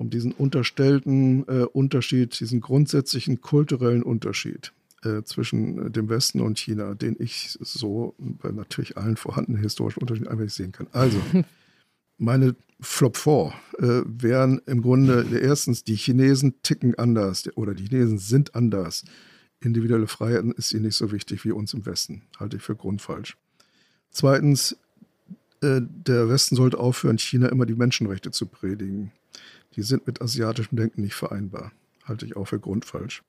um 0.00 0.08
diesen 0.08 0.32
unterstellten 0.32 1.46
äh, 1.46 1.64
Unterschied, 1.64 2.40
diesen 2.40 2.62
grundsätzlichen 2.62 3.42
kulturellen 3.42 4.02
Unterschied 4.02 4.72
äh, 5.04 5.22
zwischen 5.24 5.86
äh, 5.86 5.90
dem 5.90 6.08
Westen 6.08 6.40
und 6.40 6.58
China, 6.58 6.94
den 6.94 7.16
ich 7.18 7.58
so 7.60 8.14
bei 8.18 8.50
natürlich 8.50 8.96
allen 8.96 9.18
vorhandenen 9.18 9.62
historischen 9.62 10.00
Unterschieden 10.00 10.28
einfach 10.28 10.44
nicht 10.44 10.54
sehen 10.54 10.72
kann. 10.72 10.86
Also, 10.92 11.20
meine 12.18 12.56
Flop 12.80 13.18
4 13.18 13.52
äh, 13.78 14.02
wären 14.06 14.62
im 14.64 14.80
Grunde 14.80 15.38
erstens, 15.38 15.84
die 15.84 15.96
Chinesen 15.96 16.54
ticken 16.62 16.94
anders 16.94 17.54
oder 17.56 17.74
die 17.74 17.84
Chinesen 17.84 18.16
sind 18.16 18.54
anders. 18.54 19.04
Individuelle 19.60 20.06
Freiheiten 20.06 20.52
ist 20.52 20.72
ihnen 20.72 20.84
nicht 20.84 20.96
so 20.96 21.12
wichtig 21.12 21.44
wie 21.44 21.52
uns 21.52 21.74
im 21.74 21.84
Westen. 21.84 22.22
Halte 22.38 22.56
ich 22.56 22.62
für 22.62 22.74
grundfalsch. 22.74 23.36
Zweitens, 24.10 24.78
äh, 25.60 25.82
der 25.82 26.30
Westen 26.30 26.56
sollte 26.56 26.78
aufhören, 26.78 27.18
China 27.18 27.50
immer 27.50 27.66
die 27.66 27.74
Menschenrechte 27.74 28.30
zu 28.30 28.46
predigen 28.46 29.12
die 29.76 29.82
sind 29.82 30.06
mit 30.06 30.20
asiatischem 30.20 30.76
Denken 30.76 31.02
nicht 31.02 31.14
vereinbar. 31.14 31.72
Halte 32.04 32.26
ich 32.26 32.36
auch 32.36 32.46
für 32.46 32.58
grundfalsch. 32.58 33.22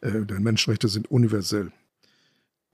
Äh, 0.00 0.24
denn 0.26 0.42
Menschenrechte 0.42 0.88
sind 0.88 1.10
universell. 1.10 1.72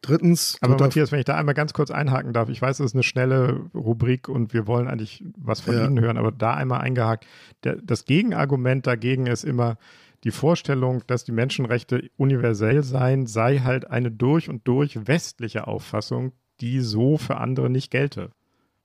Drittens. 0.02 0.58
Aber 0.60 0.76
Matthias, 0.76 1.10
wenn 1.10 1.18
ich 1.18 1.24
da 1.24 1.36
einmal 1.36 1.54
ganz 1.54 1.72
kurz 1.72 1.90
einhaken 1.90 2.32
darf, 2.32 2.48
ich 2.48 2.60
weiß, 2.62 2.80
es 2.80 2.86
ist 2.86 2.94
eine 2.94 3.02
schnelle 3.02 3.68
Rubrik 3.74 4.28
und 4.28 4.52
wir 4.52 4.66
wollen 4.66 4.88
eigentlich 4.88 5.24
was 5.36 5.60
von 5.60 5.74
ja. 5.74 5.84
Ihnen 5.84 6.00
hören, 6.00 6.16
aber 6.18 6.32
da 6.32 6.54
einmal 6.54 6.80
eingehakt. 6.80 7.26
Der, 7.64 7.76
das 7.76 8.04
Gegenargument 8.04 8.86
dagegen 8.86 9.26
ist 9.26 9.44
immer 9.44 9.78
die 10.22 10.30
Vorstellung, 10.30 11.02
dass 11.06 11.24
die 11.24 11.32
Menschenrechte 11.32 12.10
universell 12.16 12.82
seien, 12.82 13.26
sei 13.26 13.58
halt 13.58 13.90
eine 13.90 14.10
durch 14.10 14.48
und 14.48 14.66
durch 14.68 15.06
westliche 15.06 15.66
Auffassung, 15.66 16.32
die 16.60 16.80
so 16.80 17.16
für 17.16 17.38
andere 17.38 17.70
nicht 17.70 17.90
gelte. 17.90 18.30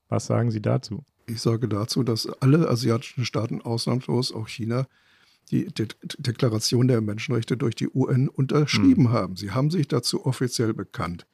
Was 0.08 0.26
sagen 0.26 0.52
Sie 0.52 0.62
dazu? 0.62 1.04
Ich 1.28 1.42
sage 1.42 1.68
dazu, 1.68 2.04
dass 2.04 2.28
alle 2.42 2.70
asiatischen 2.70 3.26
Staaten 3.26 3.62
ausnahmslos, 3.62 4.34
auch 4.34 4.48
China, 4.48 4.88
die 5.50 5.66
De 5.66 5.88
Deklaration 6.18 6.88
der 6.88 7.02
Menschenrechte 7.02 7.58
durch 7.58 7.76
die 7.76 7.90
UN 7.90 8.30
unterschrieben 8.30 9.06
hm. 9.06 9.12
haben. 9.12 9.36
Sie 9.36 9.52
haben 9.52 9.70
sich 9.70 9.88
dazu 9.88 10.26
offiziell 10.26 10.74
bekannt. 10.74 11.26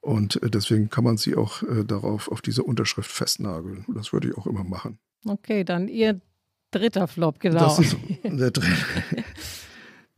Und 0.00 0.42
äh, 0.42 0.50
deswegen 0.50 0.88
kann 0.90 1.04
man 1.04 1.16
sie 1.16 1.36
auch 1.36 1.62
äh, 1.62 1.84
darauf, 1.84 2.30
auf 2.30 2.40
diese 2.40 2.62
Unterschrift 2.62 3.10
festnageln. 3.10 3.84
Und 3.86 3.96
das 3.96 4.12
würde 4.12 4.28
ich 4.28 4.38
auch 4.38 4.46
immer 4.46 4.64
machen. 4.64 4.98
Okay, 5.26 5.64
dann 5.64 5.88
Ihr 5.88 6.20
dritter 6.70 7.08
Flop, 7.08 7.40
genau. 7.40 7.60
Das 7.60 7.78
ist 7.78 7.96
der, 8.22 8.50
dritte, 8.50 8.76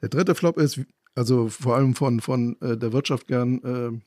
der 0.03 0.09
dritte 0.09 0.35
Flop 0.35 0.59
ist, 0.59 0.81
also 1.15 1.49
vor 1.49 1.77
allem 1.77 1.95
von, 1.95 2.21
von 2.21 2.61
äh, 2.61 2.77
der 2.77 2.93
Wirtschaft 2.93 3.27
gern 3.27 4.03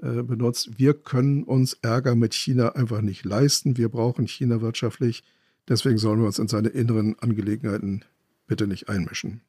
äh, 0.00 0.22
benutzt. 0.22 0.78
Wir 0.78 0.94
können 0.94 1.42
uns 1.42 1.74
Ärger 1.82 2.14
mit 2.14 2.34
China 2.34 2.70
einfach 2.70 3.00
nicht 3.00 3.24
leisten. 3.24 3.76
Wir 3.76 3.88
brauchen 3.88 4.28
China 4.28 4.60
wirtschaftlich. 4.60 5.24
Deswegen 5.68 5.98
sollen 5.98 6.20
wir 6.20 6.26
uns 6.26 6.38
in 6.38 6.48
seine 6.48 6.68
inneren 6.68 7.18
Angelegenheiten 7.18 8.04
bitte 8.46 8.66
nicht 8.66 8.88
einmischen. 8.88 9.42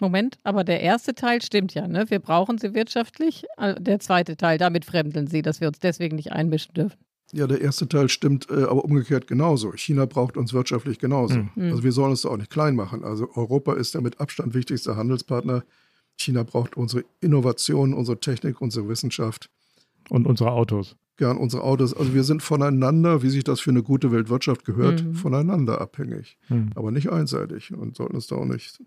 Moment, 0.00 0.38
aber 0.44 0.62
der 0.62 0.80
erste 0.80 1.14
Teil 1.14 1.40
stimmt 1.40 1.72
ja, 1.72 1.88
ne? 1.88 2.10
Wir 2.10 2.18
brauchen 2.18 2.58
sie 2.58 2.74
wirtschaftlich. 2.74 3.44
Äh, 3.56 3.80
der 3.80 3.98
zweite 3.98 4.36
Teil, 4.36 4.58
damit 4.58 4.84
fremdeln 4.84 5.26
sie, 5.26 5.42
dass 5.42 5.60
wir 5.60 5.68
uns 5.68 5.78
deswegen 5.78 6.16
nicht 6.16 6.32
einmischen 6.32 6.74
dürfen. 6.74 6.98
Ja, 7.32 7.46
der 7.46 7.60
erste 7.60 7.88
Teil 7.88 8.08
stimmt, 8.08 8.48
äh, 8.50 8.64
aber 8.64 8.84
umgekehrt 8.84 9.26
genauso. 9.26 9.72
China 9.72 10.04
braucht 10.04 10.36
uns 10.36 10.52
wirtschaftlich 10.52 10.98
genauso. 10.98 11.38
Mhm. 11.38 11.70
Also 11.70 11.82
wir 11.82 11.92
sollen 11.92 12.10
uns 12.10 12.22
da 12.22 12.28
auch 12.28 12.36
nicht 12.36 12.50
klein 12.50 12.76
machen. 12.76 13.02
Also 13.02 13.28
Europa 13.34 13.74
ist 13.74 13.94
der 13.94 14.02
mit 14.02 14.20
Abstand 14.20 14.54
wichtigste 14.54 14.96
Handelspartner. 14.96 15.64
China 16.16 16.44
braucht 16.44 16.76
unsere 16.76 17.04
Innovation, 17.20 17.94
unsere 17.94 18.20
Technik, 18.20 18.60
unsere 18.60 18.88
Wissenschaft. 18.88 19.50
Und 20.08 20.26
unsere 20.26 20.52
Autos. 20.52 20.96
gern 21.16 21.36
unsere 21.36 21.62
Autos. 21.62 21.94
Also 21.94 22.14
wir 22.14 22.24
sind 22.24 22.42
voneinander, 22.42 23.22
wie 23.22 23.30
sich 23.30 23.44
das 23.44 23.60
für 23.60 23.70
eine 23.70 23.82
gute 23.82 24.12
Weltwirtschaft 24.12 24.64
gehört, 24.64 25.02
mhm. 25.02 25.14
voneinander 25.14 25.80
abhängig. 25.80 26.38
Mhm. 26.48 26.70
Aber 26.74 26.90
nicht 26.90 27.10
einseitig 27.10 27.72
und 27.74 27.96
sollten 27.96 28.16
uns 28.16 28.26
da 28.26 28.36
auch 28.36 28.44
nicht 28.44 28.80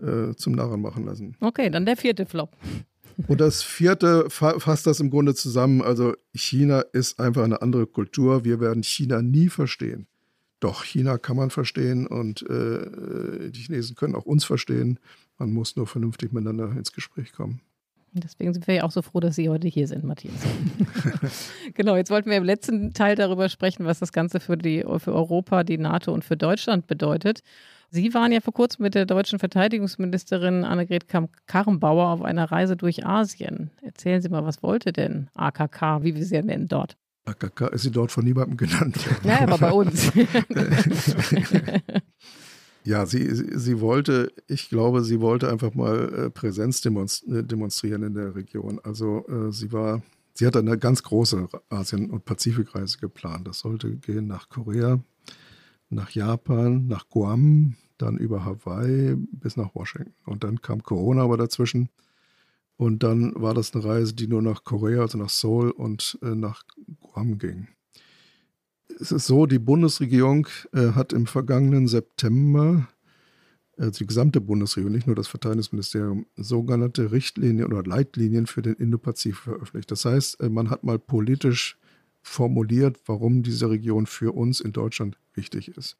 äh, 0.00 0.34
zum 0.34 0.54
Narren 0.54 0.80
machen 0.80 1.04
lassen. 1.04 1.36
Okay, 1.40 1.70
dann 1.70 1.86
der 1.86 1.96
vierte 1.96 2.26
Flop. 2.26 2.56
Und 3.28 3.40
das 3.40 3.62
vierte 3.62 4.28
fasst 4.28 4.88
das 4.88 4.98
im 4.98 5.08
Grunde 5.08 5.36
zusammen. 5.36 5.82
Also 5.82 6.14
China 6.34 6.80
ist 6.80 7.20
einfach 7.20 7.44
eine 7.44 7.62
andere 7.62 7.86
Kultur. 7.86 8.44
Wir 8.44 8.58
werden 8.58 8.82
China 8.82 9.22
nie 9.22 9.48
verstehen. 9.48 10.08
Doch, 10.58 10.82
China 10.82 11.18
kann 11.18 11.36
man 11.36 11.50
verstehen 11.50 12.06
und 12.06 12.42
äh, 12.48 13.50
die 13.50 13.60
Chinesen 13.60 13.96
können 13.96 14.14
auch 14.14 14.24
uns 14.24 14.44
verstehen. 14.44 14.98
Man 15.38 15.52
muss 15.52 15.76
nur 15.76 15.86
vernünftig 15.86 16.32
miteinander 16.32 16.72
ins 16.72 16.92
Gespräch 16.92 17.32
kommen. 17.32 17.60
Deswegen 18.16 18.54
sind 18.54 18.66
wir 18.68 18.74
ja 18.76 18.82
auch 18.84 18.92
so 18.92 19.02
froh, 19.02 19.18
dass 19.18 19.34
Sie 19.34 19.48
heute 19.48 19.66
hier 19.66 19.88
sind, 19.88 20.04
Matthias. 20.04 20.34
genau, 21.74 21.96
jetzt 21.96 22.10
wollten 22.10 22.30
wir 22.30 22.36
im 22.36 22.44
letzten 22.44 22.94
Teil 22.94 23.16
darüber 23.16 23.48
sprechen, 23.48 23.86
was 23.86 23.98
das 23.98 24.12
Ganze 24.12 24.38
für, 24.38 24.56
die, 24.56 24.84
für 24.98 25.12
Europa, 25.12 25.64
die 25.64 25.78
NATO 25.78 26.12
und 26.12 26.24
für 26.24 26.36
Deutschland 26.36 26.86
bedeutet. 26.86 27.40
Sie 27.90 28.14
waren 28.14 28.30
ja 28.32 28.40
vor 28.40 28.54
kurzem 28.54 28.84
mit 28.84 28.94
der 28.94 29.06
deutschen 29.06 29.38
Verteidigungsministerin 29.38 30.64
Annegret 30.64 31.06
Karrenbauer 31.46 32.08
auf 32.08 32.22
einer 32.22 32.50
Reise 32.50 32.76
durch 32.76 33.04
Asien. 33.04 33.70
Erzählen 33.82 34.22
Sie 34.22 34.28
mal, 34.28 34.44
was 34.44 34.62
wollte 34.62 34.92
denn 34.92 35.28
AKK, 35.34 36.02
wie 36.02 36.14
wir 36.14 36.24
sie 36.24 36.36
ja 36.36 36.42
nennen, 36.42 36.68
dort? 36.68 36.96
AKK 37.26 37.68
ist 37.72 37.82
sie 37.82 37.90
dort 37.90 38.12
von 38.12 38.24
niemandem 38.24 38.56
genannt 38.56 38.96
worden. 39.06 39.28
Ja, 39.28 39.40
aber 39.40 39.58
bei 39.58 39.72
uns. 39.80 40.12
Ja, 42.86 43.06
sie, 43.06 43.34
sie 43.34 43.80
wollte, 43.80 44.30
ich 44.46 44.68
glaube, 44.68 45.02
sie 45.04 45.20
wollte 45.20 45.50
einfach 45.50 45.72
mal 45.74 46.26
äh, 46.26 46.30
Präsenz 46.30 46.84
äh, 46.84 47.42
demonstrieren 47.42 48.02
in 48.02 48.12
der 48.14 48.34
Region. 48.34 48.78
Also 48.84 49.26
äh, 49.26 49.50
sie 49.52 49.72
war, 49.72 50.02
sie 50.34 50.46
hatte 50.46 50.58
eine 50.58 50.76
ganz 50.78 51.02
große 51.02 51.48
Asien- 51.70 52.10
und 52.10 52.26
Pazifikreise 52.26 52.98
geplant. 52.98 53.48
Das 53.48 53.60
sollte 53.60 53.96
gehen 53.96 54.26
nach 54.26 54.50
Korea, 54.50 55.00
nach 55.88 56.10
Japan, 56.10 56.86
nach 56.86 57.08
Guam, 57.08 57.76
dann 57.96 58.18
über 58.18 58.44
Hawaii 58.44 59.16
bis 59.16 59.56
nach 59.56 59.74
Washington. 59.74 60.12
Und 60.26 60.44
dann 60.44 60.60
kam 60.60 60.82
Corona 60.82 61.22
aber 61.22 61.38
dazwischen. 61.38 61.88
Und 62.76 63.02
dann 63.02 63.32
war 63.36 63.54
das 63.54 63.74
eine 63.74 63.84
Reise, 63.84 64.14
die 64.14 64.26
nur 64.26 64.42
nach 64.42 64.64
Korea, 64.64 65.02
also 65.02 65.16
nach 65.16 65.30
Seoul 65.30 65.70
und 65.70 66.18
nach 66.20 66.64
Guam 67.00 67.38
ging 67.38 67.68
es 69.00 69.12
ist 69.12 69.26
so, 69.26 69.46
die 69.46 69.58
Bundesregierung 69.58 70.46
äh, 70.72 70.92
hat 70.92 71.12
im 71.12 71.26
vergangenen 71.26 71.88
September, 71.88 72.88
also 73.76 73.98
die 73.98 74.06
gesamte 74.06 74.40
Bundesregierung, 74.40 74.94
nicht 74.94 75.06
nur 75.06 75.16
das 75.16 75.28
Verteidigungsministerium, 75.28 76.26
sogenannte 76.36 77.12
Richtlinien 77.12 77.72
oder 77.72 77.82
Leitlinien 77.82 78.46
für 78.46 78.62
den 78.62 78.74
Indopazifik 78.74 79.42
veröffentlicht. 79.42 79.90
Das 79.90 80.04
heißt, 80.04 80.40
äh, 80.40 80.48
man 80.48 80.70
hat 80.70 80.84
mal 80.84 80.98
politisch 80.98 81.78
formuliert, 82.22 82.98
warum 83.06 83.42
diese 83.42 83.68
Region 83.68 84.06
für 84.06 84.32
uns 84.32 84.60
in 84.60 84.72
Deutschland 84.72 85.18
wichtig 85.34 85.68
ist. 85.76 85.96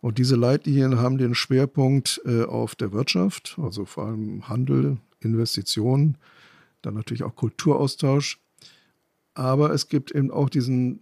Und 0.00 0.18
diese 0.18 0.36
Leitlinien 0.36 0.98
haben 0.98 1.18
den 1.18 1.34
Schwerpunkt 1.34 2.20
äh, 2.24 2.44
auf 2.44 2.74
der 2.74 2.92
Wirtschaft, 2.92 3.58
also 3.60 3.84
vor 3.84 4.06
allem 4.06 4.48
Handel, 4.48 4.98
Investitionen, 5.20 6.16
dann 6.82 6.94
natürlich 6.94 7.22
auch 7.22 7.36
Kulturaustausch. 7.36 8.40
Aber 9.34 9.72
es 9.72 9.88
gibt 9.88 10.10
eben 10.10 10.30
auch 10.30 10.48
diesen 10.48 11.00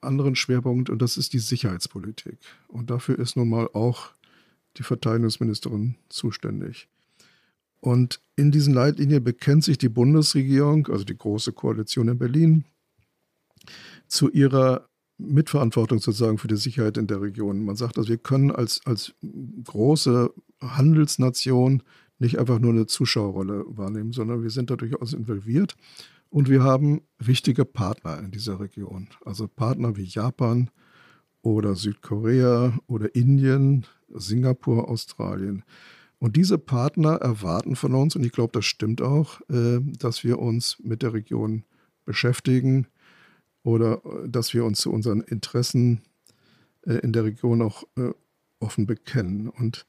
anderen 0.00 0.34
Schwerpunkt 0.34 0.90
und 0.90 1.00
das 1.02 1.16
ist 1.16 1.32
die 1.32 1.38
Sicherheitspolitik. 1.38 2.38
Und 2.68 2.90
dafür 2.90 3.18
ist 3.18 3.36
nun 3.36 3.48
mal 3.48 3.68
auch 3.72 4.10
die 4.76 4.82
Verteidigungsministerin 4.82 5.96
zuständig. 6.08 6.88
Und 7.80 8.20
in 8.36 8.52
diesen 8.52 8.74
Leitlinien 8.74 9.24
bekennt 9.24 9.64
sich 9.64 9.76
die 9.76 9.88
Bundesregierung, 9.88 10.86
also 10.88 11.04
die 11.04 11.18
Große 11.18 11.52
Koalition 11.52 12.08
in 12.08 12.18
Berlin, 12.18 12.64
zu 14.06 14.30
ihrer 14.30 14.88
Mitverantwortung 15.18 15.98
sozusagen 15.98 16.38
für 16.38 16.48
die 16.48 16.56
Sicherheit 16.56 16.96
in 16.96 17.06
der 17.06 17.20
Region. 17.20 17.64
Man 17.64 17.76
sagt 17.76 17.98
also, 17.98 18.08
wir 18.08 18.18
können 18.18 18.50
als, 18.50 18.80
als 18.84 19.14
große 19.64 20.32
Handelsnation 20.60 21.82
nicht 22.18 22.38
einfach 22.38 22.58
nur 22.58 22.72
eine 22.72 22.86
Zuschauerrolle 22.86 23.64
wahrnehmen, 23.66 24.12
sondern 24.12 24.42
wir 24.42 24.50
sind 24.50 24.70
da 24.70 24.76
durchaus 24.76 25.12
involviert. 25.12 25.76
Und 26.32 26.48
wir 26.48 26.62
haben 26.62 27.02
wichtige 27.18 27.66
Partner 27.66 28.18
in 28.18 28.30
dieser 28.30 28.58
Region. 28.58 29.08
Also 29.22 29.46
Partner 29.46 29.98
wie 29.98 30.04
Japan 30.04 30.70
oder 31.42 31.74
Südkorea 31.74 32.78
oder 32.86 33.14
Indien, 33.14 33.84
Singapur, 34.08 34.88
Australien. 34.88 35.62
Und 36.18 36.36
diese 36.36 36.56
Partner 36.56 37.16
erwarten 37.16 37.76
von 37.76 37.94
uns, 37.94 38.16
und 38.16 38.24
ich 38.24 38.32
glaube, 38.32 38.52
das 38.54 38.64
stimmt 38.64 39.02
auch, 39.02 39.42
äh, 39.50 39.80
dass 39.98 40.24
wir 40.24 40.38
uns 40.38 40.78
mit 40.82 41.02
der 41.02 41.12
Region 41.12 41.64
beschäftigen 42.06 42.86
oder 43.62 44.00
äh, 44.02 44.26
dass 44.26 44.54
wir 44.54 44.64
uns 44.64 44.80
zu 44.80 44.90
unseren 44.90 45.20
Interessen 45.20 46.00
äh, 46.86 46.94
in 46.94 47.12
der 47.12 47.24
Region 47.24 47.60
auch 47.60 47.84
offen 48.58 48.86
bekennen. 48.86 49.50
Und 49.50 49.84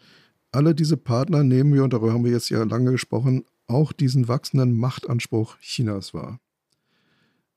alle 0.51 0.75
diese 0.75 0.97
Partner 0.97 1.45
nehmen 1.45 1.73
wir, 1.73 1.85
und 1.85 1.93
darüber 1.93 2.11
haben 2.11 2.25
wir 2.25 2.33
jetzt 2.33 2.49
ja 2.49 2.63
lange 2.63 2.91
gesprochen, 2.91 3.45
auch 3.67 3.91
diesen 3.93 4.27
wachsenden 4.27 4.77
Machtanspruch 4.77 5.57
Chinas 5.59 6.13
wahr. 6.13 6.39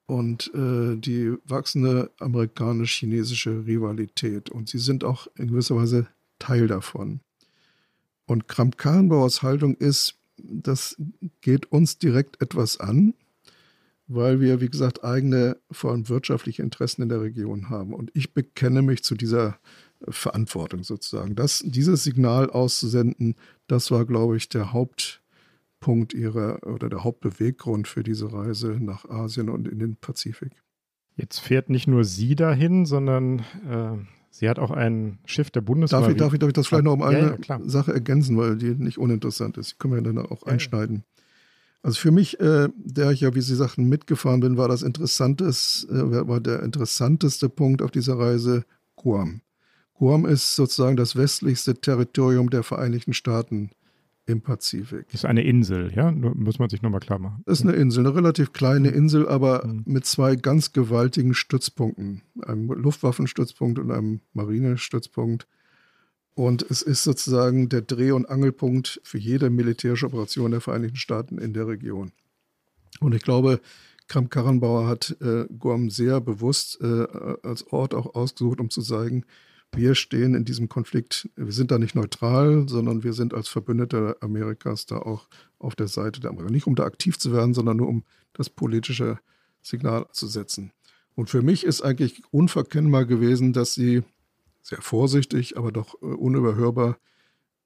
Und 0.07 0.52
äh, 0.54 0.96
die 0.96 1.34
wachsende 1.44 2.12
amerikanisch-chinesische 2.20 3.66
Rivalität. 3.66 4.50
Und 4.50 4.68
sie 4.68 4.78
sind 4.78 5.02
auch 5.02 5.26
in 5.36 5.48
gewisser 5.48 5.76
Weise 5.76 6.07
Teil 6.38 6.68
davon. 6.68 7.20
Und 8.26 8.48
Kramp-Karrenbauers 8.48 9.42
Haltung 9.42 9.74
ist, 9.76 10.16
das 10.36 10.96
geht 11.40 11.72
uns 11.72 11.98
direkt 11.98 12.40
etwas 12.40 12.78
an, 12.78 13.14
weil 14.09 14.40
wir, 14.40 14.61
wie 14.61 14.68
gesagt, 14.68 15.02
eigene, 15.02 15.57
vor 15.70 15.90
allem 15.90 16.09
wirtschaftliche 16.09 16.62
Interessen 16.62 17.02
in 17.02 17.09
der 17.09 17.22
Region 17.22 17.70
haben. 17.70 17.92
Und 17.92 18.11
ich 18.14 18.34
bekenne 18.34 18.82
mich 18.82 19.02
zu 19.02 19.14
dieser 19.14 19.59
Verantwortung 20.09 20.84
sozusagen. 20.84 21.34
Das, 21.34 21.62
dieses 21.64 22.04
Signal 22.04 22.50
auszusenden, 22.50 23.34
das 23.66 23.90
war, 23.90 24.04
glaube 24.04 24.36
ich, 24.36 24.48
der 24.48 24.72
Haupt, 24.72 25.22
Punkt 25.87 26.14
ihrer 26.14 26.66
oder 26.66 26.89
der 26.89 27.05
Hauptbeweggrund 27.05 27.87
für 27.87 28.03
diese 28.03 28.32
Reise 28.32 28.76
nach 28.80 29.09
Asien 29.09 29.49
und 29.49 29.68
in 29.68 29.78
den 29.78 29.95
Pazifik. 29.95 30.51
Jetzt 31.14 31.39
fährt 31.39 31.70
nicht 31.70 31.87
nur 31.87 32.03
sie 32.03 32.34
dahin, 32.34 32.87
sondern 32.87 33.39
äh, 33.70 33.97
sie 34.30 34.49
hat 34.49 34.59
auch 34.59 34.72
ein 34.72 35.20
Schiff 35.26 35.53
der 35.53 35.61
Bundeswehr. 35.61 36.01
Darf 36.01 36.11
ich, 36.11 36.16
darf 36.16 36.32
ich, 36.32 36.41
darf 36.41 36.49
ich 36.49 36.55
das 36.55 36.66
vielleicht 36.66 36.82
noch 36.82 36.95
um 36.95 37.03
eine 37.03 37.39
ja, 37.41 37.59
ja, 37.59 37.61
Sache 37.62 37.93
ergänzen, 37.95 38.37
weil 38.37 38.57
die 38.57 38.74
nicht 38.74 38.99
uninteressant 38.99 39.59
ist? 39.59 39.74
Die 39.74 39.76
können 39.78 39.95
wir 39.95 40.03
dann 40.03 40.18
auch 40.18 40.45
ja, 40.45 40.55
einschneiden. 40.55 41.05
Also 41.84 42.01
für 42.01 42.11
mich, 42.11 42.41
äh, 42.41 42.68
der 42.74 43.12
ich 43.12 43.20
ja, 43.20 43.37
wie 43.37 43.41
Sie 43.41 43.55
sagten, 43.55 43.89
mitgefahren 43.89 44.41
bin, 44.41 44.57
war 44.57 44.66
das 44.66 44.82
Interessantes, 44.82 45.87
äh, 45.89 46.26
war 46.26 46.41
der 46.41 46.64
interessanteste 46.64 47.49
Punkt 47.49 47.80
auf 47.80 47.93
dieser 47.93 48.18
Reise 48.18 48.64
Guam. 48.97 49.41
Guam 49.95 50.26
ist 50.26 50.57
sozusagen 50.57 50.97
das 50.97 51.14
westlichste 51.14 51.74
Territorium 51.74 52.51
der 52.51 52.64
Vereinigten 52.64 53.12
Staaten 53.12 53.70
im 54.27 54.41
Pazifik. 54.41 55.07
Das 55.07 55.20
ist 55.20 55.24
eine 55.24 55.43
Insel, 55.43 55.93
ja? 55.95 56.11
muss 56.11 56.59
man 56.59 56.68
sich 56.68 56.83
nochmal 56.83 57.01
klar 57.01 57.18
machen. 57.18 57.43
Ist 57.47 57.62
eine 57.62 57.72
Insel, 57.72 58.07
eine 58.07 58.14
relativ 58.14 58.53
kleine 58.53 58.89
Insel, 58.89 59.29
aber 59.29 59.66
mhm. 59.66 59.85
mit 59.87 60.05
zwei 60.05 60.35
ganz 60.35 60.72
gewaltigen 60.72 61.33
Stützpunkten. 61.33 62.22
Einem 62.43 62.66
Luftwaffenstützpunkt 62.72 63.79
und 63.79 63.91
einem 63.91 64.20
Marinestützpunkt. 64.33 65.47
Und 66.35 66.62
es 66.68 66.83
ist 66.83 67.05
sozusagen 67.05 67.68
der 67.68 67.83
Dreh- 67.83 68.11
und 68.11 68.29
Angelpunkt 68.29 69.01
für 69.05 69.18
jede 69.18 69.49
militärische 69.49 70.07
Operation 70.07 70.51
der 70.51 70.61
Vereinigten 70.61 70.97
Staaten 70.97 71.39
in 71.39 71.55
der 71.55 71.68
Region. 71.68 72.12
Und 73.01 73.14
ich 73.14 73.22
glaube, 73.22 73.61
Kramp-Karrenbauer 74.09 74.87
hat 74.87 75.16
äh, 75.20 75.47
Guam 75.59 75.89
sehr 75.89 76.20
bewusst 76.20 76.81
äh, 76.81 77.07
als 77.43 77.66
Ort 77.72 77.95
auch 77.95 78.14
ausgesucht, 78.14 78.61
um 78.61 78.70
zu 78.70 78.83
zeigen, 78.83 79.24
wir 79.75 79.95
stehen 79.95 80.35
in 80.35 80.45
diesem 80.45 80.69
Konflikt, 80.69 81.29
wir 81.37 81.53
sind 81.53 81.71
da 81.71 81.79
nicht 81.79 81.95
neutral, 81.95 82.69
sondern 82.69 83.03
wir 83.03 83.12
sind 83.12 83.35
als 83.35 83.49
Verbündete 83.49 84.17
Amerikas 84.21 84.87
da 84.87 84.99
auch 84.99 85.29
auf 85.59 85.77
der 85.77 85.89
Seite 85.89 86.21
der 86.21 86.31
Amerikaner. 86.31 86.55
Nicht 86.55 86.67
um 86.67 86.75
da 86.75 86.85
aktiv 86.85 87.19
zu 87.19 87.33
werden, 87.33 87.55
sondern 87.55 87.77
nur 87.77 87.89
um 87.89 88.05
das 88.33 88.49
politische 88.49 89.19
Signal 89.62 90.07
zu 90.12 90.27
setzen. 90.27 90.73
Und 91.14 91.31
für 91.31 91.43
mich 91.43 91.64
ist 91.64 91.83
eigentlich 91.83 92.23
unverkennbar 92.31 93.05
gewesen, 93.07 93.53
dass 93.53 93.75
sie 93.75 94.03
sehr 94.62 94.83
vorsichtig, 94.83 95.57
aber 95.57 95.73
doch 95.73 95.95
äh, 96.03 96.07
unüberhörbar 96.07 96.99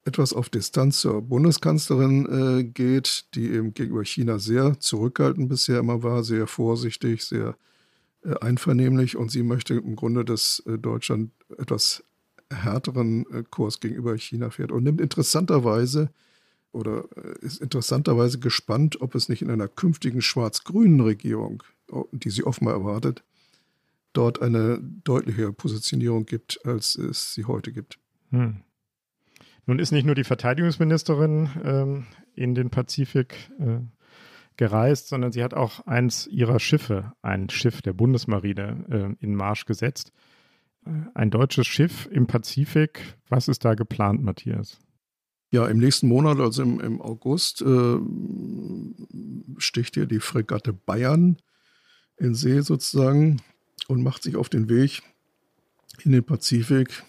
etwas 0.04 0.32
auf 0.32 0.48
Distanz 0.48 1.00
zur 1.00 1.22
Bundeskanzlerin 1.22 2.60
äh, 2.60 2.64
geht, 2.64 3.26
die 3.34 3.50
eben 3.50 3.74
gegenüber 3.74 4.04
China 4.04 4.38
sehr 4.38 4.78
zurückhaltend 4.80 5.48
bisher 5.48 5.80
immer 5.80 6.02
war, 6.02 6.24
sehr 6.24 6.46
vorsichtig, 6.46 7.24
sehr 7.24 7.56
einvernehmlich 8.40 9.16
und 9.16 9.30
sie 9.30 9.42
möchte 9.42 9.74
im 9.74 9.96
Grunde, 9.96 10.24
dass 10.24 10.62
äh, 10.66 10.78
Deutschland 10.78 11.30
etwas 11.58 12.04
härteren 12.52 13.26
äh, 13.32 13.44
Kurs 13.48 13.80
gegenüber 13.80 14.16
China 14.16 14.50
fährt 14.50 14.72
und 14.72 14.84
nimmt 14.84 15.00
interessanterweise 15.00 16.10
oder 16.72 17.04
ist 17.40 17.60
interessanterweise 17.60 18.38
gespannt, 18.38 19.00
ob 19.00 19.16
es 19.16 19.28
nicht 19.28 19.42
in 19.42 19.50
einer 19.50 19.66
künftigen 19.66 20.22
schwarz-grünen 20.22 21.00
Regierung, 21.00 21.64
die 22.12 22.30
sie 22.30 22.44
offenbar 22.44 22.74
erwartet, 22.74 23.24
dort 24.12 24.40
eine 24.40 24.80
deutliche 25.02 25.52
Positionierung 25.52 26.26
gibt, 26.26 26.64
als 26.64 26.94
es 26.94 27.34
sie 27.34 27.46
heute 27.46 27.72
gibt. 27.72 27.98
Hm. 28.30 28.60
Nun 29.66 29.78
ist 29.80 29.90
nicht 29.90 30.06
nur 30.06 30.14
die 30.14 30.22
Verteidigungsministerin 30.22 31.50
ähm, 31.64 32.06
in 32.34 32.54
den 32.54 32.70
Pazifik 32.70 33.50
äh, 33.58 33.80
gereist, 34.60 35.08
sondern 35.08 35.32
sie 35.32 35.42
hat 35.42 35.54
auch 35.54 35.86
eins 35.86 36.26
ihrer 36.26 36.60
Schiffe, 36.60 37.14
ein 37.22 37.48
Schiff 37.48 37.80
der 37.80 37.94
Bundesmarine, 37.94 39.16
äh, 39.18 39.24
in 39.24 39.34
Marsch 39.34 39.64
gesetzt. 39.64 40.12
Äh, 40.84 40.90
ein 41.14 41.30
deutsches 41.30 41.66
Schiff 41.66 42.06
im 42.12 42.26
Pazifik. 42.26 43.16
Was 43.30 43.48
ist 43.48 43.64
da 43.64 43.72
geplant, 43.72 44.22
Matthias? 44.22 44.78
Ja, 45.50 45.66
im 45.66 45.78
nächsten 45.78 46.08
Monat, 46.08 46.40
also 46.40 46.62
im, 46.62 46.78
im 46.78 47.00
August, 47.00 47.62
äh, 47.62 47.96
sticht 49.56 49.94
hier 49.94 50.04
die 50.04 50.20
Fregatte 50.20 50.74
Bayern 50.74 51.38
in 52.18 52.34
See 52.34 52.60
sozusagen 52.60 53.40
und 53.88 54.02
macht 54.02 54.22
sich 54.22 54.36
auf 54.36 54.50
den 54.50 54.68
Weg 54.68 55.00
in 56.04 56.12
den 56.12 56.22
Pazifik. 56.22 57.02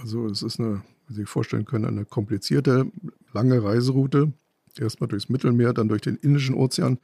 Also 0.00 0.24
es 0.28 0.42
ist 0.42 0.58
eine, 0.58 0.82
wie 1.08 1.12
Sie 1.12 1.20
sich 1.20 1.28
vorstellen 1.28 1.66
können, 1.66 1.84
eine 1.84 2.06
komplizierte, 2.06 2.90
lange 3.34 3.62
Reiseroute. 3.62 4.32
Erstmal 4.80 5.08
durchs 5.08 5.28
Mittelmeer, 5.28 5.72
dann 5.72 5.88
durch 5.88 6.02
den 6.02 6.16
Indischen 6.16 6.54
Ozean 6.54 6.98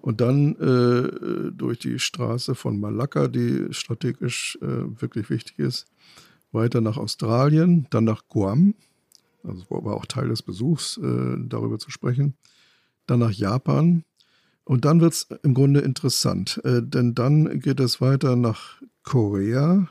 und 0.00 0.20
dann 0.20 0.54
äh, 0.56 1.52
durch 1.52 1.78
die 1.78 1.98
Straße 1.98 2.54
von 2.54 2.78
Malakka, 2.78 3.28
die 3.28 3.66
strategisch 3.70 4.58
äh, 4.62 5.00
wirklich 5.00 5.28
wichtig 5.30 5.58
ist, 5.58 5.86
weiter 6.52 6.80
nach 6.80 6.96
Australien, 6.96 7.86
dann 7.90 8.04
nach 8.04 8.22
Guam, 8.28 8.74
also 9.42 9.64
war 9.68 9.94
auch 9.94 10.06
Teil 10.06 10.28
des 10.28 10.42
Besuchs, 10.42 10.98
äh, 10.98 11.36
darüber 11.38 11.78
zu 11.78 11.90
sprechen, 11.90 12.34
dann 13.06 13.20
nach 13.20 13.32
Japan. 13.32 14.04
Und 14.64 14.84
dann 14.84 15.00
wird 15.00 15.14
es 15.14 15.26
im 15.42 15.54
Grunde 15.54 15.80
interessant, 15.80 16.60
äh, 16.64 16.82
denn 16.82 17.14
dann 17.14 17.60
geht 17.60 17.80
es 17.80 18.00
weiter 18.00 18.36
nach 18.36 18.82
Korea, 19.02 19.88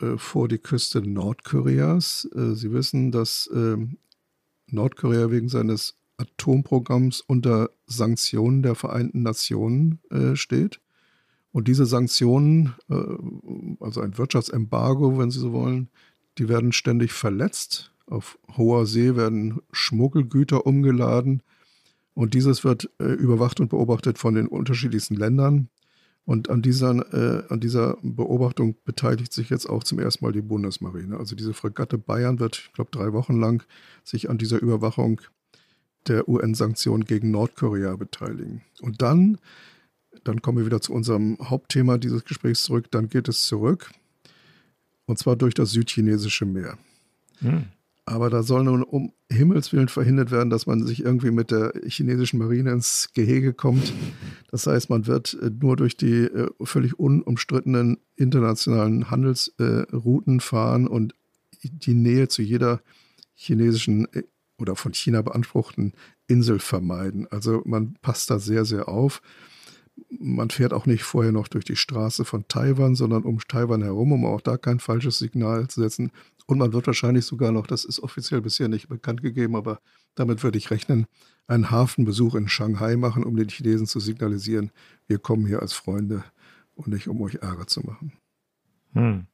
äh, 0.00 0.16
vor 0.16 0.48
die 0.48 0.58
Küste 0.58 1.02
Nordkoreas. 1.02 2.28
Äh, 2.34 2.54
Sie 2.54 2.72
wissen, 2.72 3.10
dass 3.10 3.50
ähm, 3.52 3.98
Nordkorea 4.70 5.30
wegen 5.30 5.48
seines 5.48 5.96
Atomprogramms 6.18 7.20
unter 7.20 7.70
Sanktionen 7.86 8.62
der 8.62 8.74
Vereinten 8.74 9.22
Nationen 9.22 10.00
äh, 10.10 10.36
steht. 10.36 10.80
Und 11.52 11.68
diese 11.68 11.86
Sanktionen, 11.86 12.74
äh, 12.90 12.94
also 13.80 14.00
ein 14.00 14.18
Wirtschaftsembargo, 14.18 15.18
wenn 15.18 15.30
Sie 15.30 15.38
so 15.38 15.52
wollen, 15.52 15.88
die 16.38 16.48
werden 16.48 16.72
ständig 16.72 17.12
verletzt. 17.12 17.92
Auf 18.06 18.38
hoher 18.56 18.86
See 18.86 19.16
werden 19.16 19.60
Schmuggelgüter 19.72 20.66
umgeladen. 20.66 21.42
Und 22.14 22.34
dieses 22.34 22.64
wird 22.64 22.90
äh, 22.98 23.04
überwacht 23.04 23.60
und 23.60 23.68
beobachtet 23.68 24.18
von 24.18 24.34
den 24.34 24.48
unterschiedlichsten 24.48 25.14
Ländern. 25.14 25.68
Und 26.28 26.50
an 26.50 26.60
dieser, 26.60 26.90
äh, 27.14 27.42
an 27.48 27.58
dieser 27.58 27.96
Beobachtung 28.02 28.76
beteiligt 28.84 29.32
sich 29.32 29.48
jetzt 29.48 29.64
auch 29.64 29.82
zum 29.82 29.98
ersten 29.98 30.26
Mal 30.26 30.32
die 30.32 30.42
Bundesmarine. 30.42 31.16
Also 31.16 31.34
diese 31.34 31.54
Fregatte 31.54 31.96
Bayern 31.96 32.38
wird, 32.38 32.64
ich 32.66 32.72
glaube, 32.74 32.90
drei 32.90 33.14
Wochen 33.14 33.40
lang 33.40 33.62
sich 34.04 34.28
an 34.28 34.36
dieser 34.36 34.60
Überwachung 34.60 35.22
der 36.06 36.28
UN-Sanktionen 36.28 37.06
gegen 37.06 37.30
Nordkorea 37.30 37.96
beteiligen. 37.96 38.60
Und 38.82 39.00
dann, 39.00 39.38
dann 40.22 40.42
kommen 40.42 40.58
wir 40.58 40.66
wieder 40.66 40.82
zu 40.82 40.92
unserem 40.92 41.38
Hauptthema 41.42 41.96
dieses 41.96 42.26
Gesprächs 42.26 42.62
zurück, 42.62 42.90
dann 42.90 43.08
geht 43.08 43.26
es 43.28 43.44
zurück. 43.44 43.90
Und 45.06 45.18
zwar 45.18 45.34
durch 45.34 45.54
das 45.54 45.70
südchinesische 45.70 46.44
Meer. 46.44 46.76
Hm. 47.38 47.68
Aber 48.08 48.30
da 48.30 48.42
soll 48.42 48.64
nun 48.64 48.82
um 48.82 49.12
Himmels 49.30 49.70
Willen 49.74 49.88
verhindert 49.88 50.30
werden, 50.30 50.48
dass 50.48 50.66
man 50.66 50.86
sich 50.86 51.04
irgendwie 51.04 51.30
mit 51.30 51.50
der 51.50 51.74
chinesischen 51.86 52.38
Marine 52.38 52.72
ins 52.72 53.10
Gehege 53.12 53.52
kommt. 53.52 53.92
Das 54.50 54.66
heißt, 54.66 54.88
man 54.88 55.06
wird 55.06 55.36
äh, 55.42 55.50
nur 55.50 55.76
durch 55.76 55.94
die 55.98 56.22
äh, 56.22 56.48
völlig 56.62 56.98
unumstrittenen 56.98 57.98
internationalen 58.16 59.10
Handelsrouten 59.10 60.40
fahren 60.40 60.88
und 60.88 61.14
die 61.62 61.92
Nähe 61.92 62.28
zu 62.28 62.40
jeder 62.40 62.80
chinesischen 63.34 64.10
äh, 64.14 64.22
oder 64.56 64.74
von 64.74 64.94
China 64.94 65.20
beanspruchten 65.20 65.92
Insel 66.28 66.60
vermeiden. 66.60 67.26
Also 67.30 67.60
man 67.66 67.92
passt 68.00 68.30
da 68.30 68.38
sehr, 68.38 68.64
sehr 68.64 68.88
auf. 68.88 69.20
Man 70.10 70.50
fährt 70.50 70.72
auch 70.72 70.86
nicht 70.86 71.02
vorher 71.02 71.32
noch 71.32 71.48
durch 71.48 71.64
die 71.64 71.76
Straße 71.76 72.24
von 72.24 72.48
Taiwan, 72.48 72.94
sondern 72.94 73.24
um 73.24 73.38
Taiwan 73.46 73.82
herum, 73.82 74.12
um 74.12 74.24
auch 74.24 74.40
da 74.40 74.56
kein 74.56 74.80
falsches 74.80 75.18
Signal 75.18 75.68
zu 75.68 75.82
setzen. 75.82 76.12
Und 76.46 76.58
man 76.58 76.72
wird 76.72 76.86
wahrscheinlich 76.86 77.26
sogar 77.26 77.52
noch, 77.52 77.66
das 77.66 77.84
ist 77.84 78.00
offiziell 78.00 78.40
bisher 78.40 78.68
nicht 78.68 78.88
bekannt 78.88 79.22
gegeben, 79.22 79.54
aber 79.54 79.80
damit 80.14 80.42
würde 80.42 80.56
ich 80.56 80.70
rechnen, 80.70 81.06
einen 81.46 81.70
Hafenbesuch 81.70 82.34
in 82.34 82.48
Shanghai 82.48 82.96
machen, 82.96 83.24
um 83.24 83.36
den 83.36 83.48
Chinesen 83.48 83.86
zu 83.86 84.00
signalisieren, 84.00 84.70
wir 85.06 85.18
kommen 85.18 85.46
hier 85.46 85.60
als 85.60 85.74
Freunde 85.74 86.24
und 86.74 86.88
nicht 86.88 87.08
um 87.08 87.20
euch 87.20 87.36
Ärger 87.36 87.66
zu 87.66 87.80
machen. 87.80 88.12
Hm. 88.94 89.26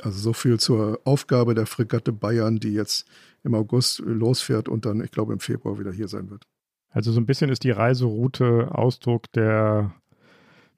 Also 0.00 0.18
so 0.18 0.32
viel 0.32 0.58
zur 0.58 1.00
Aufgabe 1.04 1.54
der 1.54 1.66
Fregatte 1.66 2.12
Bayern, 2.12 2.58
die 2.58 2.72
jetzt 2.72 3.06
im 3.42 3.54
August 3.54 4.00
losfährt 4.00 4.68
und 4.68 4.84
dann, 4.86 5.02
ich 5.02 5.10
glaube, 5.10 5.32
im 5.32 5.40
Februar 5.40 5.78
wieder 5.78 5.92
hier 5.92 6.08
sein 6.08 6.30
wird. 6.30 6.44
Also 6.90 7.12
so 7.12 7.20
ein 7.20 7.26
bisschen 7.26 7.50
ist 7.50 7.64
die 7.64 7.70
Reiseroute 7.70 8.68
Ausdruck 8.72 9.30
der 9.32 9.94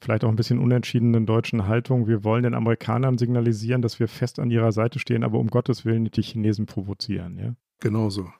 vielleicht 0.00 0.24
auch 0.24 0.28
ein 0.28 0.36
bisschen 0.36 0.58
unentschiedenen 0.58 1.26
deutschen 1.26 1.66
Haltung. 1.66 2.06
Wir 2.08 2.24
wollen 2.24 2.42
den 2.42 2.54
Amerikanern 2.54 3.18
signalisieren, 3.18 3.82
dass 3.82 4.00
wir 4.00 4.08
fest 4.08 4.38
an 4.38 4.50
ihrer 4.50 4.72
Seite 4.72 4.98
stehen, 4.98 5.24
aber 5.24 5.38
um 5.38 5.48
Gottes 5.48 5.84
Willen 5.84 6.04
nicht 6.04 6.16
die 6.16 6.22
Chinesen 6.22 6.66
provozieren. 6.66 7.38
Ja? 7.38 7.54
Genauso. 7.80 8.30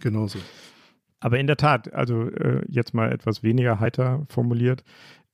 Genauso. 0.00 0.38
Aber 1.20 1.38
in 1.38 1.46
der 1.46 1.56
Tat, 1.56 1.92
also 1.94 2.28
äh, 2.28 2.64
jetzt 2.68 2.92
mal 2.92 3.10
etwas 3.10 3.42
weniger 3.42 3.80
heiter 3.80 4.26
formuliert, 4.28 4.84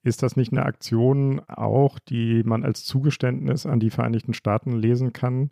ist 0.03 0.23
das 0.23 0.37
nicht 0.37 0.53
eine 0.53 0.65
Aktion 0.65 1.41
auch, 1.49 1.99
die 1.99 2.43
man 2.45 2.65
als 2.65 2.85
Zugeständnis 2.85 3.67
an 3.67 3.81
die 3.81 3.91
Vereinigten 3.91 4.33
Staaten 4.33 4.77
lesen 4.77 5.13
kann, 5.13 5.51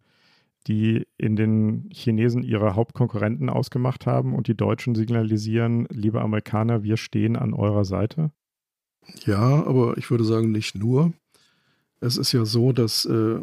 die 0.67 1.07
in 1.17 1.37
den 1.37 1.89
Chinesen 1.93 2.43
ihre 2.43 2.75
Hauptkonkurrenten 2.75 3.51
ausgemacht 3.51 4.07
haben 4.07 4.35
und 4.35 4.49
die 4.49 4.57
Deutschen 4.57 4.95
signalisieren, 4.95 5.87
liebe 5.91 6.21
Amerikaner, 6.21 6.83
wir 6.83 6.97
stehen 6.97 7.37
an 7.37 7.53
eurer 7.53 7.85
Seite? 7.85 8.31
Ja, 9.25 9.65
aber 9.65 9.97
ich 9.99 10.11
würde 10.11 10.25
sagen, 10.25 10.51
nicht 10.51 10.75
nur. 10.75 11.13
Es 12.01 12.17
ist 12.17 12.33
ja 12.33 12.45
so, 12.45 12.73
dass 12.73 13.05
äh, 13.07 13.39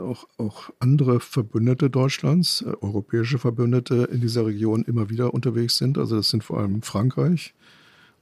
auch, 0.00 0.26
auch 0.38 0.70
andere 0.78 1.20
Verbündete 1.20 1.90
Deutschlands, 1.90 2.62
äh, 2.62 2.72
europäische 2.80 3.38
Verbündete 3.38 4.08
in 4.10 4.20
dieser 4.20 4.46
Region 4.46 4.84
immer 4.84 5.10
wieder 5.10 5.34
unterwegs 5.34 5.76
sind. 5.76 5.98
Also 5.98 6.16
das 6.16 6.30
sind 6.30 6.42
vor 6.42 6.58
allem 6.58 6.80
Frankreich, 6.82 7.54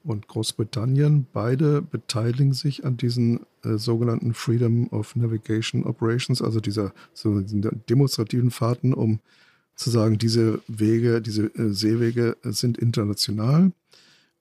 und 0.04 0.26
Großbritannien. 0.28 1.26
Beide 1.32 1.82
beteiligen 1.82 2.52
sich 2.52 2.84
an 2.84 2.96
diesen 2.96 3.40
äh, 3.62 3.76
sogenannten 3.76 4.34
Freedom 4.34 4.88
of 4.88 5.16
Navigation 5.16 5.84
Operations, 5.84 6.42
also 6.42 6.60
dieser 6.60 6.92
so 7.12 7.40
demonstrativen 7.40 8.50
Fahrten, 8.50 8.94
um 8.94 9.20
zu 9.74 9.90
sagen, 9.90 10.18
diese 10.18 10.60
Wege, 10.66 11.20
diese 11.20 11.46
äh, 11.54 11.72
Seewege 11.72 12.36
sind 12.42 12.78
international 12.78 13.72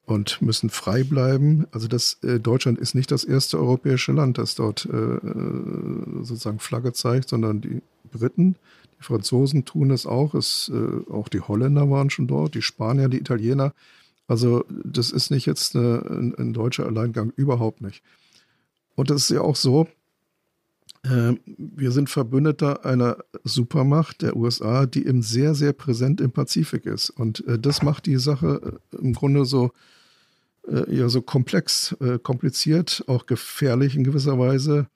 und 0.07 0.41
müssen 0.41 0.69
frei 0.69 1.03
bleiben. 1.03 1.67
Also 1.71 1.89
das 1.89 2.17
äh, 2.23 2.39
Deutschland 2.39 2.79
ist 2.79 2.95
nicht 2.95 3.11
das 3.11 3.25
erste 3.25 3.59
europäische 3.59 4.13
Land, 4.13 4.37
das 4.37 4.55
dort 4.55 4.85
äh, 4.85 4.97
äh, 4.97 6.23
sozusagen 6.23 6.59
Flagge 6.59 6.93
zeigt, 6.93 7.27
sondern 7.27 7.59
die 7.59 7.81
Briten, 8.09 8.55
die 8.97 9.03
Franzosen 9.03 9.65
tun 9.65 9.91
es 9.91 10.05
auch. 10.05 10.33
Es, 10.33 10.71
äh, 10.73 11.11
auch 11.11 11.27
die 11.27 11.41
Holländer 11.41 11.89
waren 11.89 12.09
schon 12.09 12.25
dort, 12.25 12.55
die 12.55 12.61
Spanier, 12.61 13.09
die 13.09 13.19
Italiener. 13.19 13.73
Also 14.27 14.63
das 14.69 15.11
ist 15.11 15.29
nicht 15.29 15.45
jetzt 15.45 15.75
eine, 15.75 16.01
ein, 16.09 16.35
ein, 16.35 16.53
deutscher 16.53 16.85
Alleingang, 16.85 17.33
überhaupt 17.35 17.81
nicht. 17.81 18.01
Und 18.95 19.11
es 19.11 19.23
ist 19.23 19.35
ja 19.35 19.41
auch 19.41 19.57
so, 19.57 19.83
äh, 19.83 19.87
wir 21.09 21.91
sind 21.91 22.09
Verbündeter 22.09 22.85
einer 22.85 23.17
Supermacht 23.43 24.21
der 24.21 24.35
USA, 24.35 24.85
die 24.85 25.05
eben 25.05 25.21
sehr, 25.21 25.55
sehr 25.55 25.73
präsent 25.73 26.21
im 26.21 26.31
Pazifik 26.31 26.85
ist. 26.85 27.09
Und 27.09 27.45
äh, 27.47 27.59
das 27.59 27.81
macht 27.81 28.05
die 28.05 28.17
Sache 28.17 28.79
äh, 28.93 28.97
im 28.97 29.13
Grunde 29.13 29.45
so, 29.45 29.71
äh, 30.67 30.95
ja, 30.95 31.09
so 31.09 31.21
komplex, 31.21 31.95
kompliziert, 32.23 33.03
auch 33.07 33.25
gefährlich 33.25 33.95
in 33.95 34.03
gewisser 34.03 34.39
Weise. 34.39 34.87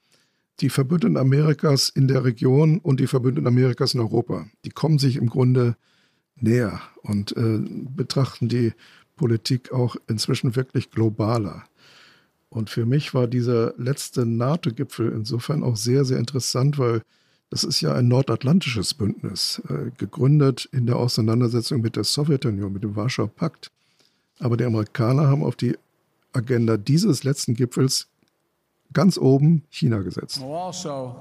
Die 0.59 0.70
Verbündeten 0.70 1.18
Amerikas 1.18 1.89
in 1.89 2.07
der 2.07 2.24
Region 2.24 2.80
und 2.80 2.99
die 2.99 3.07
Verbündeten 3.07 3.47
Amerikas 3.47 3.93
in 3.93 3.99
Europa, 3.99 4.45
die 4.66 4.70
kommen 4.70 4.99
sich 4.99 5.16
im 5.16 5.30
Grunde 5.30 5.76
näher 6.36 6.82
und 7.01 7.34
betrachten 7.95 8.47
die 8.47 8.74
Politik 9.16 9.72
auch 9.72 9.95
inzwischen 10.07 10.55
wirklich 10.55 10.91
globaler. 10.91 11.64
Und 12.52 12.70
für 12.70 12.86
mich 12.86 13.14
war 13.14 13.28
dieser 13.28 13.74
letzte 13.78 14.26
NATO-Gipfel 14.26 15.10
insofern 15.14 15.64
auch 15.64 15.78
sehr, 15.78 16.04
sehr 16.04 16.20
interessant, 16.20 16.78
weil 16.78 17.02
das 17.49 17.64
ist 17.64 17.80
ja 17.80 17.93
ein 17.93 18.10
nordatlantisches 18.10 18.93
Bündnis, 18.93 19.62
äh, 19.70 19.91
gegründet 19.97 20.68
in 20.74 20.86
der 20.86 20.97
Auseinandersetzung 20.97 21.82
mit 21.82 21.95
der 21.95 22.04
Sowjetunion, 22.04 22.74
mit 22.74 22.84
dem 22.84 22.95
Warschauer 22.95 23.30
Pakt. 23.30 23.72
Aber 24.39 24.58
die 24.58 24.66
Amerikaner 24.66 25.28
haben 25.28 25.43
auf 25.43 25.56
die 25.56 25.78
Agenda 26.34 26.76
dieses 26.76 27.24
letzten 27.24 27.56
Gipfels 27.56 28.08
ganz 28.93 29.18
oben 29.18 29.64
China 29.70 29.99
gesetzt. 29.99 30.41
We'll 30.41 30.54
also 30.54 31.16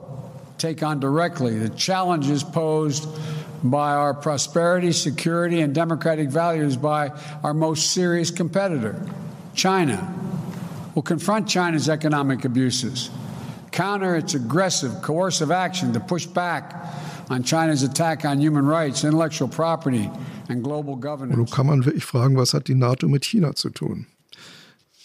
take 0.58 0.84
on 0.84 1.00
directly 1.00 1.60
the 1.60 1.70
challenges 1.70 2.42
posed 2.42 3.06
by 3.62 3.94
our 3.94 4.14
prosperity, 4.14 4.92
security 4.92 5.62
and 5.62 5.76
democratic 5.76 6.28
values 6.28 6.76
by 6.76 7.12
our 7.44 7.54
most 7.54 7.92
serious 7.92 8.34
competitor, 8.34 8.96
China. 9.54 9.98
We'll 10.94 11.02
confront 11.02 11.48
China's 11.48 11.88
economic 11.88 12.44
abuses, 12.44 13.10
counter 13.70 14.16
its 14.16 14.34
aggressive, 14.34 15.02
coercive 15.02 15.50
action 15.52 15.92
to 15.92 16.00
push 16.00 16.26
back 16.26 16.74
on 17.28 17.44
China's 17.44 17.84
attack 17.84 18.24
on 18.24 18.40
human 18.40 18.66
rights, 18.66 19.04
intellectual 19.04 19.48
property 19.48 20.10
and 20.48 20.64
global 20.64 20.96
governance. 20.96 21.38
Und 21.38 21.38
nun 21.38 21.46
kann 21.46 21.66
man 21.66 21.84
wirklich 21.84 22.04
fragen, 22.04 22.36
was 22.36 22.54
hat 22.54 22.66
die 22.66 22.74
NATO 22.74 23.06
mit 23.06 23.24
China 23.24 23.54
zu 23.54 23.70
tun? 23.70 24.06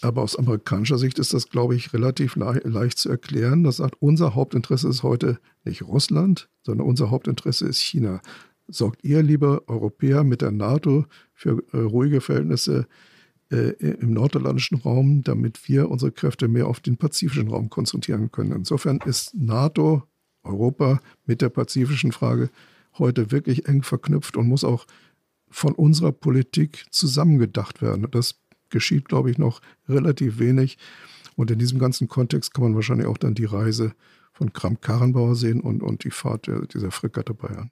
Aber 0.02 0.22
aus 0.22 0.36
amerikanischer 0.36 0.98
Sicht 0.98 1.18
ist 1.18 1.32
das, 1.32 1.48
glaube 1.48 1.74
ich, 1.74 1.92
relativ 1.92 2.36
le 2.36 2.60
leicht 2.64 2.98
zu 2.98 3.08
erklären. 3.08 3.62
Das 3.64 3.76
sagt, 3.76 3.96
unser 4.00 4.34
Hauptinteresse 4.34 4.88
ist 4.88 5.02
heute 5.02 5.38
nicht 5.64 5.82
Russland, 5.82 6.48
sondern 6.64 6.86
unser 6.86 7.10
Hauptinteresse 7.10 7.66
ist 7.66 7.80
China. 7.80 8.20
Sorgt 8.68 9.04
ihr, 9.04 9.22
liebe 9.22 9.62
Europäer, 9.68 10.24
mit 10.24 10.42
der 10.42 10.50
NATO 10.50 11.06
für 11.32 11.62
äh, 11.72 11.78
ruhige 11.78 12.20
Verhältnisse 12.20 12.86
äh, 13.50 13.70
im 13.78 14.12
nordatlantischen 14.12 14.78
Raum, 14.78 15.22
damit 15.22 15.68
wir 15.68 15.90
unsere 15.90 16.12
Kräfte 16.12 16.48
mehr 16.48 16.66
auf 16.66 16.80
den 16.80 16.96
pazifischen 16.96 17.48
Raum 17.48 17.70
konzentrieren 17.70 18.30
können. 18.32 18.52
Insofern 18.52 18.98
ist 19.04 19.34
NATO, 19.34 20.02
Europa 20.42 21.00
mit 21.26 21.42
der 21.42 21.48
pazifischen 21.48 22.12
Frage 22.12 22.50
heute 22.98 23.30
wirklich 23.30 23.68
eng 23.68 23.82
verknüpft 23.82 24.36
und 24.36 24.48
muss 24.48 24.64
auch 24.64 24.86
von 25.48 25.72
unserer 25.74 26.12
Politik 26.12 26.86
zusammengedacht 26.90 27.82
werden. 27.82 28.06
Das 28.10 28.40
geschieht, 28.70 29.08
glaube 29.08 29.30
ich, 29.30 29.38
noch 29.38 29.60
relativ 29.88 30.38
wenig. 30.38 30.78
Und 31.36 31.50
in 31.50 31.58
diesem 31.58 31.78
ganzen 31.78 32.08
Kontext 32.08 32.54
kann 32.54 32.64
man 32.64 32.74
wahrscheinlich 32.74 33.06
auch 33.06 33.18
dann 33.18 33.34
die 33.34 33.44
Reise 33.44 33.94
von 34.32 34.52
Kramp-Karrenbauer 34.52 35.34
sehen 35.34 35.60
und, 35.60 35.82
und 35.82 36.04
die 36.04 36.10
Fahrt 36.10 36.50
dieser 36.72 36.90
Fregatte 36.90 37.34
Bayern. 37.34 37.70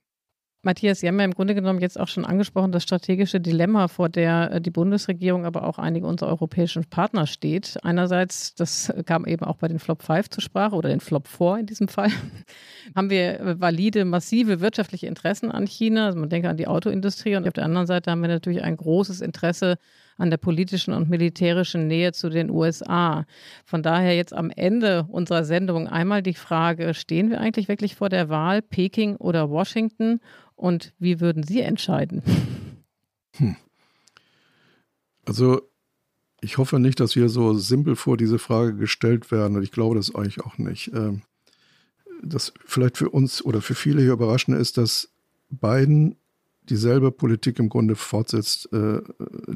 Matthias, 0.64 1.00
Sie 1.00 1.08
haben 1.08 1.18
ja 1.18 1.24
im 1.24 1.34
Grunde 1.34 1.54
genommen 1.54 1.80
jetzt 1.80 1.98
auch 1.98 2.08
schon 2.08 2.24
angesprochen, 2.24 2.72
das 2.72 2.82
strategische 2.82 3.40
Dilemma, 3.40 3.88
vor 3.88 4.08
der 4.08 4.52
äh, 4.52 4.60
die 4.60 4.70
Bundesregierung, 4.70 5.44
aber 5.44 5.64
auch 5.64 5.78
einige 5.78 6.06
unserer 6.06 6.30
europäischen 6.30 6.84
Partner 6.84 7.26
steht. 7.26 7.78
Einerseits, 7.82 8.54
das 8.54 8.92
kam 9.06 9.26
eben 9.26 9.44
auch 9.44 9.56
bei 9.56 9.68
den 9.68 9.78
Flop 9.78 10.02
5 10.02 10.30
zur 10.30 10.42
Sprache 10.42 10.74
oder 10.74 10.88
den 10.88 11.00
Flop 11.00 11.28
4 11.28 11.58
in 11.60 11.66
diesem 11.66 11.88
Fall, 11.88 12.10
haben 12.96 13.10
wir 13.10 13.40
äh, 13.40 13.60
valide, 13.60 14.04
massive 14.04 14.60
wirtschaftliche 14.60 15.06
Interessen 15.06 15.50
an 15.50 15.66
China. 15.66 16.06
Also 16.06 16.18
man 16.18 16.28
denke 16.28 16.48
an 16.48 16.56
die 16.56 16.66
Autoindustrie 16.66 17.36
und 17.36 17.46
auf 17.46 17.54
der 17.54 17.64
anderen 17.64 17.86
Seite 17.86 18.10
haben 18.10 18.22
wir 18.22 18.28
natürlich 18.28 18.62
ein 18.62 18.76
großes 18.76 19.20
Interesse 19.20 19.76
an 20.16 20.30
der 20.30 20.36
politischen 20.36 20.94
und 20.94 21.10
militärischen 21.10 21.86
Nähe 21.86 22.12
zu 22.12 22.28
den 22.28 22.50
USA. 22.50 23.26
Von 23.64 23.82
daher 23.82 24.16
jetzt 24.16 24.32
am 24.32 24.50
Ende 24.50 25.06
unserer 25.08 25.44
Sendung 25.44 25.88
einmal 25.88 26.22
die 26.22 26.34
Frage, 26.34 26.94
stehen 26.94 27.30
wir 27.30 27.40
eigentlich 27.40 27.68
wirklich 27.68 27.94
vor 27.94 28.08
der 28.08 28.28
Wahl 28.28 28.62
Peking 28.62 29.16
oder 29.16 29.50
Washington? 29.50 30.20
Und 30.56 30.92
wie 30.98 31.20
würden 31.20 31.42
Sie 31.42 31.60
entscheiden? 31.60 32.22
Hm. 33.36 33.56
Also 35.26 35.62
ich 36.40 36.58
hoffe 36.58 36.78
nicht, 36.78 37.00
dass 37.00 37.16
wir 37.16 37.28
so 37.28 37.54
simpel 37.54 37.96
vor 37.96 38.16
diese 38.16 38.38
Frage 38.38 38.76
gestellt 38.76 39.30
werden. 39.30 39.56
Und 39.56 39.62
ich 39.62 39.72
glaube 39.72 39.96
das 39.96 40.14
eigentlich 40.14 40.42
auch 40.42 40.58
nicht. 40.58 40.92
Ähm, 40.94 41.22
das 42.22 42.52
vielleicht 42.64 42.98
für 42.98 43.10
uns 43.10 43.44
oder 43.44 43.60
für 43.60 43.74
viele 43.74 44.02
hier 44.02 44.12
überraschend 44.12 44.58
ist, 44.58 44.78
dass 44.78 45.10
Biden 45.50 46.16
dieselbe 46.68 47.10
Politik 47.10 47.58
im 47.58 47.68
Grunde 47.68 47.96
fortsetzt, 47.96 48.72
äh, 48.72 49.00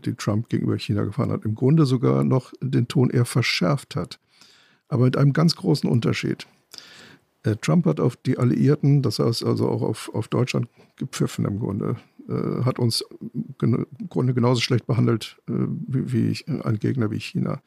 die 0.04 0.14
Trump 0.14 0.48
gegenüber 0.48 0.78
China 0.78 1.04
gefahren 1.04 1.30
hat. 1.30 1.44
Im 1.44 1.54
Grunde 1.54 1.86
sogar 1.86 2.24
noch 2.24 2.52
den 2.60 2.88
Ton 2.88 3.10
eher 3.10 3.24
verschärft 3.24 3.96
hat. 3.96 4.18
Aber 4.88 5.04
mit 5.04 5.16
einem 5.16 5.32
ganz 5.32 5.56
großen 5.56 5.88
Unterschied. 5.88 6.46
Äh, 7.42 7.56
Trump 7.56 7.86
hat 7.86 8.00
auf 8.00 8.16
die 8.16 8.38
Alliierten, 8.38 9.02
das 9.02 9.18
heißt 9.18 9.44
also 9.44 9.68
auch 9.68 9.82
auf, 9.82 10.10
auf 10.14 10.28
Deutschland, 10.28 10.68
gepfiffen 10.96 11.44
im 11.44 11.58
Grunde. 11.58 11.96
Äh, 12.28 12.64
hat 12.64 12.78
uns 12.78 13.04
im 13.62 13.86
Grunde 14.08 14.34
genauso 14.34 14.60
schlecht 14.60 14.86
behandelt 14.86 15.38
äh, 15.48 15.52
wie, 15.52 16.12
wie 16.12 16.44
ein 16.62 16.78
Gegner 16.78 17.10
wie 17.10 17.20
China. 17.20 17.62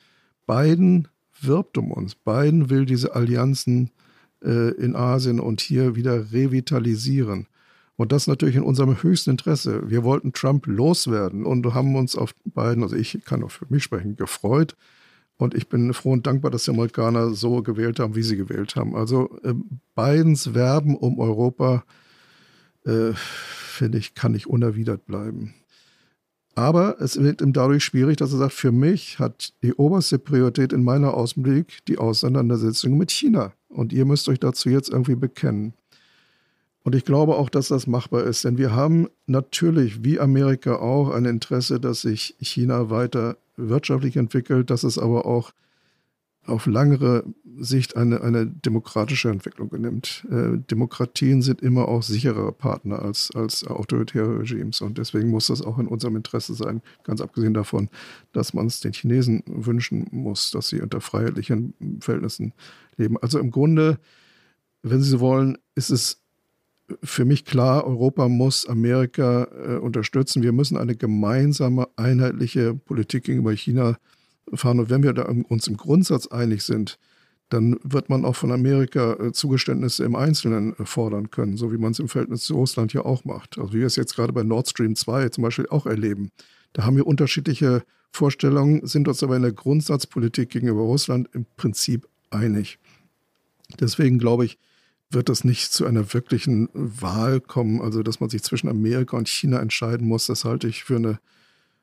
Biden 0.45 1.07
wirbt 1.41 1.77
um 1.77 1.91
uns. 1.91 2.15
Biden 2.15 2.69
will 2.69 2.85
diese 2.85 3.15
Allianzen 3.15 3.91
äh, 4.43 4.71
in 4.75 4.95
Asien 4.95 5.39
und 5.39 5.61
hier 5.61 5.95
wieder 5.95 6.31
revitalisieren. 6.31 7.47
Und 8.01 8.11
das 8.11 8.25
natürlich 8.25 8.55
in 8.55 8.63
unserem 8.63 9.03
höchsten 9.03 9.29
Interesse. 9.29 9.87
Wir 9.87 10.03
wollten 10.03 10.33
Trump 10.33 10.65
loswerden 10.65 11.45
und 11.45 11.71
haben 11.75 11.95
uns 11.95 12.15
auf 12.15 12.33
Biden, 12.45 12.81
also 12.81 12.95
ich 12.95 13.19
kann 13.25 13.43
auch 13.43 13.51
für 13.51 13.67
mich 13.69 13.83
sprechen, 13.83 14.15
gefreut. 14.15 14.75
Und 15.37 15.53
ich 15.53 15.69
bin 15.69 15.93
froh 15.93 16.13
und 16.13 16.25
dankbar, 16.25 16.49
dass 16.49 16.63
die 16.63 16.71
Amerikaner 16.71 17.29
so 17.35 17.61
gewählt 17.61 17.99
haben, 17.99 18.15
wie 18.15 18.23
sie 18.23 18.37
gewählt 18.37 18.75
haben. 18.75 18.95
Also 18.95 19.37
äh, 19.43 19.53
Bidens 19.93 20.55
Werben 20.55 20.95
um 20.95 21.19
Europa, 21.19 21.83
äh, 22.87 23.11
finde 23.13 23.99
ich, 23.99 24.15
kann 24.15 24.31
nicht 24.31 24.47
unerwidert 24.47 25.05
bleiben. 25.05 25.53
Aber 26.55 26.99
es 26.99 27.21
wird 27.21 27.39
ihm 27.39 27.53
dadurch 27.53 27.83
schwierig, 27.83 28.17
dass 28.17 28.31
er 28.31 28.39
sagt, 28.39 28.53
für 28.53 28.71
mich 28.71 29.19
hat 29.19 29.53
die 29.61 29.75
oberste 29.75 30.17
Priorität 30.17 30.73
in 30.73 30.83
meiner 30.83 31.13
Außenblick 31.13 31.85
die 31.85 31.99
Auseinandersetzung 31.99 32.97
mit 32.97 33.11
China. 33.11 33.53
Und 33.69 33.93
ihr 33.93 34.05
müsst 34.05 34.27
euch 34.27 34.39
dazu 34.39 34.69
jetzt 34.69 34.89
irgendwie 34.89 35.15
bekennen. 35.15 35.75
Und 36.83 36.95
ich 36.95 37.05
glaube 37.05 37.35
auch, 37.35 37.49
dass 37.49 37.67
das 37.67 37.85
machbar 37.85 38.23
ist, 38.23 38.43
denn 38.43 38.57
wir 38.57 38.73
haben 38.73 39.07
natürlich, 39.27 40.03
wie 40.03 40.19
Amerika 40.19 40.77
auch, 40.77 41.11
ein 41.11 41.25
Interesse, 41.25 41.79
dass 41.79 42.01
sich 42.01 42.35
China 42.39 42.89
weiter 42.89 43.37
wirtschaftlich 43.55 44.17
entwickelt, 44.17 44.69
dass 44.69 44.83
es 44.83 44.97
aber 44.97 45.25
auch 45.25 45.51
auf 46.45 46.65
langere 46.65 47.23
Sicht 47.59 47.95
eine, 47.95 48.21
eine 48.21 48.47
demokratische 48.47 49.29
Entwicklung 49.29 49.69
nimmt. 49.79 50.25
Äh, 50.31 50.57
Demokratien 50.57 51.43
sind 51.43 51.61
immer 51.61 51.87
auch 51.87 52.01
sicherer 52.01 52.51
Partner 52.51 52.99
als, 52.99 53.29
als 53.35 53.65
autoritäre 53.65 54.39
Regimes 54.39 54.81
und 54.81 54.97
deswegen 54.97 55.29
muss 55.29 55.47
das 55.47 55.61
auch 55.61 55.77
in 55.77 55.87
unserem 55.87 56.15
Interesse 56.15 56.55
sein, 56.55 56.81
ganz 57.03 57.21
abgesehen 57.21 57.53
davon, 57.53 57.89
dass 58.33 58.55
man 58.55 58.65
es 58.65 58.79
den 58.79 58.93
Chinesen 58.93 59.43
wünschen 59.45 60.07
muss, 60.11 60.49
dass 60.49 60.69
sie 60.69 60.81
unter 60.81 60.99
freiheitlichen 60.99 61.75
Verhältnissen 61.99 62.53
leben. 62.97 63.17
Also 63.21 63.37
im 63.37 63.51
Grunde, 63.51 63.99
wenn 64.81 65.01
Sie 65.01 65.09
so 65.09 65.19
wollen, 65.19 65.59
ist 65.75 65.91
es 65.91 66.20
für 67.03 67.25
mich 67.25 67.45
klar, 67.45 67.85
Europa 67.85 68.27
muss 68.27 68.67
Amerika 68.67 69.47
äh, 69.51 69.75
unterstützen. 69.75 70.43
Wir 70.43 70.51
müssen 70.51 70.77
eine 70.77 70.95
gemeinsame, 70.95 71.87
einheitliche 71.95 72.73
Politik 72.73 73.25
gegenüber 73.25 73.53
China 73.53 73.97
fahren. 74.53 74.79
Und 74.79 74.89
wenn 74.89 75.03
wir 75.03 75.13
uns 75.49 75.67
im 75.67 75.77
Grundsatz 75.77 76.27
einig 76.27 76.63
sind, 76.63 76.97
dann 77.49 77.77
wird 77.83 78.09
man 78.09 78.23
auch 78.23 78.35
von 78.35 78.51
Amerika 78.51 79.13
äh, 79.13 79.31
Zugeständnisse 79.33 80.05
im 80.05 80.15
Einzelnen 80.15 80.73
äh, 80.79 80.85
fordern 80.85 81.31
können, 81.31 81.57
so 81.57 81.71
wie 81.71 81.77
man 81.77 81.91
es 81.91 81.99
im 81.99 82.07
Verhältnis 82.07 82.43
zu 82.43 82.55
Russland 82.55 82.93
ja 82.93 83.01
auch 83.01 83.25
macht. 83.25 83.57
Also 83.57 83.73
wie 83.73 83.79
wir 83.79 83.87
es 83.87 83.97
jetzt 83.97 84.15
gerade 84.15 84.31
bei 84.31 84.43
Nord 84.43 84.69
Stream 84.69 84.95
2 84.95 85.29
zum 85.29 85.43
Beispiel 85.43 85.67
auch 85.67 85.85
erleben. 85.85 86.31
Da 86.73 86.83
haben 86.85 86.95
wir 86.95 87.05
unterschiedliche 87.05 87.83
Vorstellungen, 88.11 88.85
sind 88.87 89.07
uns 89.07 89.21
aber 89.21 89.35
in 89.35 89.41
der 89.41 89.51
Grundsatzpolitik 89.51 90.49
gegenüber 90.49 90.81
Russland 90.81 91.29
im 91.33 91.45
Prinzip 91.57 92.07
einig. 92.29 92.79
Deswegen 93.79 94.17
glaube 94.17 94.45
ich, 94.45 94.57
wird 95.13 95.29
es 95.29 95.43
nicht 95.43 95.71
zu 95.71 95.85
einer 95.85 96.13
wirklichen 96.13 96.69
Wahl 96.73 97.41
kommen, 97.41 97.81
also 97.81 98.03
dass 98.03 98.19
man 98.19 98.29
sich 98.29 98.43
zwischen 98.43 98.69
Amerika 98.69 99.17
und 99.17 99.27
China 99.27 99.59
entscheiden 99.59 100.07
muss. 100.07 100.27
Das 100.27 100.45
halte 100.45 100.67
ich 100.67 100.83
für 100.83 100.95
eine 100.95 101.19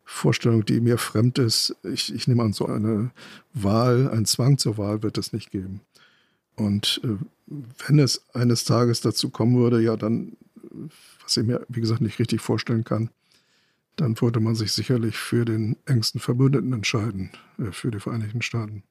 Vorstellung, 0.04 0.64
die 0.64 0.80
mir 0.80 0.98
fremd 0.98 1.38
ist. 1.38 1.76
Ich, 1.82 2.14
ich 2.14 2.26
nehme 2.26 2.42
an, 2.42 2.52
so 2.52 2.66
eine 2.66 3.10
Wahl, 3.52 4.08
einen 4.10 4.24
Zwang 4.24 4.56
zur 4.56 4.78
Wahl 4.78 5.02
wird 5.02 5.18
es 5.18 5.32
nicht 5.32 5.50
geben. 5.50 5.82
Und 6.56 7.00
äh, 7.04 7.16
wenn 7.86 7.98
es 7.98 8.22
eines 8.34 8.64
Tages 8.64 9.00
dazu 9.00 9.30
kommen 9.30 9.56
würde, 9.56 9.80
ja, 9.82 9.96
dann, 9.96 10.36
was 11.22 11.36
ich 11.36 11.46
mir, 11.46 11.64
wie 11.68 11.80
gesagt, 11.80 12.00
nicht 12.00 12.18
richtig 12.18 12.40
vorstellen 12.40 12.84
kann, 12.84 13.10
dann 13.96 14.20
würde 14.20 14.40
man 14.40 14.54
sich 14.54 14.72
sicherlich 14.72 15.16
für 15.16 15.44
den 15.44 15.76
engsten 15.84 16.20
Verbündeten 16.20 16.72
entscheiden, 16.72 17.30
äh, 17.58 17.72
für 17.72 17.90
die 17.90 18.00
Vereinigten 18.00 18.42
Staaten. 18.42 18.82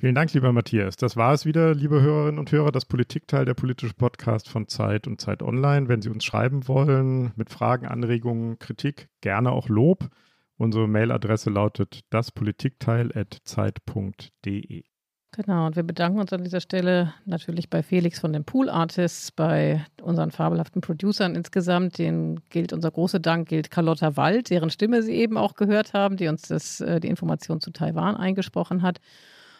Vielen 0.00 0.14
Dank, 0.14 0.32
lieber 0.32 0.52
Matthias. 0.52 0.96
Das 0.96 1.16
war 1.16 1.32
es 1.32 1.44
wieder, 1.44 1.74
liebe 1.74 2.00
Hörerinnen 2.00 2.38
und 2.38 2.52
Hörer, 2.52 2.70
das 2.70 2.84
Politikteil 2.84 3.44
der 3.44 3.54
politische 3.54 3.94
Podcast 3.94 4.48
von 4.48 4.68
Zeit 4.68 5.08
und 5.08 5.20
Zeit 5.20 5.42
Online. 5.42 5.88
Wenn 5.88 6.02
Sie 6.02 6.08
uns 6.08 6.24
schreiben 6.24 6.68
wollen 6.68 7.32
mit 7.34 7.50
Fragen, 7.50 7.84
Anregungen, 7.84 8.60
Kritik, 8.60 9.08
gerne 9.22 9.50
auch 9.50 9.68
Lob. 9.68 10.08
Unsere 10.56 10.86
Mailadresse 10.86 11.50
lautet 11.50 12.02
daspolitikteil.zeit.de. 12.10 14.84
Genau, 15.32 15.66
und 15.66 15.74
wir 15.74 15.82
bedanken 15.82 16.20
uns 16.20 16.32
an 16.32 16.44
dieser 16.44 16.60
Stelle 16.60 17.12
natürlich 17.24 17.68
bei 17.68 17.82
Felix 17.82 18.20
von 18.20 18.32
den 18.32 18.44
Pool 18.44 18.70
Artists, 18.70 19.32
bei 19.32 19.84
unseren 20.00 20.30
fabelhaften 20.30 20.80
Producern 20.80 21.34
insgesamt. 21.34 21.98
Den 21.98 22.38
gilt 22.50 22.72
unser 22.72 22.92
großer 22.92 23.18
Dank, 23.18 23.48
gilt 23.48 23.72
Carlotta 23.72 24.16
Wald, 24.16 24.50
deren 24.50 24.70
Stimme 24.70 25.02
Sie 25.02 25.14
eben 25.14 25.36
auch 25.36 25.54
gehört 25.54 25.92
haben, 25.92 26.16
die 26.16 26.28
uns 26.28 26.42
das, 26.42 26.80
äh, 26.80 27.00
die 27.00 27.08
Information 27.08 27.60
zu 27.60 27.72
Taiwan 27.72 28.16
eingesprochen 28.16 28.82
hat 28.82 29.00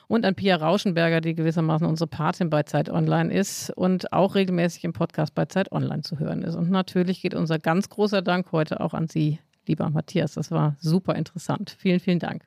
und 0.09 0.25
an 0.25 0.35
Pia 0.35 0.57
Rauschenberger, 0.57 1.21
die 1.21 1.35
gewissermaßen 1.35 1.87
unsere 1.87 2.09
Patin 2.09 2.51
bei 2.51 2.65
Zeit 2.65 2.91
Online 2.91 3.33
ist 3.33 3.71
und 3.71 4.13
auch 4.13 4.35
regelmäßig 4.35 4.85
im 4.85 4.93
Podcast 4.93 5.35
bei 5.35 5.45
Zeit 5.45 5.71
Online 5.71 6.03
zu 6.03 6.19
hören 6.19 6.43
ist. 6.43 6.57
Und 6.57 6.71
natürlich 6.71 7.23
geht 7.23 7.35
unser 7.35 7.59
ganz 7.59 7.89
großer 7.89 8.23
Dank 8.23 8.51
heute 8.51 8.81
auch 8.81 8.95
an 8.95 9.07
Sie, 9.07 9.39
lieber 9.67 9.89
Matthias. 9.91 10.35
Das 10.35 10.51
war 10.51 10.77
super 10.81 11.15
interessant. 11.15 11.77
Vielen, 11.79 12.01
vielen 12.01 12.19
Dank. 12.19 12.45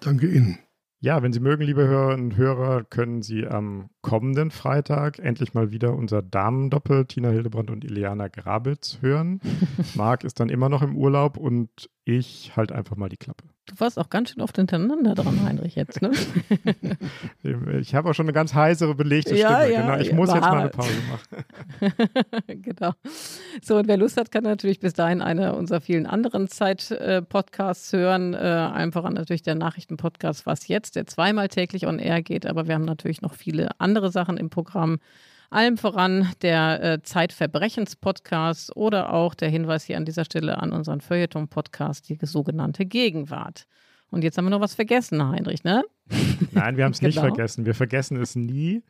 Danke 0.00 0.26
Ihnen. 0.26 0.58
Ja, 0.98 1.22
wenn 1.22 1.32
Sie 1.32 1.40
mögen, 1.40 1.62
liebe 1.62 1.86
Hörerinnen 1.86 2.32
und 2.32 2.36
Hörer, 2.36 2.82
können 2.82 3.22
Sie 3.22 3.46
am 3.46 3.90
kommenden 4.00 4.50
Freitag 4.50 5.18
endlich 5.18 5.54
mal 5.54 5.70
wieder 5.70 5.94
unser 5.94 6.22
Damendoppel 6.22 7.04
Tina 7.04 7.28
Hildebrand 7.28 7.70
und 7.70 7.84
Ileana 7.84 8.28
Grabitz 8.28 8.98
hören. 9.02 9.40
Marc 9.94 10.24
ist 10.24 10.40
dann 10.40 10.48
immer 10.48 10.68
noch 10.68 10.82
im 10.82 10.96
Urlaub 10.96 11.36
und 11.36 11.90
ich 12.04 12.56
halte 12.56 12.74
einfach 12.74 12.96
mal 12.96 13.10
die 13.10 13.18
Klappe. 13.18 13.44
Du 13.66 13.74
warst 13.78 13.98
auch 13.98 14.10
ganz 14.10 14.30
schön 14.30 14.42
oft 14.42 14.54
hintereinander 14.56 15.16
dran, 15.16 15.42
Heinrich, 15.42 15.74
jetzt, 15.74 16.00
ne? 16.00 16.12
ich 17.80 17.96
habe 17.96 18.08
auch 18.08 18.14
schon 18.14 18.26
eine 18.26 18.32
ganz 18.32 18.54
heisere 18.54 18.94
belegte 18.94 19.36
ja, 19.36 19.60
Stimme. 19.60 19.72
Ja, 19.72 19.80
genau. 19.82 19.98
Ich 19.98 20.08
ja, 20.08 20.14
muss 20.14 20.32
jetzt 20.32 20.40
mal 20.40 20.60
eine. 20.60 20.68
Pause 20.70 20.92
machen. 21.10 21.94
genau. 22.62 22.92
So, 23.60 23.78
und 23.78 23.88
wer 23.88 23.96
Lust 23.96 24.18
hat, 24.18 24.30
kann 24.30 24.44
natürlich 24.44 24.78
bis 24.78 24.92
dahin 24.92 25.20
eine 25.20 25.56
unserer 25.56 25.80
vielen 25.80 26.06
anderen 26.06 26.46
Zeit-Podcasts 26.46 27.92
hören. 27.92 28.34
Äh, 28.34 28.36
einfach 28.36 29.04
an 29.04 29.14
natürlich 29.14 29.42
der 29.42 29.56
Nachrichtenpodcast 29.56 30.46
Was 30.46 30.68
jetzt, 30.68 30.94
der 30.94 31.06
zweimal 31.06 31.48
täglich 31.48 31.88
on 31.88 31.98
air 31.98 32.22
geht. 32.22 32.46
Aber 32.46 32.68
wir 32.68 32.74
haben 32.76 32.84
natürlich 32.84 33.20
noch 33.20 33.34
viele 33.34 33.70
andere 33.80 34.12
Sachen 34.12 34.36
im 34.36 34.48
Programm. 34.48 35.00
Allem 35.50 35.76
voran 35.78 36.28
der 36.42 36.82
äh, 36.82 37.02
Zeitverbrechens-Podcast 37.02 38.74
oder 38.76 39.12
auch 39.12 39.34
der 39.34 39.48
Hinweis 39.48 39.84
hier 39.84 39.96
an 39.96 40.04
dieser 40.04 40.24
Stelle 40.24 40.58
an 40.60 40.72
unseren 40.72 41.00
Feuilleton-Podcast, 41.00 42.08
die 42.08 42.18
sogenannte 42.22 42.86
Gegenwart. 42.86 43.66
Und 44.10 44.22
jetzt 44.24 44.38
haben 44.38 44.44
wir 44.46 44.50
noch 44.50 44.60
was 44.60 44.74
vergessen, 44.74 45.22
Heinrich, 45.22 45.64
ne? 45.64 45.84
Nein, 46.52 46.76
wir 46.76 46.84
haben 46.84 46.92
es 46.92 47.02
nicht 47.02 47.16
Genau. 47.16 47.28
vergessen. 47.28 47.66
Wir 47.66 47.74
vergessen 47.74 48.16
es 48.16 48.36
nie. 48.36 48.82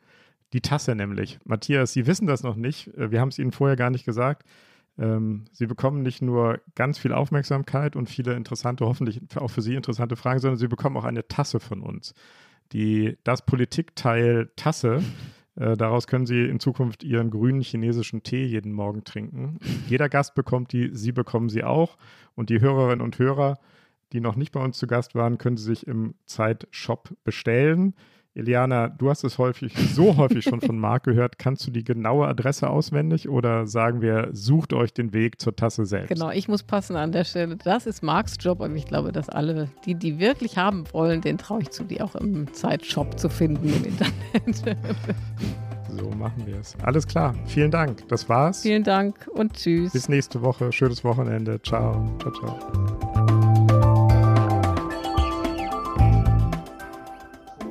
Die 0.53 0.61
Tasse 0.61 0.95
nämlich. 0.95 1.39
Matthias, 1.43 1.91
Sie 1.93 2.07
wissen 2.07 2.25
das 2.27 2.41
noch 2.43 2.55
nicht. 2.55 2.87
Äh, 2.95 3.11
Wir 3.11 3.19
haben 3.19 3.29
es 3.29 3.39
Ihnen 3.39 3.51
vorher 3.51 3.75
gar 3.75 3.89
nicht 3.89 4.05
gesagt. 4.05 4.47
Ähm, 4.97 5.45
Sie 5.51 5.65
bekommen 5.67 6.01
nicht 6.03 6.21
nur 6.21 6.61
ganz 6.75 6.97
viel 6.97 7.13
Aufmerksamkeit 7.13 7.95
und 7.95 8.09
viele 8.09 8.33
interessante, 8.33 8.85
hoffentlich 8.85 9.21
auch 9.35 9.49
für 9.49 9.61
Sie 9.61 9.75
interessante 9.75 10.15
Fragen, 10.15 10.39
sondern 10.39 10.57
Sie 10.57 10.67
bekommen 10.67 10.95
auch 10.97 11.03
eine 11.03 11.27
Tasse 11.27 11.59
von 11.59 11.81
uns. 11.81 12.13
Die, 12.71 13.17
das 13.23 13.41
Politikteil 13.45 14.49
Tasse, 14.55 15.03
daraus 15.57 16.07
können 16.07 16.25
Sie 16.25 16.45
in 16.45 16.59
Zukunft 16.59 17.03
Ihren 17.03 17.31
grünen 17.31 17.61
chinesischen 17.61 18.23
Tee 18.23 18.45
jeden 18.45 18.71
Morgen 18.71 19.03
trinken. 19.03 19.57
Jeder 19.87 20.09
Gast 20.09 20.35
bekommt 20.35 20.71
die, 20.71 20.89
Sie 20.93 21.11
bekommen 21.11 21.49
sie 21.49 21.63
auch. 21.63 21.97
Und 22.35 22.49
die 22.49 22.61
Hörerinnen 22.61 23.01
und 23.01 23.17
Hörer, 23.17 23.57
die 24.13 24.21
noch 24.21 24.35
nicht 24.35 24.51
bei 24.51 24.63
uns 24.63 24.77
zu 24.77 24.87
Gast 24.87 25.15
waren, 25.15 25.37
können 25.37 25.57
sie 25.57 25.65
sich 25.65 25.87
im 25.87 26.13
Zeitshop 26.25 27.15
bestellen. 27.23 27.95
Eliana, 28.37 28.89
du 28.89 29.09
hast 29.09 29.23
es 29.23 29.39
häufig, 29.39 29.73
so 29.93 30.15
häufig 30.15 30.43
schon 30.43 30.61
von 30.61 30.77
Marc 30.77 31.03
gehört. 31.03 31.39
Kannst 31.39 31.65
du 31.65 31.71
die 31.71 31.83
genaue 31.83 32.27
Adresse 32.27 32.69
auswendig 32.69 33.27
oder 33.27 33.65
sagen 33.65 34.01
wir, 34.01 34.29
sucht 34.31 34.73
euch 34.73 34.93
den 34.93 35.11
Weg 35.11 35.41
zur 35.41 35.55
Tasse 35.55 35.85
selbst? 35.85 36.09
Genau, 36.09 36.29
ich 36.29 36.47
muss 36.47 36.61
passen 36.61 36.95
an 36.95 37.11
der 37.11 37.23
Stelle. 37.23 37.57
Das 37.57 37.87
ist 37.87 38.03
Marks 38.03 38.35
Job, 38.39 38.61
aber 38.61 38.75
ich 38.75 38.85
glaube, 38.85 39.11
dass 39.11 39.27
alle, 39.27 39.69
die, 39.85 39.95
die 39.95 40.19
wirklich 40.19 40.57
haben 40.57 40.83
wollen, 40.91 41.21
den 41.21 41.39
traue 41.39 41.63
ich 41.63 41.71
zu, 41.71 41.83
die 41.83 41.99
auch 41.99 42.15
im 42.15 42.53
Zeitshop 42.53 43.19
zu 43.19 43.29
finden 43.29 43.73
im 43.73 43.85
Internet. 43.85 44.77
So 45.89 46.09
machen 46.11 46.45
wir 46.45 46.59
es. 46.59 46.75
Alles 46.83 47.07
klar. 47.07 47.33
Vielen 47.45 47.71
Dank. 47.71 48.07
Das 48.09 48.27
war's. 48.29 48.61
Vielen 48.61 48.83
Dank 48.83 49.27
und 49.33 49.53
tschüss. 49.53 49.93
Bis 49.93 50.09
nächste 50.09 50.41
Woche. 50.41 50.71
Schönes 50.71 51.03
Wochenende. 51.03 51.59
Ciao. 51.61 52.13
Ciao, 52.19 52.31
ciao. 52.33 53.06